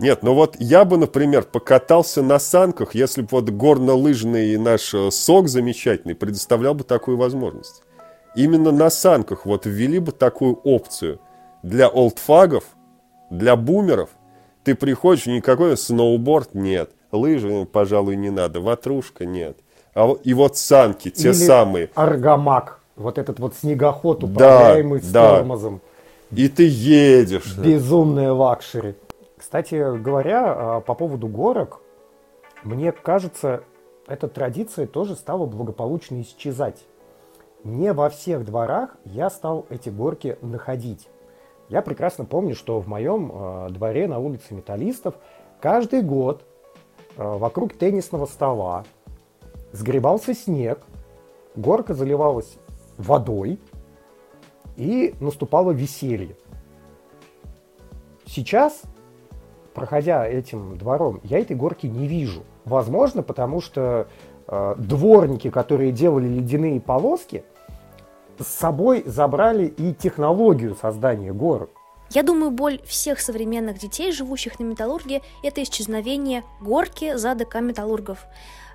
Нет, 0.00 0.22
ну 0.22 0.34
вот 0.34 0.56
я 0.58 0.84
бы, 0.84 0.96
например, 0.96 1.44
покатался 1.44 2.22
на 2.22 2.38
санках, 2.38 2.94
если 2.94 3.22
бы 3.22 3.28
вот 3.30 3.50
горнолыжный 3.50 4.56
наш 4.58 4.92
э, 4.92 5.10
сок 5.10 5.48
замечательный 5.48 6.16
предоставлял 6.16 6.74
бы 6.74 6.82
такую 6.82 7.16
возможность. 7.16 7.82
Именно 8.34 8.72
на 8.72 8.90
санках 8.90 9.46
вот 9.46 9.66
ввели 9.66 10.00
бы 10.00 10.10
такую 10.10 10.54
опцию 10.64 11.20
для 11.62 11.88
олдфагов, 11.88 12.64
для 13.30 13.54
бумеров. 13.54 14.10
Ты 14.64 14.74
приходишь, 14.74 15.26
никакой 15.26 15.76
сноуборд 15.76 16.54
нет, 16.54 16.90
лыжи, 17.12 17.66
пожалуй, 17.70 18.16
не 18.16 18.30
надо, 18.30 18.60
ватрушка 18.60 19.24
нет. 19.24 19.58
А 19.94 20.12
и 20.24 20.34
вот 20.34 20.56
санки, 20.56 21.10
те 21.10 21.28
Или 21.28 21.34
самые. 21.34 21.90
Аргамак. 21.94 22.80
Вот 22.96 23.18
этот 23.18 23.38
вот 23.38 23.54
снегоход, 23.54 24.20
Да, 24.20 24.26
управляемый 24.26 25.00
с 25.00 25.06
да. 25.06 25.36
тормозом. 25.36 25.80
И 26.32 26.48
ты 26.48 26.66
едешь. 26.68 27.56
Безумная 27.56 28.32
luxury. 28.32 28.94
Кстати 29.44 29.98
говоря, 29.98 30.42
а, 30.46 30.80
по 30.80 30.94
поводу 30.94 31.28
горок, 31.28 31.82
мне 32.62 32.92
кажется, 32.92 33.62
эта 34.06 34.26
традиция 34.26 34.86
тоже 34.86 35.16
стала 35.16 35.44
благополучно 35.44 36.22
исчезать. 36.22 36.86
Не 37.62 37.92
во 37.92 38.08
всех 38.08 38.46
дворах 38.46 38.96
я 39.04 39.28
стал 39.28 39.66
эти 39.68 39.90
горки 39.90 40.38
находить. 40.40 41.10
Я 41.68 41.82
прекрасно 41.82 42.24
помню, 42.24 42.54
что 42.54 42.80
в 42.80 42.88
моем 42.88 43.30
э, 43.34 43.68
дворе 43.68 44.08
на 44.08 44.18
улице 44.18 44.54
Металлистов 44.54 45.14
каждый 45.60 46.00
год 46.00 46.42
э, 47.18 47.22
вокруг 47.22 47.74
теннисного 47.74 48.24
стола 48.24 48.86
сгребался 49.72 50.32
снег, 50.32 50.80
горка 51.54 51.92
заливалась 51.92 52.56
водой 52.96 53.60
и 54.78 55.14
наступало 55.20 55.72
веселье. 55.72 56.34
Сейчас, 58.24 58.84
проходя 59.74 60.26
этим 60.26 60.78
двором, 60.78 61.20
я 61.24 61.38
этой 61.38 61.56
горки 61.56 61.86
не 61.86 62.06
вижу. 62.06 62.44
Возможно, 62.64 63.22
потому 63.22 63.60
что 63.60 64.08
э, 64.46 64.74
дворники, 64.78 65.50
которые 65.50 65.92
делали 65.92 66.28
ледяные 66.28 66.80
полоски, 66.80 67.44
с 68.38 68.46
собой 68.46 69.02
забрали 69.06 69.66
и 69.66 69.92
технологию 69.92 70.74
создания 70.74 71.32
горок. 71.32 71.70
Я 72.10 72.22
думаю, 72.22 72.50
боль 72.50 72.80
всех 72.84 73.20
современных 73.20 73.78
детей, 73.78 74.12
живущих 74.12 74.60
на 74.60 74.64
металлурге, 74.64 75.22
это 75.42 75.62
исчезновение 75.62 76.44
горки 76.60 77.16
за 77.16 77.34
ДК 77.34 77.60
металлургов. 77.60 78.26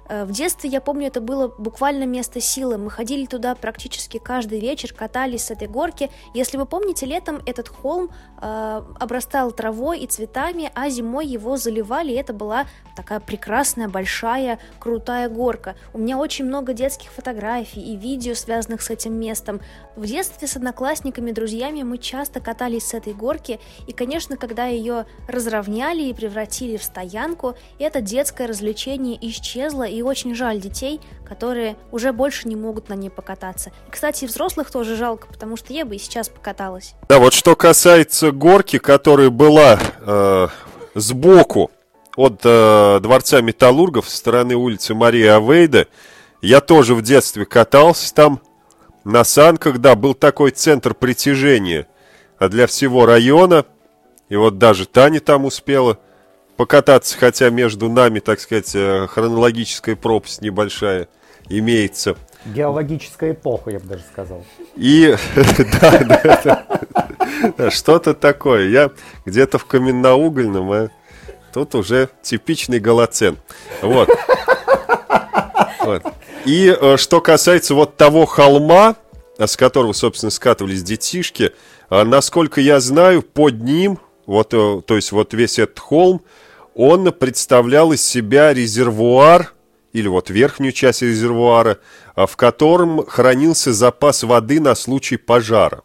Э, 0.10 0.26
в 0.26 0.32
детстве, 0.32 0.70
я 0.70 0.82
помню, 0.82 1.07
это 1.07 1.22
было 1.22 1.47
буквально 1.47 2.05
место 2.05 2.41
силы. 2.41 2.78
Мы 2.78 2.89
ходили 2.89 3.26
туда 3.26 3.55
практически 3.55 4.18
каждый 4.18 4.60
вечер, 4.60 4.93
катались 4.93 5.45
с 5.45 5.51
этой 5.51 5.68
горки. 5.68 6.10
Если 6.34 6.57
вы 6.57 6.66
помните, 6.66 7.05
летом 7.05 7.41
этот 7.45 7.70
холм 7.70 8.10
э, 8.41 8.82
обрастал 8.99 9.51
травой 9.51 9.99
и 9.99 10.07
цветами, 10.07 10.72
а 10.74 10.89
зимой 10.89 11.28
его 11.28 11.57
заливали, 11.57 12.12
и 12.12 12.16
это 12.16 12.34
была 12.34 12.66
такая 12.95 13.20
прекрасная, 13.20 13.88
большая, 13.88 14.60
крутая 14.80 15.30
горка. 15.30 15.76
У 15.93 15.99
меня 15.99 16.18
очень 16.18 16.45
много 16.45 16.74
детских 16.74 17.12
фотографий 17.12 17.82
и 17.82 17.95
видео, 17.95 18.34
связанных 18.34 18.82
с 18.82 18.89
этим 18.89 19.14
местом. 19.14 19.62
В 19.95 20.05
детстве 20.05 20.47
с 20.47 20.55
одноклассниками, 20.55 21.32
друзьями 21.32 21.84
мы 21.84 21.97
часто 21.97 22.39
катались 22.39 22.88
с 22.88 22.93
этой 22.93 23.14
горки, 23.14 23.60
и, 23.88 23.93
конечно, 23.93 24.38
когда 24.38 24.66
ее 24.66 25.05
разровняли 25.28 26.03
и 26.03 26.14
превратили 26.14 26.78
в 26.78 26.84
стоянку, 26.84 27.55
это 27.78 28.01
детское 28.01 28.47
развлечение 28.47 29.18
исчезло, 29.22 29.84
и 29.84 29.98
очень 30.01 30.35
жаль 30.35 30.59
детей, 30.59 30.99
которые 31.27 31.75
уже 31.91 32.11
больше 32.13 32.47
не 32.47 32.55
могут 32.55 32.89
на 32.89 32.93
ней 32.93 33.09
покататься. 33.09 33.71
И, 33.87 33.91
кстати, 33.91 34.25
взрослых 34.25 34.71
тоже 34.71 34.95
жалко, 34.95 35.27
потому 35.27 35.57
что 35.57 35.73
я 35.73 35.85
бы 35.85 35.95
и 35.95 35.99
сейчас 35.99 36.29
покаталась. 36.29 36.95
Да, 37.07 37.19
вот 37.19 37.33
что 37.33 37.55
касается 37.55 38.31
горки, 38.31 38.79
которая 38.79 39.29
была 39.29 39.79
э, 40.01 40.47
сбоку 40.95 41.71
от 42.15 42.41
э, 42.43 42.99
дворца 43.01 43.41
металлургов 43.41 44.09
со 44.09 44.17
стороны 44.17 44.55
улицы 44.55 44.93
Марии 44.93 45.25
Авейда, 45.25 45.87
я 46.41 46.61
тоже 46.61 46.95
в 46.95 47.01
детстве 47.01 47.45
катался 47.45 48.13
там 48.13 48.41
на 49.03 49.23
санках, 49.23 49.79
да, 49.79 49.95
был 49.95 50.13
такой 50.13 50.51
центр 50.51 50.93
притяжения 50.93 51.87
для 52.39 52.67
всего 52.67 53.05
района, 53.05 53.65
и 54.29 54.35
вот 54.35 54.57
даже 54.57 54.85
Таня 54.85 55.19
там 55.19 55.45
успела 55.45 55.99
покататься, 56.60 57.18
хотя 57.18 57.49
между 57.49 57.88
нами, 57.88 58.20
так 58.20 58.41
сказать, 58.41 58.76
э, 58.76 59.07
хронологическая 59.07 59.95
пропасть 59.95 60.41
небольшая 60.41 61.07
имеется. 61.47 62.18
Геологическая 62.43 63.32
эпоха, 63.32 63.72
я 63.72 63.80
бы 63.80 63.88
даже 63.88 64.03
сказал. 64.12 64.43
И 64.76 65.16
да, 65.82 66.66
да, 67.57 67.72
что-то 67.72 68.14
такое. 68.14 68.68
Я 68.68 68.91
где-то 69.26 69.57
в 69.57 69.64
каменноугольном, 69.68 70.70
а 70.74 70.89
тут 71.53 71.76
уже 71.76 72.10
типичный 72.22 72.82
голоцен. 72.82 73.38
Вот. 73.82 74.10
И 76.43 76.78
э, 76.78 76.97
что 76.97 77.22
касается 77.22 77.74
вот 77.74 77.95
того 77.95 78.26
холма, 78.26 78.97
с 79.38 79.55
которого, 79.55 79.93
собственно, 79.93 80.30
скатывались 80.30 80.84
детишки, 80.84 81.53
а 81.88 82.03
насколько 82.03 82.60
я 82.60 82.82
знаю, 82.82 83.22
под 83.22 83.62
ним, 83.62 83.97
вот, 84.26 84.53
э, 84.53 84.82
то 84.86 84.95
есть 84.97 85.14
вот 85.14 85.34
весь 85.34 85.57
этот 85.57 85.80
холм, 85.80 86.22
он 86.76 87.11
представлял 87.11 87.91
из 87.91 88.03
себя 88.03 88.53
резервуар, 88.53 89.53
или 89.93 90.07
вот 90.07 90.30
верхнюю 90.30 90.72
часть 90.72 91.01
резервуара, 91.01 91.80
а, 92.15 92.28
в 92.28 92.38
котором 92.38 93.05
хранился 93.05 93.74
запас 93.74 94.24
воды 94.24 94.59
на 94.59 94.76
случай 94.76 95.17
пожара. 95.17 95.84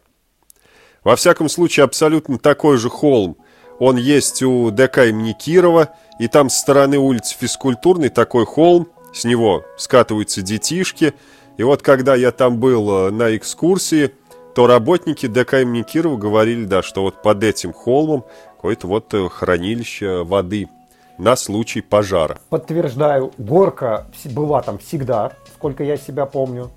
Во 1.03 1.15
всяком 1.15 1.49
случае, 1.49 1.83
абсолютно 1.83 2.37
такой 2.39 2.77
же 2.77 2.89
холм. 2.89 3.37
Он 3.79 3.97
есть 3.97 4.41
у 4.41 4.71
ДК 4.71 4.99
имени 4.99 5.33
Кирова, 5.33 5.89
и 6.19 6.27
там 6.27 6.49
с 6.49 6.57
стороны 6.57 6.97
улицы 6.97 7.35
Физкультурной 7.39 8.09
такой 8.09 8.45
холм, 8.45 8.87
с 9.13 9.23
него 9.23 9.65
скатываются 9.77 10.41
детишки. 10.41 11.13
И 11.57 11.63
вот 11.63 11.81
когда 11.81 12.15
я 12.15 12.31
там 12.31 12.57
был 12.57 12.89
а, 12.89 13.11
на 13.11 13.35
экскурсии, 13.35 14.11
то 14.55 14.67
работники 14.67 15.27
ДК 15.27 15.55
имени 15.55 15.83
Кирова 15.83 16.17
говорили, 16.17 16.63
да, 16.65 16.81
что 16.81 17.01
вот 17.01 17.21
под 17.21 17.43
этим 17.43 17.73
холмом 17.73 18.25
какое-то 18.65 18.87
вот 18.87 19.13
э, 19.13 19.29
хранилище 19.29 20.23
воды– 20.23 20.67
на 21.17 21.35
случай 21.37 21.81
пожара. 21.81 22.39
Подтверждаю, 22.49 23.31
горка 23.37 24.07
была 24.25 24.61
там 24.61 24.79
всегда, 24.79 25.31
сколько 25.53 25.83
я 25.83 25.95
себя 25.95 26.25
помню. 26.25 26.71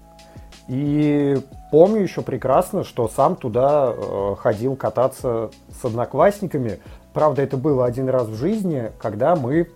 И 0.68 1.38
помню 1.72 2.02
еще 2.02 2.20
прекрасно, 2.20 2.84
что 2.84 3.08
сам 3.08 3.36
туда 3.36 3.92
э, 3.96 4.34
ходил 4.38 4.76
кататься 4.76 5.50
с 5.80 5.84
одноклассниками. 5.84 6.78
Правда, 7.14 7.42
это 7.42 7.56
было 7.56 7.86
один 7.86 8.08
раз 8.10 8.28
в 8.28 8.36
жизни, 8.36 8.92
когда 9.00 9.34
мы 9.34 9.68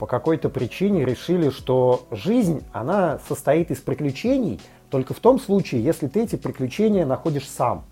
по 0.00 0.06
какой-то 0.06 0.48
причине 0.48 1.04
решили, 1.04 1.50
что 1.50 2.06
жизнь, 2.10 2.64
она 2.72 3.20
состоит 3.28 3.70
из 3.70 3.78
приключений 3.78 4.60
только 4.90 5.12
в 5.12 5.20
том 5.20 5.38
случае, 5.38 5.84
если 5.84 6.08
ты 6.08 6.22
эти 6.22 6.36
приключения 6.36 7.04
находишь 7.04 7.48
сам. 7.48 7.84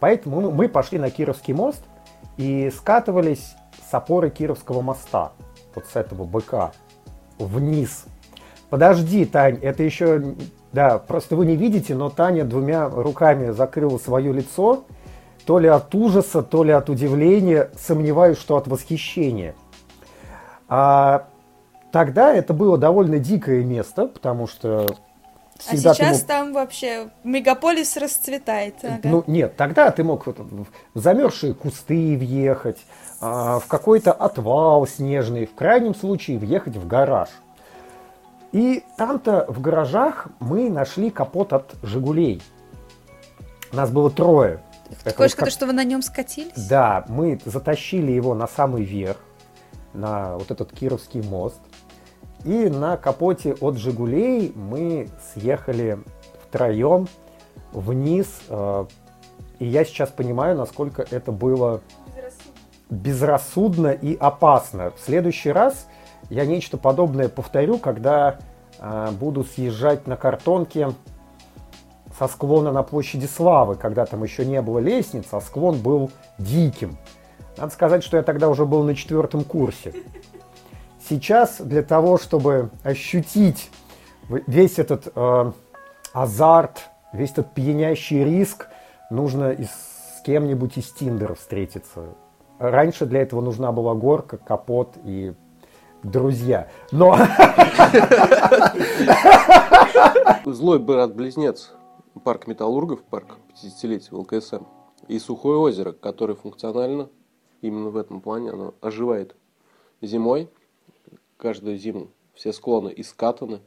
Поэтому 0.00 0.50
мы 0.50 0.68
пошли 0.68 0.98
на 0.98 1.08
Кировский 1.08 1.54
мост 1.54 1.82
и 2.36 2.70
скатывались 2.74 3.54
с 3.88 3.94
опоры 3.94 4.30
Кировского 4.30 4.80
моста, 4.82 5.32
вот 5.74 5.86
с 5.86 5.96
этого 5.96 6.24
быка, 6.24 6.72
вниз. 7.38 8.04
Подожди, 8.70 9.24
Тань, 9.24 9.58
это 9.60 9.82
еще... 9.82 10.34
Да, 10.72 10.98
просто 10.98 11.36
вы 11.36 11.44
не 11.44 11.56
видите, 11.56 11.94
но 11.94 12.08
Таня 12.08 12.44
двумя 12.44 12.88
руками 12.88 13.50
закрыла 13.50 13.98
свое 13.98 14.32
лицо, 14.32 14.84
то 15.44 15.58
ли 15.58 15.68
от 15.68 15.94
ужаса, 15.94 16.42
то 16.42 16.64
ли 16.64 16.72
от 16.72 16.88
удивления, 16.88 17.70
сомневаюсь, 17.76 18.38
что 18.38 18.56
от 18.56 18.66
восхищения. 18.68 19.54
А 20.68 21.26
тогда 21.92 22.32
это 22.32 22.54
было 22.54 22.78
довольно 22.78 23.18
дикое 23.18 23.62
место, 23.62 24.06
потому 24.06 24.46
что 24.46 24.86
а 25.68 25.76
сейчас 25.76 26.18
мог... 26.18 26.26
там 26.26 26.52
вообще 26.52 27.10
мегаполис 27.24 27.96
расцветает. 27.96 28.76
Ага. 28.82 29.00
Ну 29.04 29.24
нет, 29.26 29.56
тогда 29.56 29.90
ты 29.90 30.04
мог 30.04 30.26
в 30.26 30.66
замерзшие 30.94 31.54
кусты 31.54 32.16
въехать, 32.16 32.78
а, 33.20 33.58
в 33.60 33.66
какой-то 33.66 34.12
отвал 34.12 34.86
снежный, 34.86 35.46
в 35.46 35.54
крайнем 35.54 35.94
случае 35.94 36.38
въехать 36.38 36.76
в 36.76 36.86
гараж. 36.86 37.28
И 38.52 38.84
там-то 38.98 39.46
в 39.48 39.60
гаражах 39.60 40.26
мы 40.38 40.68
нашли 40.68 41.10
капот 41.10 41.52
от 41.52 41.74
«Жигулей». 41.82 42.42
Нас 43.72 43.90
было 43.90 44.10
трое. 44.10 44.60
Такое 45.04 45.28
что, 45.28 45.38
как... 45.38 45.50
что 45.50 45.66
вы 45.66 45.72
на 45.72 45.84
нем 45.84 46.02
скатились? 46.02 46.52
Да, 46.68 47.04
мы 47.08 47.40
затащили 47.44 48.12
его 48.12 48.34
на 48.34 48.46
самый 48.46 48.84
верх, 48.84 49.16
на 49.94 50.36
вот 50.36 50.50
этот 50.50 50.70
Кировский 50.72 51.22
мост. 51.22 51.60
И 52.44 52.68
на 52.68 52.96
капоте 52.96 53.54
от 53.60 53.76
«Жигулей» 53.76 54.52
мы 54.54 55.08
съехали 55.32 55.98
втроем 56.44 57.06
вниз. 57.72 58.26
Э, 58.48 58.86
и 59.60 59.66
я 59.66 59.84
сейчас 59.84 60.10
понимаю, 60.10 60.56
насколько 60.56 61.06
это 61.08 61.30
было 61.30 61.80
безрассудно 62.90 63.88
и 63.88 64.16
опасно. 64.16 64.90
В 64.90 65.00
следующий 65.00 65.50
раз 65.50 65.86
я 66.30 66.44
нечто 66.44 66.76
подобное 66.76 67.28
повторю, 67.28 67.78
когда 67.78 68.38
э, 68.78 69.08
буду 69.12 69.44
съезжать 69.44 70.06
на 70.08 70.16
картонке 70.16 70.92
со 72.18 72.26
склона 72.26 72.72
на 72.72 72.82
площади 72.82 73.26
Славы, 73.26 73.76
когда 73.76 74.04
там 74.04 74.22
еще 74.24 74.44
не 74.44 74.60
было 74.60 74.80
лестниц, 74.80 75.26
а 75.30 75.40
склон 75.40 75.78
был 75.78 76.10
диким. 76.38 76.98
Надо 77.56 77.72
сказать, 77.72 78.02
что 78.02 78.16
я 78.16 78.22
тогда 78.22 78.48
уже 78.48 78.66
был 78.66 78.82
на 78.82 78.94
четвертом 78.94 79.44
курсе. 79.44 79.92
Сейчас 81.12 81.60
для 81.60 81.82
того, 81.82 82.16
чтобы 82.16 82.70
ощутить 82.82 83.70
весь 84.30 84.78
этот 84.78 85.12
э, 85.14 85.52
азарт, 86.14 86.88
весь 87.12 87.32
этот 87.32 87.52
пьянящий 87.52 88.24
риск, 88.24 88.68
нужно 89.10 89.52
и 89.52 89.64
с 89.64 90.22
кем-нибудь 90.24 90.78
из 90.78 90.90
Тиндера 90.90 91.34
встретиться. 91.34 92.14
Раньше 92.58 93.04
для 93.04 93.20
этого 93.20 93.42
нужна 93.42 93.72
была 93.72 93.92
горка, 93.92 94.38
капот 94.38 94.96
и 95.04 95.34
друзья. 96.02 96.70
Но... 96.92 97.14
Злой 100.46 100.78
брат-близнец 100.78 101.72
парк 102.24 102.46
металлургов, 102.46 103.02
парк 103.02 103.36
50-летия 103.62 104.16
ЛКСМ, 104.16 104.64
и 105.08 105.18
Сухое 105.18 105.58
озеро, 105.58 105.92
которое 105.92 106.36
функционально, 106.36 107.10
именно 107.60 107.90
в 107.90 107.98
этом 107.98 108.22
плане, 108.22 108.52
оно 108.52 108.72
оживает 108.80 109.36
зимой. 110.00 110.48
Каждую 111.42 111.76
зиму 111.76 112.06
все 112.34 112.52
склоны 112.52 112.92
искатаны. 112.94 113.62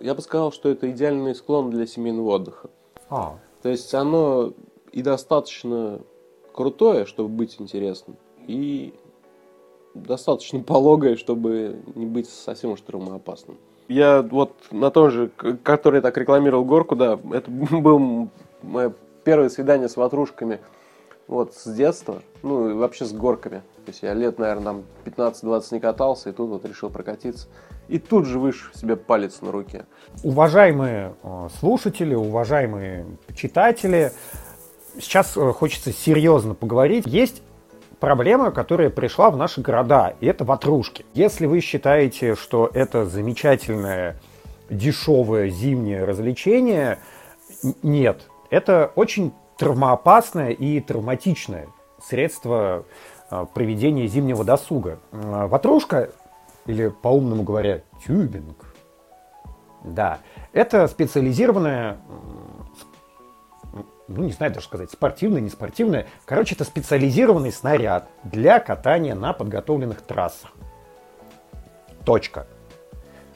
Я 0.00 0.16
бы 0.16 0.22
сказал, 0.22 0.50
что 0.50 0.68
это 0.68 0.90
идеальный 0.90 1.36
склон 1.36 1.70
для 1.70 1.86
семейного 1.86 2.30
отдыха. 2.30 2.68
А. 3.08 3.38
То 3.62 3.68
есть 3.68 3.94
оно 3.94 4.52
и 4.90 5.02
достаточно 5.02 6.00
крутое, 6.52 7.06
чтобы 7.06 7.28
быть 7.28 7.60
интересным, 7.60 8.16
и 8.48 8.92
достаточно 9.94 10.58
пологое, 10.64 11.14
чтобы 11.14 11.80
не 11.94 12.06
быть 12.06 12.28
совсем 12.28 12.72
уж 12.72 12.80
травмоопасным. 12.80 13.56
Я 13.86 14.22
вот 14.22 14.54
на 14.72 14.90
том 14.90 15.12
же, 15.12 15.30
который 15.62 16.00
так 16.00 16.18
рекламировал 16.18 16.64
горку, 16.64 16.96
да, 16.96 17.20
это 17.32 17.48
было 17.70 18.28
мое 18.62 18.92
первое 19.22 19.48
свидание 19.48 19.88
с 19.88 19.96
ватрушками 19.96 20.58
вот 21.28 21.54
с 21.54 21.72
детства, 21.72 22.20
ну 22.42 22.70
и 22.70 22.72
вообще 22.72 23.04
с 23.04 23.12
горками. 23.12 23.62
То 23.86 23.90
есть 23.90 24.02
я 24.02 24.14
лет, 24.14 24.40
наверное, 24.40 24.64
там 24.64 24.84
15-20 25.04 25.62
не 25.70 25.80
катался, 25.80 26.30
и 26.30 26.32
тут 26.32 26.50
вот 26.50 26.64
решил 26.64 26.90
прокатиться. 26.90 27.46
И 27.86 28.00
тут 28.00 28.26
же 28.26 28.40
выше 28.40 28.68
себе 28.74 28.96
палец 28.96 29.40
на 29.42 29.52
руке. 29.52 29.86
Уважаемые 30.24 31.14
э, 31.22 31.48
слушатели, 31.60 32.12
уважаемые 32.12 33.06
читатели, 33.36 34.10
сейчас 34.98 35.36
э, 35.36 35.52
хочется 35.52 35.92
серьезно 35.92 36.54
поговорить. 36.54 37.06
Есть 37.06 37.42
проблема, 38.00 38.50
которая 38.50 38.90
пришла 38.90 39.30
в 39.30 39.36
наши 39.36 39.60
города, 39.60 40.14
и 40.18 40.26
это 40.26 40.44
ватрушки. 40.44 41.06
Если 41.14 41.46
вы 41.46 41.60
считаете, 41.60 42.34
что 42.34 42.68
это 42.74 43.06
замечательное, 43.06 44.16
дешевое 44.68 45.48
зимнее 45.48 46.04
развлечение, 46.04 46.98
нет. 47.84 48.22
Это 48.50 48.90
очень 48.96 49.32
травмоопасное 49.58 50.50
и 50.50 50.80
травматичное 50.80 51.68
средство 52.02 52.84
проведения 53.54 54.06
зимнего 54.06 54.44
досуга. 54.44 54.98
А, 55.12 55.46
ватрушка, 55.46 56.10
или 56.66 56.88
по-умному 56.88 57.42
говоря, 57.42 57.82
тюбинг, 58.04 58.74
да, 59.84 60.18
это 60.52 60.88
специализированная 60.88 61.98
ну, 64.08 64.22
не 64.22 64.32
знаю 64.32 64.52
даже 64.52 64.66
сказать, 64.66 64.90
спортивная, 64.90 65.40
не 65.40 65.50
спортивная. 65.50 66.06
Короче, 66.24 66.54
это 66.54 66.64
специализированный 66.64 67.52
снаряд 67.52 68.08
для 68.22 68.60
катания 68.60 69.14
на 69.14 69.32
подготовленных 69.32 70.00
трассах. 70.00 70.52
Точка. 72.04 72.46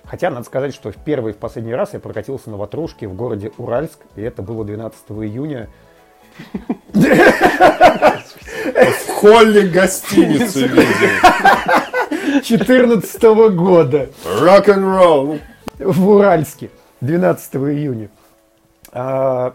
Хотя, 0.04 0.30
надо 0.30 0.44
сказать, 0.44 0.74
что 0.74 0.92
в 0.92 0.96
первый 0.96 1.32
и 1.32 1.34
в 1.34 1.38
последний 1.38 1.74
раз 1.74 1.92
я 1.92 2.00
прокатился 2.00 2.50
на 2.50 2.56
ватрушке 2.56 3.08
в 3.08 3.14
городе 3.14 3.52
Уральск, 3.58 3.98
и 4.16 4.22
это 4.22 4.42
было 4.42 4.64
12 4.64 5.10
июня. 5.10 5.68
В 8.74 9.08
холле 9.14 9.68
гостиницы 9.68 10.66
видел. 10.66 12.42
14 12.42 13.22
года. 13.54 14.10
Рок-н-ролл. 14.40 15.38
В 15.78 16.08
Уральске. 16.08 16.70
12 17.00 17.54
июня. 17.56 18.10
А, 18.92 19.54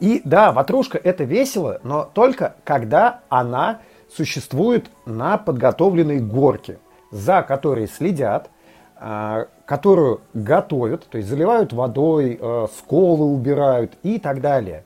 и 0.00 0.20
да, 0.24 0.52
ватрушка 0.52 0.98
это 0.98 1.24
весело, 1.24 1.80
но 1.84 2.10
только 2.12 2.56
когда 2.64 3.20
она 3.28 3.80
существует 4.14 4.86
на 5.06 5.38
подготовленной 5.38 6.18
горке, 6.18 6.78
за 7.10 7.42
которой 7.42 7.86
следят, 7.86 8.50
а, 8.96 9.46
которую 9.64 10.22
готовят, 10.34 11.06
то 11.08 11.18
есть 11.18 11.28
заливают 11.28 11.72
водой, 11.72 12.38
а, 12.40 12.66
сколы 12.76 13.26
убирают 13.26 13.92
и 14.02 14.18
так 14.18 14.40
далее. 14.40 14.84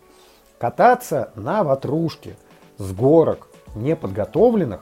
Кататься 0.59 1.31
на 1.35 1.65
ватрушке 1.65 2.37
с 2.79 2.93
горок 2.93 3.49
неподготовленных 3.75 4.81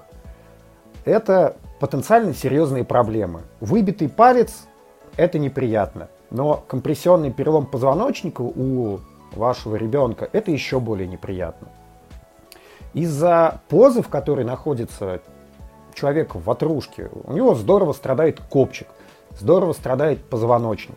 –это 1.05 1.57
потенциально 1.81 2.33
серьезные 2.35 2.85
проблемы. 2.85 3.43
Выбитый 3.61 4.09
палец– 4.09 4.67
это 5.17 5.39
неприятно, 5.39 6.09
но 6.31 6.65
компрессионный 6.67 7.33
перелом 7.33 7.67
позвоночника 7.67 8.43
у 8.43 9.01
вашего 9.33 9.77
ребенка, 9.77 10.29
это 10.33 10.51
еще 10.51 10.81
более 10.81 11.09
неприятно. 11.09 11.69
Из-за 12.93 13.61
позы, 13.69 14.03
в 14.03 14.09
которой 14.09 14.45
находится 14.45 15.21
человек 15.95 16.35
в 16.35 16.45
ватрушке, 16.45 17.11
у 17.25 17.33
него 17.33 17.55
здорово 17.55 17.93
страдает 17.93 18.41
копчик, 18.41 18.89
здорово 19.33 19.73
страдает 19.73 20.25
позвоночник. 20.25 20.97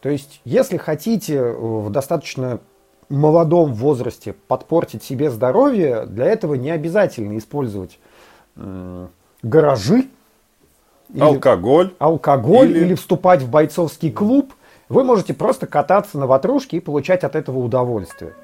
То 0.00 0.10
есть, 0.10 0.40
если 0.44 0.76
хотите 0.76 1.42
в 1.42 1.90
достаточно 1.90 2.60
молодом 3.08 3.74
возрасте 3.74 4.32
подпортить 4.32 5.02
себе 5.02 5.30
здоровье, 5.30 6.04
для 6.06 6.26
этого 6.26 6.54
не 6.54 6.70
обязательно 6.70 7.36
использовать 7.38 7.98
гаражи, 9.42 10.06
или, 11.12 11.22
алкоголь, 11.22 11.94
алкоголь 11.98 12.70
или... 12.70 12.84
или 12.86 12.94
вступать 12.94 13.42
в 13.42 13.50
бойцовский 13.50 14.12
клуб. 14.12 14.52
Вы 14.88 15.04
можете 15.04 15.32
просто 15.32 15.66
кататься 15.66 16.18
на 16.18 16.26
ватрушке 16.26 16.78
и 16.78 16.80
получать 16.80 17.24
от 17.24 17.34
этого 17.34 17.58
удовольствие. 17.58 18.34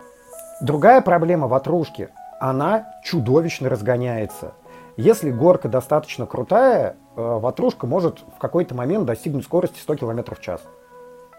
Другая 0.60 1.00
проблема 1.00 1.46
ватрушки– 1.46 2.08
она 2.44 2.92
чудовищно 3.02 3.70
разгоняется. 3.70 4.52
Если 4.96 5.30
горка 5.30 5.68
достаточно 5.68 6.26
крутая, 6.26 6.96
э, 7.16 7.38
ватрушка 7.40 7.86
может 7.86 8.22
в 8.36 8.38
какой-то 8.38 8.74
момент 8.74 9.06
достигнуть 9.06 9.44
скорости 9.44 9.78
100 9.80 9.96
км 9.96 10.34
в 10.34 10.40
час. 10.40 10.60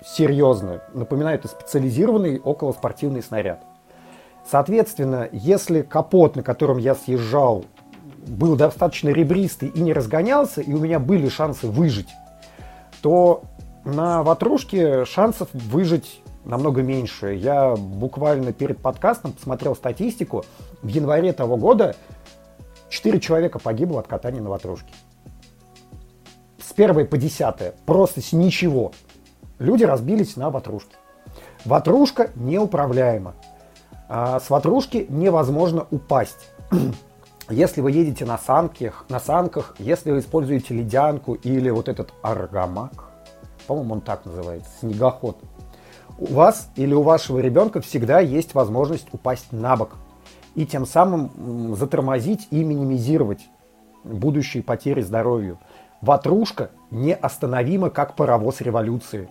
Серьезно. 0.06 0.82
Напоминаю, 0.94 1.40
это 1.40 1.48
специализированный 1.48 2.40
околоспортивный 2.40 3.24
снаряд. 3.24 3.64
Соответственно, 4.46 5.28
если 5.32 5.82
капот, 5.82 6.36
на 6.36 6.44
котором 6.44 6.78
я 6.78 6.94
съезжал, 6.94 7.66
был 8.28 8.56
достаточно 8.56 9.10
ребристый 9.10 9.70
и 9.70 9.80
не 9.80 9.94
разгонялся, 9.94 10.62
и 10.62 10.72
у 10.74 10.78
меня 10.78 11.00
были 11.00 11.28
шансы 11.28 11.68
выжить, 11.68 12.10
то 13.02 13.44
на 13.84 14.22
ватрушке 14.22 15.06
шансов 15.06 15.50
выжить 15.54 16.22
намного 16.44 16.84
меньше. 16.84 17.34
Я 17.34 17.76
буквально 17.76 18.54
перед 18.54 18.78
подкастом 18.78 19.32
посмотрел 19.32 19.76
статистику. 19.76 20.46
В 20.84 20.88
январе 20.88 21.34
того 21.34 21.58
года 21.58 21.96
4 22.90 23.20
человека 23.20 23.58
погибло 23.58 24.02
от 24.02 24.08
катания 24.08 24.42
на 24.42 24.52
ватрушке. 24.52 24.94
С 26.60 26.74
первой 26.74 27.06
по 27.06 27.18
десятое. 27.18 27.74
Просто 27.88 28.22
с 28.22 28.34
ничего. 28.34 28.92
Люди 29.60 29.84
разбились 29.84 30.36
на 30.36 30.50
ватрушке. 30.50 30.96
Ватрушка 31.64 32.32
неуправляема. 32.36 33.34
А 34.08 34.40
с 34.40 34.50
ватрушки 34.50 35.06
невозможно 35.10 35.88
упасть. 35.92 36.52
Если 37.50 37.82
вы 37.82 37.92
едете 37.92 38.26
на 38.26 38.38
санках, 38.38 39.06
на 39.08 39.20
санках, 39.20 39.76
если 39.78 40.12
вы 40.12 40.20
используете 40.20 40.74
ледянку 40.74 41.36
или 41.36 41.70
вот 41.70 41.88
этот 41.90 42.12
аргамак, 42.24 43.12
по-моему, 43.68 43.94
он 43.94 44.02
так 44.02 44.26
называется, 44.26 44.70
снегоход. 44.80 45.38
У 46.18 46.34
вас 46.34 46.70
или 46.76 46.96
у 46.96 47.04
вашего 47.04 47.38
ребенка 47.38 47.82
всегда 47.82 48.20
есть 48.20 48.56
возможность 48.56 49.08
упасть 49.12 49.52
на 49.52 49.76
бок 49.76 49.96
и 50.56 50.66
тем 50.66 50.88
самым 50.88 51.76
затормозить 51.76 52.48
и 52.50 52.64
минимизировать 52.64 53.48
будущие 54.04 54.64
потери 54.64 55.02
здоровью. 55.02 55.60
Ватрушка 56.02 56.72
неостановима, 56.90 57.90
как 57.92 58.16
паровоз 58.16 58.62
революции. 58.62 59.30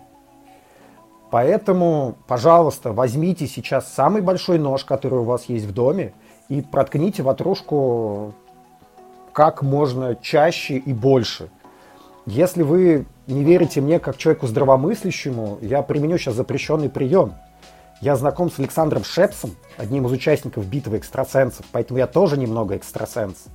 Поэтому, 1.35 2.15
пожалуйста, 2.27 2.93
возьмите 2.93 3.45
сейчас 3.45 3.91
самый 3.91 4.21
большой 4.21 4.57
нож, 4.57 4.85
который 4.85 5.19
у 5.19 5.23
вас 5.23 5.49
есть 5.49 5.65
в 5.65 5.73
доме, 5.73 6.13
и 6.47 6.61
проткните 6.61 7.23
ватрушку 7.23 8.33
как 9.33 9.61
можно 9.61 10.15
чаще 10.15 10.77
и 10.77 10.93
больше. 10.93 11.49
Если 12.25 12.63
вы 12.63 13.05
не 13.27 13.43
верите 13.43 13.81
мне 13.81 13.99
как 13.99 14.15
человеку 14.15 14.47
здравомыслящему, 14.47 15.57
я 15.59 15.81
применю 15.81 16.17
сейчас 16.17 16.35
запрещенный 16.35 16.87
прием. 16.89 17.33
Я 17.99 18.15
знаком 18.15 18.49
с 18.49 18.57
Александром 18.57 19.03
Шепсом, 19.03 19.51
одним 19.75 20.05
из 20.05 20.13
участников 20.13 20.65
битвы 20.65 20.99
экстрасенсов, 20.99 21.65
поэтому 21.73 21.99
я 21.99 22.07
тоже 22.07 22.37
немного 22.37 22.77
экстрасенс. 22.77 23.47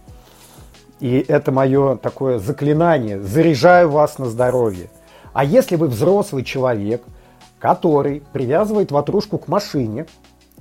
И 0.99 1.25
это 1.27 1.51
мое 1.51 1.97
такое 1.97 2.41
заклинание. 2.41 3.19
Заряжаю 3.19 3.89
вас 3.89 4.19
на 4.19 4.27
здоровье. 4.27 4.91
А 5.33 5.45
если 5.47 5.77
вы 5.77 5.87
взрослый 5.87 6.45
человек, 6.45 7.03
который 7.61 8.23
привязывает 8.33 8.91
ватрушку 8.91 9.39
к 9.39 9.47
машине 9.47 10.07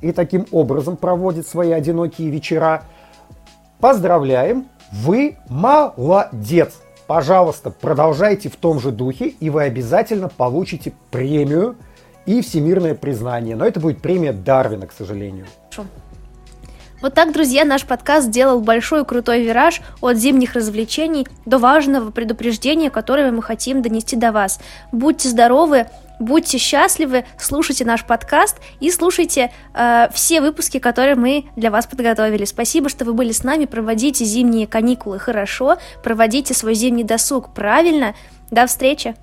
и 0.01 0.11
таким 0.11 0.45
образом 0.51 0.97
проводит 0.97 1.47
свои 1.47 1.71
одинокие 1.71 2.29
вечера, 2.29 2.83
поздравляем, 3.79 4.67
вы 4.91 5.37
молодец! 5.49 6.75
Пожалуйста, 7.07 7.71
продолжайте 7.71 8.49
в 8.49 8.55
том 8.55 8.79
же 8.79 8.91
духе, 8.91 9.29
и 9.29 9.49
вы 9.49 9.63
обязательно 9.63 10.29
получите 10.29 10.93
премию 11.09 11.75
и 12.27 12.41
всемирное 12.41 12.93
признание. 12.93 13.55
Но 13.55 13.65
это 13.65 13.79
будет 13.79 13.99
премия 13.99 14.31
Дарвина, 14.31 14.85
к 14.85 14.91
сожалению. 14.91 15.47
Вот 17.01 17.13
так, 17.13 17.31
друзья, 17.31 17.63
наш 17.63 17.85
подкаст 17.85 18.27
сделал 18.27 18.59
большой 18.59 19.05
крутой 19.05 19.43
вираж 19.43 19.81
от 20.01 20.17
зимних 20.17 20.53
развлечений 20.53 21.27
до 21.45 21.57
важного 21.57 22.11
предупреждения, 22.11 22.89
которое 22.89 23.31
мы 23.31 23.41
хотим 23.41 23.81
донести 23.81 24.17
до 24.17 24.31
вас. 24.31 24.59
Будьте 24.91 25.29
здоровы, 25.29 25.87
Будьте 26.19 26.57
счастливы, 26.57 27.23
слушайте 27.37 27.85
наш 27.85 28.03
подкаст 28.03 28.57
и 28.81 28.91
слушайте 28.91 29.53
э, 29.73 30.09
все 30.13 30.41
выпуски, 30.41 30.77
которые 30.77 31.15
мы 31.15 31.45
для 31.55 31.71
вас 31.71 31.87
подготовили. 31.87 32.43
Спасибо, 32.43 32.89
что 32.89 33.05
вы 33.05 33.13
были 33.13 33.31
с 33.31 33.45
нами. 33.45 33.63
Проводите 33.63 34.25
зимние 34.25 34.67
каникулы 34.67 35.17
хорошо, 35.17 35.77
проводите 36.03 36.53
свой 36.53 36.73
зимний 36.73 37.05
досуг 37.05 37.53
правильно. 37.53 38.15
До 38.51 38.67
встречи! 38.67 39.15